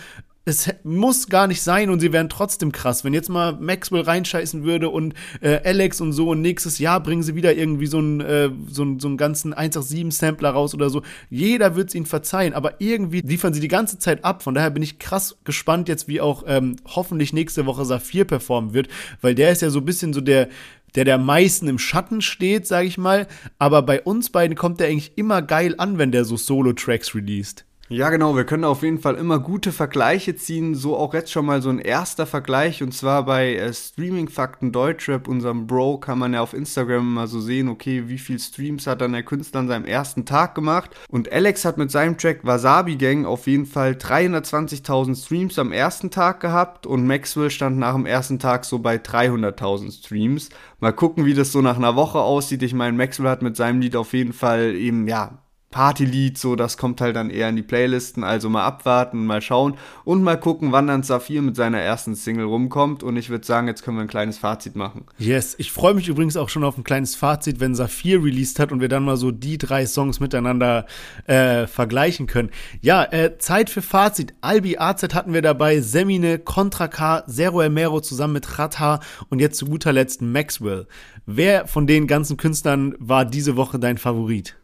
es 0.47 0.71
muss 0.85 1.29
gar 1.29 1.47
nicht 1.47 1.61
sein 1.61 1.91
und 1.91 2.01
sie 2.01 2.13
wären 2.13 2.31
trotzdem 2.31 2.73
krass. 2.73 3.05
Wenn 3.05 3.13
jetzt 3.13 3.29
mal 3.29 3.53
Maxwell 3.61 4.03
reinscheißen 4.03 4.65
würde 4.65 4.89
und 4.89 5.15
äh, 5.43 5.61
Alex 5.65 6.01
und 6.01 6.13
so 6.13 6.31
und 6.31 6.41
nächstes 6.41 6.79
Jahr 6.79 7.01
bringen 7.03 7.23
sie 7.23 7.35
wieder 7.35 7.55
irgendwie 7.55 7.87
so 7.87 7.99
einen, 7.99 8.21
äh, 8.21 8.51
so, 8.69 8.83
einen, 8.83 9.01
so 9.01 9.09
einen 9.09 9.19
ganzen 9.19 9.55
187-Sampler 9.55 10.51
raus 10.51 10.75
oder 10.75 10.89
so. 10.89 11.03
Jeder 11.29 11.77
wird 11.77 11.91
es 11.91 11.95
ihnen 11.95 12.07
verzeihen, 12.07 12.55
aber 12.55 12.81
irgendwie 12.81 13.21
liefern 13.21 13.53
sie 13.53 13.61
die 13.61 13.69
ganze 13.69 13.99
Zeit 13.99 14.25
ab. 14.25 14.43
Von 14.43 14.55
daher 14.55 14.71
bin 14.71 14.83
ich 14.83 14.99
krass 14.99 15.37
gespannt 15.45 15.89
jetzt, 15.89 16.09
wie 16.09 16.23
auch 16.23 16.45
ähm, 16.47 16.77
hoffentlich 16.87 17.35
nächste 17.35 17.67
Woche 17.67 17.85
Saphir 17.85 18.25
performen 18.25 18.73
wird, 18.73 18.89
weil 19.21 19.35
der 19.35 19.53
ist 19.53 19.61
ja 19.63 19.71
so 19.71 19.81
ein 19.81 19.85
bisschen 19.85 20.13
so 20.13 20.21
der 20.21 20.49
der 20.97 21.05
der 21.05 21.19
meisten 21.19 21.69
im 21.69 21.79
Schatten 21.79 22.21
steht, 22.21 22.67
sag 22.67 22.85
ich 22.85 22.99
mal. 22.99 23.29
Aber 23.61 23.83
bei 23.83 24.03
uns 24.03 24.31
beiden 24.31 24.57
kommt 24.57 24.81
der 24.81 24.89
eigentlich 24.89 25.17
immer 25.17 25.41
geil 25.41 25.77
an, 25.79 25.99
wenn 25.99 26.11
der 26.11 26.25
so 26.25 26.37
Solo-Tracks 26.37 27.15
released. 27.15 27.65
Ja, 27.93 28.09
genau, 28.11 28.37
wir 28.37 28.45
können 28.45 28.63
auf 28.63 28.85
jeden 28.85 29.01
Fall 29.01 29.17
immer 29.17 29.41
gute 29.41 29.73
Vergleiche 29.73 30.37
ziehen. 30.37 30.77
So 30.77 30.97
auch 30.97 31.13
jetzt 31.13 31.33
schon 31.33 31.45
mal 31.45 31.61
so 31.61 31.71
ein 31.71 31.81
erster 31.81 32.25
Vergleich 32.25 32.85
und 32.85 32.95
zwar 32.95 33.25
bei 33.25 33.57
äh, 33.57 33.73
Streaming 33.75 34.29
Fakten 34.29 34.71
Deutschrap, 34.71 35.27
unserem 35.27 35.67
Bro, 35.67 35.99
kann 35.99 36.21
man 36.21 36.33
ja 36.33 36.41
auf 36.41 36.55
Instagram 36.55 37.15
mal 37.15 37.27
so 37.27 37.41
sehen, 37.41 37.69
okay, 37.69 38.05
wie 38.07 38.19
viel 38.19 38.39
Streams 38.39 38.87
hat 38.87 39.01
dann 39.01 39.13
der 39.13 39.25
Künstler 39.25 39.59
an 39.59 39.67
seinem 39.67 39.87
ersten 39.87 40.25
Tag 40.25 40.55
gemacht. 40.55 40.91
Und 41.09 41.33
Alex 41.33 41.65
hat 41.65 41.79
mit 41.79 41.91
seinem 41.91 42.17
Track 42.17 42.45
Wasabi 42.45 42.95
Gang 42.95 43.27
auf 43.27 43.49
jeden 43.49 43.67
Fall 43.67 43.95
320.000 43.95 45.25
Streams 45.25 45.59
am 45.59 45.73
ersten 45.73 46.13
Tag 46.13 46.39
gehabt 46.39 46.87
und 46.87 47.09
Maxwell 47.09 47.51
stand 47.51 47.77
nach 47.77 47.95
dem 47.95 48.07
ersten 48.07 48.39
Tag 48.39 48.67
so 48.67 48.79
bei 48.79 48.99
300.000 48.99 49.99
Streams. 49.99 50.51
Mal 50.79 50.93
gucken, 50.93 51.25
wie 51.25 51.35
das 51.35 51.51
so 51.51 51.61
nach 51.61 51.77
einer 51.77 51.97
Woche 51.97 52.21
aussieht. 52.21 52.63
Ich 52.63 52.73
meine, 52.73 52.97
Maxwell 52.97 53.29
hat 53.29 53.43
mit 53.43 53.57
seinem 53.57 53.81
Lied 53.81 53.97
auf 53.97 54.13
jeden 54.13 54.33
Fall 54.33 54.77
eben, 54.77 55.09
ja, 55.09 55.41
Partylied, 55.71 56.37
so 56.37 56.57
das 56.57 56.77
kommt 56.77 57.01
halt 57.01 57.15
dann 57.15 57.31
eher 57.31 57.49
in 57.49 57.55
die 57.55 57.63
Playlisten, 57.63 58.25
also 58.25 58.51
mal 58.51 58.65
abwarten, 58.65 59.25
mal 59.25 59.41
schauen 59.41 59.77
und 60.05 60.21
mal 60.21 60.39
gucken, 60.39 60.73
wann 60.73 60.89
dann 60.89 61.05
Saphir 61.05 61.43
mit 61.43 61.55
seiner 61.55 61.79
ersten 61.79 62.17
Single 62.17 62.47
rumkommt 62.47 63.05
und 63.05 63.17
ich 63.17 63.31
würde 63.31 63.47
sagen, 63.47 63.69
jetzt 63.69 63.85
können 63.85 63.97
wir 63.97 64.03
ein 64.03 64.09
kleines 64.09 64.37
Fazit 64.37 64.75
machen. 64.75 65.07
Yes, 65.17 65.55
ich 65.59 65.71
freue 65.71 65.95
mich 65.95 66.09
übrigens 66.09 66.37
auch 66.37 66.49
schon 66.49 66.65
auf 66.65 66.77
ein 66.77 66.83
kleines 66.83 67.15
Fazit, 67.15 67.61
wenn 67.61 67.77
Saphir 67.77 68.21
released 68.21 68.59
hat 68.59 68.73
und 68.73 68.81
wir 68.81 68.89
dann 68.89 69.05
mal 69.05 69.17
so 69.17 69.31
die 69.31 69.59
drei 69.59 69.87
Songs 69.87 70.19
miteinander 70.19 70.87
äh, 71.27 71.69
vergleichen 71.69 72.27
können. 72.27 72.51
Ja, 72.81 73.05
äh, 73.05 73.39
Zeit 73.39 73.71
für 73.71 73.83
Fazit. 73.83 74.35
Albi 74.41 74.79
AZ 74.79 75.15
hatten 75.15 75.33
wir 75.33 75.43
dabei, 75.43 75.81
Semine, 75.81 76.41
Contra 76.41 76.89
K, 76.89 77.25
Zero 77.29 77.61
Emero 77.61 78.01
zusammen 78.01 78.33
mit 78.33 78.59
Rata 78.59 78.99
und 79.29 79.39
jetzt 79.39 79.59
zu 79.59 79.67
guter 79.67 79.93
Letzt 79.93 80.21
Maxwell. 80.21 80.89
Wer 81.27 81.69
von 81.69 81.87
den 81.87 82.09
ganzen 82.09 82.37
Künstlern 82.37 82.97
war 82.99 83.25
diese 83.25 83.55
Woche 83.55 83.79
dein 83.79 83.99
Favorit? 83.99 84.57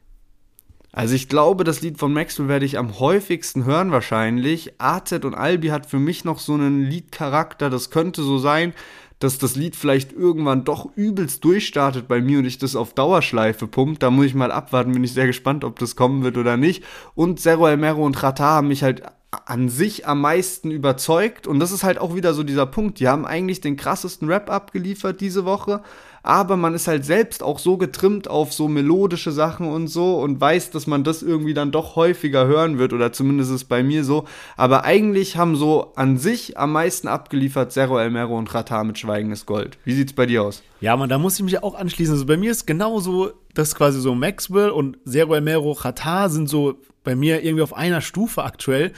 Also 0.97 1.15
ich 1.15 1.29
glaube, 1.29 1.63
das 1.65 1.83
Lied 1.83 1.99
von 1.99 2.15
Maxwell 2.15 2.49
werde 2.49 2.65
ich 2.65 2.79
am 2.79 2.99
häufigsten 2.99 3.67
hören 3.67 3.93
wahrscheinlich. 3.93 4.73
AZ 4.79 5.13
und 5.13 5.35
Albi 5.35 5.69
hat 5.69 5.85
für 5.85 5.99
mich 5.99 6.25
noch 6.25 6.39
so 6.39 6.55
einen 6.55 6.85
Liedcharakter. 6.85 7.69
Das 7.69 7.91
könnte 7.91 8.23
so 8.23 8.39
sein, 8.39 8.73
dass 9.19 9.37
das 9.37 9.57
Lied 9.57 9.77
vielleicht 9.77 10.15
irgendwann 10.15 10.65
doch 10.65 10.89
übelst 10.97 11.45
durchstartet 11.45 12.09
bei 12.09 12.23
mir 12.23 12.39
und 12.39 12.47
ich 12.47 12.57
das 12.57 12.75
auf 12.75 12.95
Dauerschleife 12.95 13.67
pumpt. 13.67 14.03
Da 14.03 14.11
muss 14.11 14.25
ich 14.25 14.35
mal 14.35 14.51
abwarten, 14.51 14.93
bin 14.93 15.05
ich 15.05 15.13
sehr 15.13 15.27
gespannt, 15.27 15.65
ob 15.65 15.79
das 15.79 15.97
kommen 15.97 16.25
wird 16.25 16.39
oder 16.39 16.57
nicht. 16.57 16.83
Und 17.15 17.41
Zero 17.41 17.69
Elmero 17.69 18.03
und 18.03 18.23
Rata 18.23 18.45
haben 18.45 18.69
mich 18.69 18.83
halt 18.83 19.03
an 19.45 19.69
sich 19.69 20.07
am 20.07 20.23
meisten 20.23 20.71
überzeugt. 20.71 21.47
Und 21.47 21.61
das 21.61 21.73
ist 21.73 21.85
halt 21.85 21.99
auch 21.99 22.15
wieder 22.15 22.33
so 22.33 22.43
dieser 22.43 22.65
Punkt. 22.65 23.01
Die 23.01 23.09
haben 23.09 23.27
eigentlich 23.27 23.61
den 23.61 23.77
krassesten 23.77 24.29
Rap 24.31 24.49
abgeliefert 24.49 25.21
diese 25.21 25.45
Woche, 25.45 25.83
aber 26.27 26.57
man 26.57 26.75
ist 26.75 26.89
halt 26.89 27.05
selbst 27.05 27.43
auch 27.43 27.59
so 27.59 27.77
getrimmt 27.77 28.29
auf 28.29 28.53
so 28.53 28.69
melodische 28.69 29.31
Sachen 29.31 29.69
und 29.69 29.87
so 29.87 30.19
und 30.19 30.41
weiß, 30.41 30.71
dass 30.71 30.87
man 30.87 31.05
das 31.05 31.23
irgendwie 31.23 31.55
dann 31.55 31.71
doch 31.71 31.97
häufiger 31.97 32.47
hören 32.47 32.79
wird 32.79 32.93
oder 32.93 33.13
zumindest 33.13 33.51
ist 33.51 33.57
es 33.57 33.65
bei 33.65 33.83
mir 33.83 34.05
so. 34.05 34.25
Aber 34.57 34.85
eigentlich 34.85 35.37
haben 35.37 35.57
so 35.57 35.93
an 35.95 36.19
sich 36.19 36.59
am 36.59 36.73
meisten 36.73 37.09
abgeliefert 37.09 37.73
Zero 37.73 37.99
Elmero 37.99 38.37
und 38.37 38.53
Rata 38.53 38.83
mit 38.85 38.99
Schweigendes 38.99 39.47
Gold. 39.47 39.79
Wie 39.85 39.95
sieht's 39.95 40.13
bei 40.13 40.27
dir 40.27 40.43
aus? 40.43 40.63
Ja, 40.81 40.97
man, 40.97 41.09
da 41.09 41.19
muss 41.19 41.37
ich 41.37 41.45
mich 41.45 41.63
auch 41.63 41.75
anschließen. 41.75 42.15
Also 42.15 42.27
bei 42.27 42.37
mir 42.37 42.51
ist 42.51 42.67
genauso, 42.67 43.31
dass 43.55 43.75
quasi 43.75 44.01
so 44.01 44.15
Maxwell 44.15 44.71
und 44.71 44.99
Zero 45.07 45.35
Elmero 45.35 45.73
Rata 45.73 46.29
sind 46.29 46.49
so 46.49 46.75
bei 47.05 47.15
mir 47.15 47.45
irgendwie 47.45 47.63
auf 47.63 47.77
einer 47.77 48.01
Stufe 48.01 48.43
aktuell. 48.43 48.93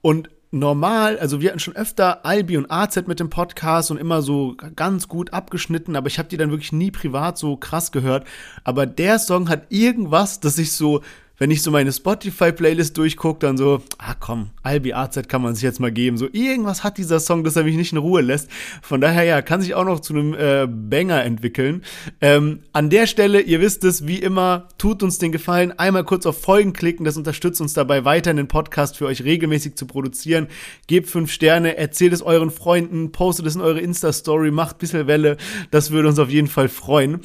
Und 0.00 0.30
normal, 0.50 1.18
also 1.18 1.40
wir 1.40 1.50
hatten 1.50 1.58
schon 1.58 1.76
öfter 1.76 2.24
Albi 2.24 2.56
und 2.56 2.70
AZ 2.70 3.06
mit 3.06 3.20
dem 3.20 3.30
Podcast 3.30 3.90
und 3.90 3.98
immer 3.98 4.22
so 4.22 4.56
ganz 4.76 5.08
gut 5.08 5.32
abgeschnitten, 5.32 5.96
aber 5.96 6.06
ich 6.06 6.18
habe 6.18 6.28
die 6.28 6.36
dann 6.36 6.50
wirklich 6.50 6.72
nie 6.72 6.90
privat 6.90 7.36
so 7.38 7.56
krass 7.56 7.92
gehört. 7.92 8.26
Aber 8.64 8.86
der 8.86 9.18
Song 9.18 9.48
hat 9.48 9.66
irgendwas, 9.68 10.40
das 10.40 10.58
ich 10.58 10.72
so 10.72 11.02
wenn 11.38 11.50
ich 11.50 11.62
so 11.62 11.70
meine 11.70 11.92
Spotify-Playlist 11.92 12.96
durchgucke, 12.98 13.40
dann 13.40 13.56
so, 13.56 13.82
ah 13.98 14.14
komm, 14.18 14.50
Albi 14.62 14.92
AZ 14.92 15.28
kann 15.28 15.42
man 15.42 15.54
sich 15.54 15.62
jetzt 15.62 15.80
mal 15.80 15.92
geben. 15.92 16.18
So 16.18 16.28
irgendwas 16.32 16.84
hat 16.84 16.98
dieser 16.98 17.20
Song, 17.20 17.44
dass 17.44 17.56
er 17.56 17.64
mich 17.64 17.76
nicht 17.76 17.92
in 17.92 17.98
Ruhe 17.98 18.20
lässt. 18.20 18.50
Von 18.82 19.00
daher, 19.00 19.24
ja, 19.24 19.40
kann 19.42 19.60
sich 19.60 19.74
auch 19.74 19.84
noch 19.84 20.00
zu 20.00 20.12
einem 20.12 20.34
äh, 20.34 20.66
Banger 20.66 21.24
entwickeln. 21.24 21.82
Ähm, 22.20 22.60
an 22.72 22.90
der 22.90 23.06
Stelle, 23.06 23.40
ihr 23.40 23.60
wisst 23.60 23.84
es, 23.84 24.06
wie 24.06 24.18
immer, 24.18 24.68
tut 24.78 25.02
uns 25.02 25.18
den 25.18 25.32
Gefallen, 25.32 25.72
einmal 25.78 26.04
kurz 26.04 26.26
auf 26.26 26.40
Folgen 26.40 26.72
klicken, 26.72 27.04
das 27.04 27.16
unterstützt 27.16 27.60
uns 27.60 27.72
dabei, 27.72 28.04
weiter 28.04 28.34
den 28.34 28.48
Podcast 28.48 28.96
für 28.96 29.06
euch 29.06 29.22
regelmäßig 29.22 29.76
zu 29.76 29.86
produzieren. 29.86 30.48
Gebt 30.88 31.08
fünf 31.08 31.30
Sterne, 31.30 31.76
erzählt 31.76 32.12
es 32.12 32.22
euren 32.22 32.50
Freunden, 32.50 33.12
postet 33.12 33.46
es 33.46 33.54
in 33.54 33.60
eure 33.60 33.80
Insta-Story, 33.80 34.50
macht 34.50 34.76
ein 34.76 34.78
bisschen 34.80 35.06
Welle, 35.06 35.36
das 35.70 35.90
würde 35.90 36.08
uns 36.08 36.18
auf 36.18 36.30
jeden 36.30 36.48
Fall 36.48 36.68
freuen. 36.68 37.20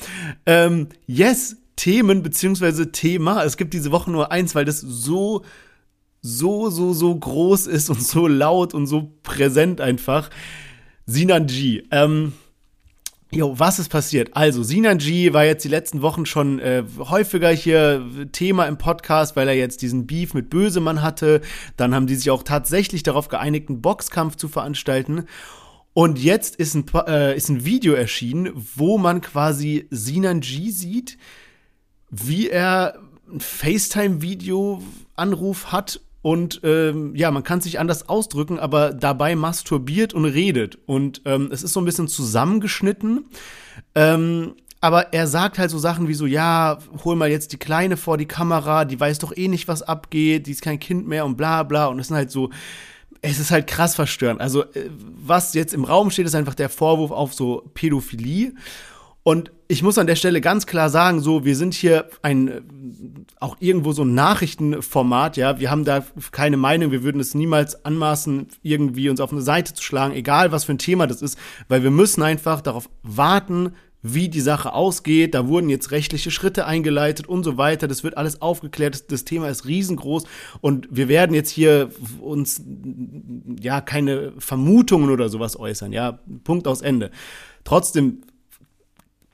Ähm, 0.45 0.87
yes, 1.07 1.57
Themen 1.75 2.23
beziehungsweise 2.23 2.91
Thema. 2.91 3.43
Es 3.43 3.57
gibt 3.57 3.73
diese 3.73 3.91
Woche 3.91 4.11
nur 4.11 4.31
eins, 4.31 4.55
weil 4.55 4.65
das 4.65 4.81
so 4.81 5.43
so, 6.25 6.69
so, 6.69 6.93
so 6.93 7.13
groß 7.13 7.67
ist 7.67 7.89
und 7.89 8.01
so 8.01 8.27
laut 8.27 8.73
und 8.73 8.87
so 8.87 9.11
präsent 9.23 9.81
einfach. 9.81 10.29
Sinan 11.05 11.47
G. 11.47 11.83
Ähm, 11.91 12.31
Jo, 13.35 13.57
was 13.57 13.79
ist 13.79 13.89
passiert? 13.89 14.29
Also, 14.35 14.61
Sinan 14.61 14.99
G 14.99 15.33
war 15.33 15.43
jetzt 15.43 15.65
die 15.65 15.69
letzten 15.69 16.03
Wochen 16.03 16.27
schon 16.27 16.59
äh, 16.59 16.83
häufiger 16.99 17.49
hier 17.49 18.05
Thema 18.31 18.67
im 18.67 18.77
Podcast, 18.77 19.35
weil 19.35 19.47
er 19.47 19.55
jetzt 19.55 19.81
diesen 19.81 20.05
Beef 20.05 20.35
mit 20.35 20.51
Bösemann 20.51 21.01
hatte. 21.01 21.41
Dann 21.75 21.95
haben 21.95 22.05
die 22.05 22.13
sich 22.13 22.29
auch 22.29 22.43
tatsächlich 22.43 23.01
darauf 23.01 23.29
geeinigt, 23.29 23.69
einen 23.69 23.81
Boxkampf 23.81 24.35
zu 24.35 24.47
veranstalten. 24.47 25.25
Und 25.93 26.19
jetzt 26.19 26.57
ist 26.57 26.75
ein, 26.75 26.85
äh, 27.07 27.35
ist 27.35 27.49
ein 27.49 27.65
Video 27.65 27.93
erschienen, 27.93 28.51
wo 28.75 28.99
man 28.99 29.21
quasi 29.21 29.87
Sinan 29.89 30.41
G 30.41 30.69
sieht, 30.69 31.17
wie 32.13 32.49
er 32.49 32.99
ein 33.31 33.39
FaceTime-Video-Anruf 33.39 35.71
hat 35.71 36.01
und 36.21 36.61
ähm, 36.63 37.15
ja, 37.15 37.31
man 37.31 37.43
kann 37.43 37.59
sich 37.59 37.79
anders 37.79 38.07
ausdrücken, 38.07 38.57
aber 38.57 38.93
dabei 38.93 39.35
masturbiert 39.35 40.13
und 40.13 40.23
redet. 40.23 40.77
Und 40.85 41.21
ähm, 41.25 41.49
es 41.51 41.63
ist 41.63 41.73
so 41.73 41.81
ein 41.81 41.85
bisschen 41.85 42.07
zusammengeschnitten. 42.07 43.25
Ähm, 43.93 44.53
aber 44.79 45.13
er 45.13 45.27
sagt 45.27 45.59
halt 45.59 45.69
so 45.69 45.79
Sachen 45.79 46.07
wie 46.07 46.13
so, 46.13 46.25
ja, 46.25 46.77
hol 47.03 47.17
mal 47.17 47.29
jetzt 47.29 47.51
die 47.51 47.57
Kleine 47.57 47.97
vor 47.97 48.17
die 48.17 48.25
Kamera, 48.25 48.85
die 48.85 48.97
weiß 48.99 49.19
doch 49.19 49.35
eh 49.35 49.49
nicht, 49.49 49.67
was 49.67 49.81
abgeht, 49.81 50.47
die 50.47 50.51
ist 50.51 50.61
kein 50.61 50.79
Kind 50.79 51.07
mehr 51.07 51.25
und 51.25 51.35
bla 51.35 51.63
bla. 51.63 51.87
Und 51.87 51.99
es 51.99 52.07
sind 52.07 52.15
halt 52.15 52.31
so, 52.31 52.51
es 53.21 53.39
ist 53.39 53.51
halt 53.51 53.67
krass 53.67 53.95
verstörend. 53.95 54.39
Also, 54.39 54.63
äh, 54.63 54.89
was 54.91 55.53
jetzt 55.53 55.73
im 55.73 55.83
Raum 55.83 56.09
steht, 56.09 56.25
ist 56.25 56.35
einfach 56.35 56.55
der 56.55 56.69
Vorwurf 56.69 57.11
auf 57.11 57.33
so 57.33 57.69
Pädophilie. 57.73 58.53
Und 59.23 59.51
ich 59.69 59.81
muss 59.81 59.97
an 59.97 60.07
der 60.07 60.17
Stelle 60.17 60.41
ganz 60.41 60.65
klar 60.65 60.89
sagen, 60.89 61.21
so, 61.21 61.45
wir 61.45 61.55
sind 61.55 61.73
hier 61.73 62.09
ein, 62.21 63.25
auch 63.39 63.55
irgendwo 63.59 63.93
so 63.93 64.03
ein 64.03 64.13
Nachrichtenformat, 64.13 65.37
ja. 65.37 65.59
Wir 65.59 65.71
haben 65.71 65.85
da 65.85 66.05
keine 66.31 66.57
Meinung, 66.57 66.91
wir 66.91 67.03
würden 67.03 67.21
es 67.21 67.33
niemals 67.33 67.85
anmaßen, 67.85 68.47
irgendwie 68.61 69.09
uns 69.09 69.21
auf 69.21 69.31
eine 69.31 69.41
Seite 69.41 69.73
zu 69.73 69.81
schlagen, 69.81 70.13
egal 70.13 70.51
was 70.51 70.65
für 70.65 70.73
ein 70.73 70.77
Thema 70.77 71.07
das 71.07 71.21
ist, 71.21 71.37
weil 71.69 71.83
wir 71.83 71.91
müssen 71.91 72.21
einfach 72.21 72.59
darauf 72.61 72.89
warten, 73.01 73.71
wie 74.03 74.27
die 74.27 74.41
Sache 74.41 74.73
ausgeht. 74.73 75.33
Da 75.33 75.47
wurden 75.47 75.69
jetzt 75.69 75.91
rechtliche 75.91 76.29
Schritte 76.29 76.65
eingeleitet 76.67 77.27
und 77.27 77.43
so 77.43 77.57
weiter. 77.57 77.87
Das 77.87 78.03
wird 78.03 78.17
alles 78.17 78.41
aufgeklärt. 78.41 79.09
Das 79.11 79.23
Thema 79.23 79.47
ist 79.47 79.65
riesengroß 79.65 80.25
und 80.59 80.89
wir 80.91 81.07
werden 81.07 81.33
jetzt 81.33 81.49
hier 81.49 81.89
uns 82.19 82.61
ja 83.61 83.79
keine 83.79 84.33
Vermutungen 84.37 85.09
oder 85.09 85.29
sowas 85.29 85.57
äußern. 85.57 85.93
Ja, 85.93 86.19
Punkt 86.43 86.67
aus 86.67 86.81
Ende. 86.81 87.11
Trotzdem 87.63 88.23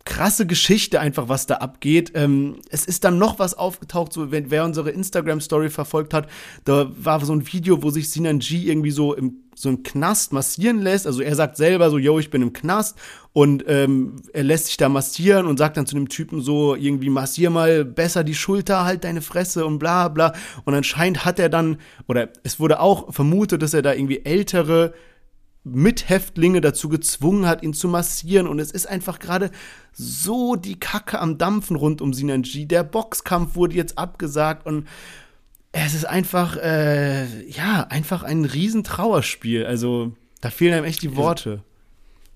krasse 0.09 0.47
Geschichte 0.47 0.99
einfach, 0.99 1.29
was 1.29 1.45
da 1.45 1.55
abgeht. 1.57 2.13
Ähm, 2.15 2.55
es 2.71 2.85
ist 2.85 3.03
dann 3.03 3.19
noch 3.19 3.37
was 3.37 3.53
aufgetaucht, 3.53 4.11
so 4.11 4.31
wenn 4.31 4.49
wer 4.49 4.65
unsere 4.65 4.89
Instagram-Story 4.89 5.69
verfolgt 5.69 6.15
hat, 6.15 6.27
da 6.65 6.91
war 6.97 7.23
so 7.23 7.31
ein 7.31 7.45
Video, 7.53 7.83
wo 7.83 7.91
sich 7.91 8.09
Sinan 8.09 8.39
G 8.39 8.63
irgendwie 8.63 8.91
so 8.91 9.13
im 9.13 9.43
so 9.59 9.67
im 9.67 9.83
Knast 9.83 10.31
massieren 10.31 10.81
lässt. 10.81 11.05
Also 11.05 11.21
er 11.21 11.35
sagt 11.35 11.57
selber 11.57 11.89
so, 11.89 11.97
yo, 11.97 12.17
ich 12.17 12.29
bin 12.29 12.41
im 12.41 12.53
Knast 12.53 12.97
und 13.33 13.65
ähm, 13.67 14.15
er 14.31 14.43
lässt 14.43 14.67
sich 14.67 14.77
da 14.77 14.87
massieren 14.87 15.45
und 15.47 15.57
sagt 15.57 15.75
dann 15.75 15.85
zu 15.85 15.95
dem 15.95 16.07
Typen 16.07 16.41
so, 16.41 16.75
irgendwie 16.75 17.09
massier 17.09 17.49
mal 17.49 17.83
besser 17.83 18.23
die 18.23 18.35
Schulter, 18.35 18.85
halt 18.85 19.03
deine 19.03 19.21
Fresse 19.21 19.65
und 19.65 19.77
bla 19.77 20.07
bla. 20.07 20.33
Und 20.63 20.75
anscheinend 20.75 21.25
hat 21.25 21.39
er 21.39 21.49
dann, 21.49 21.77
oder 22.07 22.29
es 22.43 22.61
wurde 22.61 22.79
auch 22.79 23.13
vermutet, 23.13 23.61
dass 23.61 23.73
er 23.73 23.81
da 23.81 23.93
irgendwie 23.93 24.21
ältere 24.23 24.93
Mithäftlinge 25.63 26.61
dazu 26.61 26.89
gezwungen 26.89 27.45
hat, 27.45 27.63
ihn 27.63 27.73
zu 27.73 27.87
massieren. 27.87 28.47
Und 28.47 28.59
es 28.59 28.71
ist 28.71 28.87
einfach 28.87 29.19
gerade 29.19 29.51
so 29.91 30.55
die 30.55 30.79
Kacke 30.79 31.19
am 31.19 31.37
Dampfen 31.37 31.75
rund 31.75 32.01
um 32.01 32.13
Sinan 32.13 32.43
G. 32.43 32.65
Der 32.65 32.83
Boxkampf 32.83 33.55
wurde 33.55 33.75
jetzt 33.75 33.97
abgesagt 33.97 34.65
und 34.65 34.87
es 35.71 35.93
ist 35.93 36.05
einfach, 36.05 36.57
äh, 36.57 37.47
ja, 37.47 37.85
einfach 37.89 38.23
ein 38.23 38.45
Riesentrauerspiel. 38.45 39.65
Also, 39.65 40.13
da 40.41 40.49
fehlen 40.49 40.73
einem 40.73 40.85
echt 40.85 41.03
die 41.03 41.15
Worte. 41.15 41.63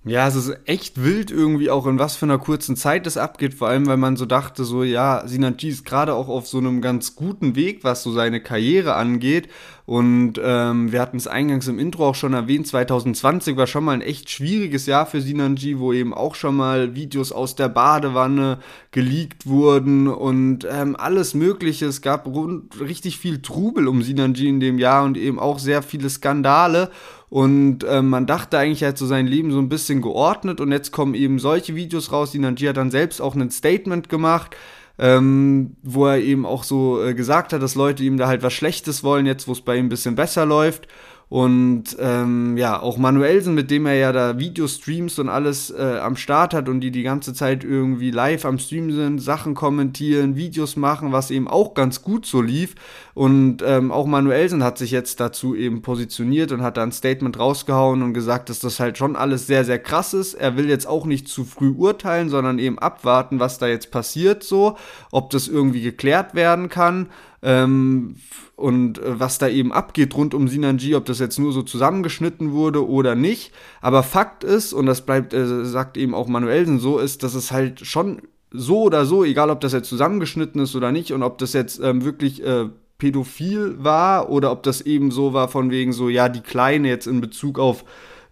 Ja, 0.05 0.27
es 0.27 0.35
ist 0.35 0.51
echt 0.65 1.01
wild 1.01 1.31
irgendwie 1.31 1.69
auch 1.69 1.87
in 1.87 1.97
was 1.97 2.17
für 2.17 2.25
einer 2.25 2.37
kurzen 2.37 2.75
Zeit 2.75 3.05
das 3.05 3.15
abgeht, 3.15 3.53
vor 3.53 3.69
allem 3.69 3.85
weil 3.85 3.95
man 3.95 4.17
so 4.17 4.25
dachte, 4.25 4.65
so 4.65 4.83
ja, 4.83 5.25
Sinanji 5.25 5.69
ist 5.69 5.85
gerade 5.85 6.13
auch 6.13 6.27
auf 6.27 6.45
so 6.45 6.57
einem 6.57 6.81
ganz 6.81 7.15
guten 7.15 7.55
Weg, 7.55 7.85
was 7.85 8.03
so 8.03 8.11
seine 8.11 8.41
Karriere 8.41 8.95
angeht. 8.95 9.47
Und 9.85 10.33
ähm, 10.43 10.91
wir 10.91 10.99
hatten 10.99 11.15
es 11.15 11.27
eingangs 11.27 11.67
im 11.69 11.79
Intro 11.79 12.09
auch 12.09 12.15
schon 12.15 12.33
erwähnt, 12.33 12.67
2020 12.67 13.55
war 13.55 13.67
schon 13.67 13.85
mal 13.85 13.93
ein 13.93 14.01
echt 14.01 14.29
schwieriges 14.29 14.87
Jahr 14.87 15.05
für 15.05 15.21
Sinanji, 15.21 15.79
wo 15.79 15.93
eben 15.93 16.13
auch 16.13 16.35
schon 16.35 16.55
mal 16.57 16.95
Videos 16.95 17.31
aus 17.31 17.55
der 17.55 17.69
Badewanne 17.69 18.59
geleakt 18.91 19.45
wurden 19.47 20.09
und 20.09 20.67
ähm, 20.69 20.97
alles 20.97 21.33
Mögliche. 21.33 21.85
Es 21.85 22.01
gab 22.01 22.27
rund, 22.27 22.79
richtig 22.81 23.19
viel 23.19 23.41
Trubel 23.41 23.87
um 23.87 24.01
Sinanji 24.01 24.49
in 24.49 24.59
dem 24.59 24.79
Jahr 24.79 25.05
und 25.05 25.17
eben 25.17 25.39
auch 25.39 25.59
sehr 25.59 25.81
viele 25.81 26.09
Skandale. 26.09 26.91
Und 27.33 27.83
äh, 27.85 28.03
man 28.03 28.27
dachte 28.27 28.59
eigentlich, 28.59 28.83
er 28.83 28.89
hat 28.89 28.99
so 28.99 29.07
sein 29.07 29.25
Leben 29.25 29.49
so 29.49 29.57
ein 29.57 29.67
bisschen 29.67 30.03
geordnet 30.03 30.61
und 30.61 30.71
jetzt 30.71 30.91
kommen 30.91 31.15
eben 31.15 31.39
solche 31.39 31.73
Videos 31.73 32.11
raus. 32.11 32.29
Die 32.29 32.37
Nanji 32.37 32.67
hat 32.67 32.77
dann 32.77 32.91
selbst 32.91 33.23
auch 33.23 33.33
ein 33.33 33.49
Statement 33.49 34.07
gemacht, 34.07 34.55
ähm, 34.99 35.75
wo 35.81 36.05
er 36.05 36.19
eben 36.19 36.45
auch 36.45 36.63
so 36.63 37.03
äh, 37.03 37.15
gesagt 37.15 37.51
hat, 37.51 37.63
dass 37.63 37.73
Leute 37.73 38.03
ihm 38.03 38.17
da 38.17 38.27
halt 38.27 38.43
was 38.43 38.53
Schlechtes 38.53 39.03
wollen, 39.03 39.25
jetzt 39.25 39.47
wo 39.47 39.53
es 39.53 39.61
bei 39.61 39.77
ihm 39.77 39.87
ein 39.87 39.89
bisschen 39.89 40.13
besser 40.13 40.45
läuft. 40.45 40.87
Und 41.27 41.97
ähm, 41.99 42.57
ja, 42.57 42.79
auch 42.79 42.97
Manuelsen, 42.97 43.55
mit 43.55 43.71
dem 43.71 43.87
er 43.87 43.95
ja 43.95 44.11
da 44.11 44.37
Videostreams 44.37 45.17
und 45.17 45.29
alles 45.29 45.71
äh, 45.71 45.97
am 45.99 46.15
Start 46.15 46.53
hat 46.53 46.69
und 46.69 46.81
die 46.81 46.91
die 46.91 47.01
ganze 47.01 47.33
Zeit 47.33 47.63
irgendwie 47.63 48.11
live 48.11 48.45
am 48.45 48.59
Stream 48.59 48.91
sind, 48.91 49.17
Sachen 49.17 49.55
kommentieren, 49.55 50.35
Videos 50.35 50.75
machen, 50.75 51.11
was 51.11 51.31
eben 51.31 51.47
auch 51.47 51.73
ganz 51.73 52.03
gut 52.03 52.27
so 52.27 52.39
lief. 52.39 52.75
Und 53.13 53.63
ähm, 53.63 53.91
auch 53.91 54.07
Manuelsen 54.07 54.63
hat 54.63 54.79
sich 54.79 54.89
jetzt 54.89 55.19
dazu 55.19 55.55
eben 55.55 55.83
positioniert 55.83 56.51
und 56.51 56.63
hat 56.63 56.77
da 56.77 56.83
ein 56.83 56.91
Statement 56.91 57.37
rausgehauen 57.37 58.01
und 58.01 58.13
gesagt, 58.13 58.49
dass 58.49 58.59
das 58.59 58.79
halt 58.79 58.97
schon 58.97 59.15
alles 59.15 59.45
sehr, 59.45 59.65
sehr 59.65 59.77
krass 59.77 60.15
ist. 60.15 60.33
Er 60.33 60.57
will 60.57 60.67
jetzt 60.67 60.87
auch 60.87 61.05
nicht 61.05 61.27
zu 61.27 61.43
früh 61.45 61.69
urteilen, 61.69 62.29
sondern 62.29 62.57
eben 62.57 62.79
abwarten, 62.79 63.39
was 63.39 63.59
da 63.59 63.67
jetzt 63.67 63.91
passiert 63.91 64.43
so, 64.43 64.77
ob 65.11 65.29
das 65.29 65.47
irgendwie 65.47 65.81
geklärt 65.81 66.33
werden 66.33 66.69
kann. 66.69 67.09
Ähm, 67.43 68.15
und 68.55 68.99
äh, 68.99 69.19
was 69.19 69.37
da 69.37 69.47
eben 69.47 69.73
abgeht 69.73 70.15
rund 70.15 70.33
um 70.33 70.47
Sinanji, 70.47 70.95
ob 70.95 71.05
das 71.05 71.19
jetzt 71.19 71.37
nur 71.37 71.51
so 71.51 71.61
zusammengeschnitten 71.61 72.53
wurde 72.53 72.87
oder 72.87 73.15
nicht. 73.15 73.51
Aber 73.81 74.01
Fakt 74.01 74.43
ist, 74.43 74.73
und 74.73 74.85
das 74.85 75.01
bleibt, 75.05 75.33
äh, 75.33 75.65
sagt 75.65 75.97
eben 75.97 76.15
auch 76.15 76.27
Manuelsen 76.27 76.79
so, 76.79 76.97
ist, 76.99 77.21
dass 77.21 77.35
es 77.35 77.51
halt 77.51 77.85
schon 77.85 78.21
so 78.51 78.83
oder 78.83 79.05
so, 79.05 79.23
egal 79.23 79.49
ob 79.49 79.59
das 79.59 79.73
jetzt 79.73 79.89
zusammengeschnitten 79.89 80.61
ist 80.61 80.75
oder 80.75 80.91
nicht, 80.91 81.11
und 81.11 81.23
ob 81.23 81.37
das 81.39 81.53
jetzt 81.53 81.81
ähm, 81.83 82.05
wirklich 82.05 82.43
äh, 82.45 82.69
pädophil 82.97 83.75
war 83.83 84.29
oder 84.29 84.51
ob 84.51 84.63
das 84.63 84.81
eben 84.81 85.11
so 85.11 85.33
war 85.33 85.47
von 85.47 85.71
wegen 85.71 85.93
so, 85.93 86.09
ja, 86.09 86.29
die 86.29 86.41
Kleine 86.41 86.87
jetzt 86.87 87.07
in 87.07 87.21
Bezug 87.21 87.59
auf 87.59 87.83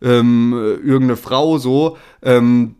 ähm, 0.01 0.53
irgendeine 0.53 1.18
Frau 1.18 1.57
so, 1.57 1.97
ähm, 2.22 2.76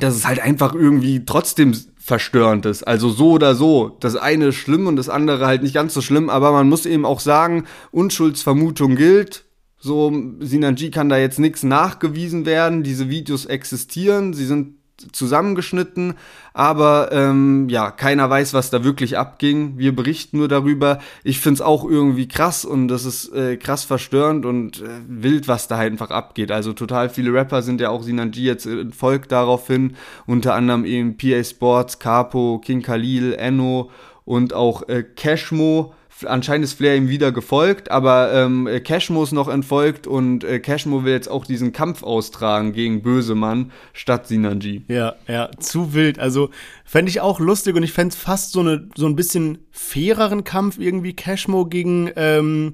dass 0.00 0.14
es 0.14 0.26
halt 0.26 0.40
einfach 0.40 0.74
irgendwie 0.74 1.24
trotzdem 1.24 1.74
verstörend 1.98 2.66
ist. 2.66 2.82
Also 2.82 3.10
so 3.10 3.32
oder 3.32 3.54
so. 3.54 3.96
Das 4.00 4.16
eine 4.16 4.46
ist 4.46 4.56
schlimm 4.56 4.86
und 4.86 4.96
das 4.96 5.08
andere 5.08 5.46
halt 5.46 5.62
nicht 5.62 5.74
ganz 5.74 5.94
so 5.94 6.00
schlimm, 6.00 6.30
aber 6.30 6.52
man 6.52 6.68
muss 6.68 6.86
eben 6.86 7.04
auch 7.04 7.20
sagen, 7.20 7.64
Unschuldsvermutung 7.92 8.96
gilt. 8.96 9.44
So, 9.78 10.12
Sinanji 10.40 10.90
kann 10.90 11.08
da 11.08 11.18
jetzt 11.18 11.38
nichts 11.38 11.62
nachgewiesen 11.62 12.46
werden. 12.46 12.82
Diese 12.82 13.08
Videos 13.10 13.46
existieren, 13.46 14.32
sie 14.32 14.46
sind 14.46 14.76
zusammengeschnitten, 15.10 16.14
aber 16.54 17.10
ähm, 17.12 17.68
ja, 17.68 17.90
keiner 17.90 18.28
weiß, 18.28 18.54
was 18.54 18.70
da 18.70 18.84
wirklich 18.84 19.18
abging. 19.18 19.78
Wir 19.78 19.94
berichten 19.94 20.38
nur 20.38 20.48
darüber. 20.48 20.98
Ich 21.24 21.40
find's 21.40 21.60
auch 21.60 21.84
irgendwie 21.84 22.28
krass 22.28 22.64
und 22.64 22.88
das 22.88 23.04
ist 23.04 23.32
äh, 23.34 23.56
krass 23.56 23.84
verstörend 23.84 24.46
und 24.46 24.80
äh, 24.80 24.88
wild, 25.08 25.48
was 25.48 25.68
da 25.68 25.78
einfach 25.78 26.10
abgeht. 26.10 26.52
Also 26.52 26.72
total 26.72 27.08
viele 27.08 27.32
Rapper 27.32 27.62
sind 27.62 27.80
ja 27.80 27.90
auch 27.90 28.02
Sinanji 28.02 28.44
jetzt 28.44 28.68
Volk 28.96 29.28
daraufhin, 29.28 29.96
unter 30.26 30.54
anderem 30.54 30.84
eben 30.84 31.16
PA 31.16 31.42
Sports, 31.42 31.98
Capo, 31.98 32.60
King 32.64 32.82
Khalil, 32.82 33.34
Enno 33.34 33.90
und 34.24 34.54
auch 34.54 34.88
äh, 34.88 35.02
Cashmo 35.02 35.94
anscheinend 36.26 36.64
ist 36.64 36.74
Flair 36.74 36.96
ihm 36.96 37.08
wieder 37.08 37.32
gefolgt, 37.32 37.90
aber 37.90 38.32
ähm, 38.32 38.68
Cashmo 38.84 39.22
ist 39.22 39.32
noch 39.32 39.48
entfolgt 39.48 40.06
und 40.06 40.44
äh, 40.44 40.60
Cashmo 40.60 41.04
will 41.04 41.12
jetzt 41.12 41.28
auch 41.28 41.44
diesen 41.44 41.72
Kampf 41.72 42.02
austragen 42.02 42.72
gegen 42.72 43.02
Bösemann 43.02 43.72
statt 43.92 44.26
Sinanji. 44.26 44.82
Ja, 44.88 45.14
ja, 45.28 45.50
zu 45.58 45.94
wild. 45.94 46.18
Also 46.18 46.50
fände 46.84 47.10
ich 47.10 47.20
auch 47.20 47.40
lustig 47.40 47.76
und 47.76 47.82
ich 47.82 47.92
fände 47.92 48.12
es 48.12 48.16
fast 48.16 48.52
so, 48.52 48.60
eine, 48.60 48.88
so 48.96 49.06
ein 49.06 49.16
bisschen 49.16 49.58
faireren 49.70 50.44
Kampf 50.44 50.78
irgendwie 50.78 51.14
Cashmo 51.14 51.66
gegen 51.66 52.10
ähm, 52.16 52.72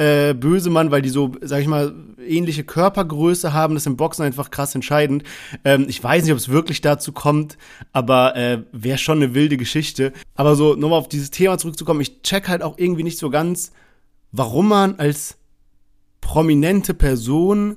äh, 0.00 0.32
Bösemann, 0.32 0.90
weil 0.90 1.02
die 1.02 1.10
so, 1.10 1.32
sag 1.42 1.60
ich 1.60 1.66
mal, 1.66 1.94
ähnliche 2.26 2.64
Körpergröße 2.64 3.52
haben. 3.52 3.74
Das 3.74 3.82
ist 3.82 3.86
im 3.86 3.98
Boxen 3.98 4.22
einfach 4.22 4.50
krass 4.50 4.74
entscheidend. 4.74 5.24
Ähm, 5.62 5.84
ich 5.88 6.02
weiß 6.02 6.24
nicht, 6.24 6.32
ob 6.32 6.38
es 6.38 6.48
wirklich 6.48 6.80
dazu 6.80 7.12
kommt, 7.12 7.58
aber 7.92 8.34
äh, 8.34 8.62
wäre 8.72 8.96
schon 8.96 9.18
eine 9.18 9.34
wilde 9.34 9.58
Geschichte. 9.58 10.14
Aber 10.34 10.56
so, 10.56 10.74
nochmal 10.74 10.98
auf 10.98 11.08
dieses 11.08 11.30
Thema 11.30 11.58
zurückzukommen, 11.58 12.00
ich 12.00 12.22
check 12.22 12.48
halt 12.48 12.62
auch 12.62 12.78
irgendwie 12.78 13.02
nicht 13.02 13.18
so 13.18 13.28
ganz, 13.28 13.72
warum 14.32 14.68
man 14.68 14.94
als 14.94 15.36
prominente 16.22 16.94
Person 16.94 17.76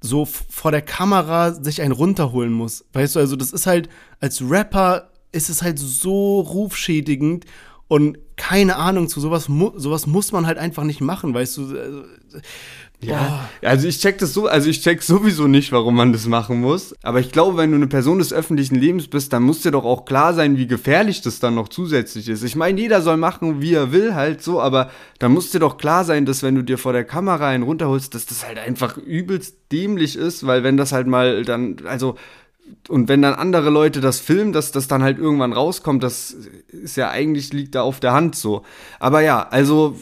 so 0.00 0.24
vor 0.24 0.70
der 0.70 0.82
Kamera 0.82 1.52
sich 1.52 1.82
einen 1.82 1.92
runterholen 1.92 2.54
muss. 2.54 2.86
Weißt 2.94 3.16
du, 3.16 3.20
also 3.20 3.36
das 3.36 3.52
ist 3.52 3.66
halt, 3.66 3.90
als 4.20 4.40
Rapper 4.40 5.10
ist 5.32 5.50
es 5.50 5.60
halt 5.60 5.78
so 5.78 6.40
rufschädigend 6.40 7.44
und 7.86 8.16
keine 8.38 8.76
Ahnung 8.76 9.08
zu 9.08 9.20
sowas, 9.20 9.48
mu 9.50 9.72
sowas 9.76 10.06
muss 10.06 10.32
man 10.32 10.46
halt 10.46 10.56
einfach 10.56 10.84
nicht 10.84 11.02
machen, 11.02 11.34
weißt 11.34 11.56
du. 11.58 11.74
Äh, 11.74 12.40
ja, 13.00 13.48
also 13.62 13.86
ich 13.86 14.00
check 14.00 14.18
das 14.18 14.34
so, 14.34 14.48
also 14.48 14.68
ich 14.68 14.82
check 14.82 15.02
sowieso 15.02 15.46
nicht, 15.46 15.70
warum 15.70 15.94
man 15.94 16.12
das 16.12 16.26
machen 16.26 16.60
muss. 16.60 16.96
Aber 17.02 17.20
ich 17.20 17.30
glaube, 17.30 17.56
wenn 17.56 17.70
du 17.70 17.76
eine 17.76 17.86
Person 17.86 18.18
des 18.18 18.32
öffentlichen 18.32 18.74
Lebens 18.74 19.06
bist, 19.06 19.32
dann 19.32 19.44
muss 19.44 19.60
dir 19.60 19.70
doch 19.70 19.84
auch 19.84 20.04
klar 20.04 20.34
sein, 20.34 20.56
wie 20.56 20.66
gefährlich 20.66 21.20
das 21.20 21.38
dann 21.38 21.54
noch 21.54 21.68
zusätzlich 21.68 22.28
ist. 22.28 22.42
Ich 22.42 22.56
meine, 22.56 22.80
jeder 22.80 23.00
soll 23.00 23.16
machen, 23.16 23.60
wie 23.60 23.74
er 23.74 23.92
will, 23.92 24.14
halt 24.14 24.42
so, 24.42 24.60
aber 24.60 24.90
dann 25.20 25.32
muss 25.32 25.50
dir 25.50 25.60
doch 25.60 25.76
klar 25.76 26.04
sein, 26.04 26.26
dass 26.26 26.42
wenn 26.42 26.56
du 26.56 26.62
dir 26.62 26.76
vor 26.76 26.92
der 26.92 27.04
Kamera 27.04 27.48
einen 27.48 27.62
runterholst, 27.62 28.14
dass 28.16 28.26
das 28.26 28.44
halt 28.44 28.58
einfach 28.58 28.96
übelst 28.96 29.56
dämlich 29.70 30.16
ist, 30.16 30.44
weil 30.44 30.64
wenn 30.64 30.76
das 30.76 30.90
halt 30.90 31.06
mal 31.06 31.44
dann, 31.44 31.76
also 31.84 32.16
und 32.88 33.08
wenn 33.08 33.22
dann 33.22 33.34
andere 33.34 33.70
Leute 33.70 34.00
das 34.00 34.20
filmen, 34.20 34.52
dass 34.52 34.72
das 34.72 34.88
dann 34.88 35.02
halt 35.02 35.18
irgendwann 35.18 35.52
rauskommt, 35.52 36.02
das 36.02 36.36
ist 36.68 36.96
ja 36.96 37.10
eigentlich 37.10 37.52
liegt 37.52 37.74
da 37.74 37.82
auf 37.82 38.00
der 38.00 38.12
Hand 38.12 38.34
so. 38.36 38.62
Aber 38.98 39.20
ja, 39.20 39.46
also 39.48 39.96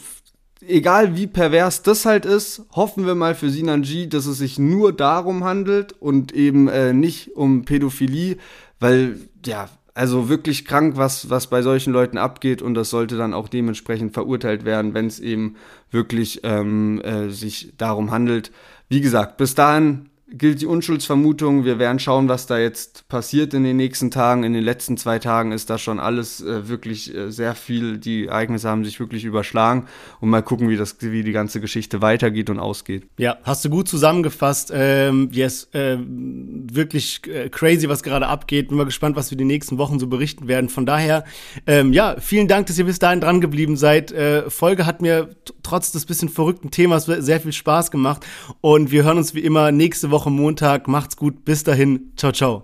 egal 0.67 1.15
wie 1.15 1.27
pervers 1.27 1.81
das 1.81 2.05
halt 2.05 2.25
ist, 2.25 2.63
hoffen 2.71 3.05
wir 3.05 3.15
mal 3.15 3.35
für 3.35 3.49
Sinan 3.49 3.81
G, 3.81 4.07
dass 4.07 4.25
es 4.25 4.37
sich 4.37 4.59
nur 4.59 4.93
darum 4.93 5.43
handelt 5.43 5.93
und 5.93 6.33
eben 6.33 6.67
äh, 6.67 6.93
nicht 6.93 7.35
um 7.35 7.65
Pädophilie, 7.65 8.37
weil 8.79 9.19
ja, 9.45 9.69
also 9.93 10.29
wirklich 10.29 10.65
krank, 10.65 10.95
was, 10.95 11.29
was 11.31 11.47
bei 11.47 11.61
solchen 11.63 11.91
Leuten 11.91 12.17
abgeht 12.19 12.61
und 12.61 12.75
das 12.75 12.91
sollte 12.91 13.17
dann 13.17 13.33
auch 13.33 13.47
dementsprechend 13.47 14.13
verurteilt 14.13 14.63
werden, 14.63 14.93
wenn 14.93 15.07
es 15.07 15.19
eben 15.19 15.55
wirklich 15.89 16.41
ähm, 16.43 17.01
äh, 17.01 17.29
sich 17.29 17.73
darum 17.77 18.11
handelt. 18.11 18.51
Wie 18.89 19.01
gesagt, 19.01 19.37
bis 19.37 19.55
dahin 19.55 20.09
gilt 20.29 20.61
die 20.61 20.65
Unschuldsvermutung. 20.65 21.63
Wir 21.63 21.79
werden 21.79 21.99
schauen, 21.99 22.27
was 22.27 22.47
da 22.47 22.59
jetzt 22.59 23.07
passiert 23.07 23.53
in 23.53 23.63
den 23.63 23.77
nächsten 23.77 24.11
Tagen. 24.11 24.43
In 24.43 24.53
den 24.53 24.63
letzten 24.63 24.97
zwei 24.97 25.19
Tagen 25.19 25.53
ist 25.53 25.69
da 25.69 25.77
schon 25.77 25.99
alles 25.99 26.41
äh, 26.41 26.67
wirklich 26.67 27.15
äh, 27.15 27.31
sehr 27.31 27.55
viel. 27.55 27.97
Die 27.97 28.27
Ereignisse 28.27 28.69
haben 28.69 28.83
sich 28.83 28.99
wirklich 28.99 29.23
überschlagen. 29.23 29.87
Und 30.19 30.29
mal 30.29 30.41
gucken, 30.41 30.69
wie, 30.69 30.75
das, 30.75 30.97
wie 30.99 31.23
die 31.23 31.31
ganze 31.31 31.61
Geschichte 31.61 32.01
weitergeht 32.01 32.49
und 32.49 32.59
ausgeht. 32.59 33.07
Ja, 33.17 33.37
hast 33.43 33.63
du 33.63 33.69
gut 33.69 33.87
zusammengefasst. 33.87 34.71
Ähm, 34.73 35.29
yes, 35.31 35.69
äh, 35.73 35.97
wirklich 35.97 37.21
äh, 37.27 37.49
crazy, 37.49 37.87
was 37.87 38.03
gerade 38.03 38.27
abgeht. 38.27 38.67
Bin 38.67 38.77
mal 38.77 38.85
gespannt, 38.85 39.15
was 39.15 39.31
wir 39.31 39.37
die 39.37 39.45
nächsten 39.45 39.77
Wochen 39.77 39.97
so 39.97 40.07
berichten 40.07 40.49
werden. 40.49 40.69
Von 40.69 40.85
daher, 40.85 41.23
ähm, 41.65 41.93
ja, 41.93 42.17
vielen 42.19 42.49
Dank, 42.49 42.67
dass 42.67 42.77
ihr 42.77 42.85
bis 42.85 42.99
dahin 42.99 43.21
dran 43.21 43.39
geblieben 43.39 43.77
seid. 43.77 44.11
Äh, 44.11 44.49
Folge 44.49 44.85
hat 44.85 45.01
mir 45.01 45.29
trotz 45.63 45.91
des 45.91 46.05
bisschen 46.05 46.29
verrückten 46.29 46.71
Themas 46.71 47.05
sehr 47.05 47.39
viel 47.39 47.53
Spaß 47.53 47.91
gemacht. 47.91 48.25
Und 48.61 48.91
wir 48.91 49.03
hören 49.03 49.17
uns 49.17 49.33
wie 49.33 49.41
immer 49.41 49.71
nächste 49.71 50.11
Woche 50.17 50.31
Montag. 50.31 50.87
Macht's 50.87 51.15
gut. 51.15 51.45
Bis 51.45 51.63
dahin. 51.63 52.11
Ciao, 52.15 52.31
ciao. 52.31 52.63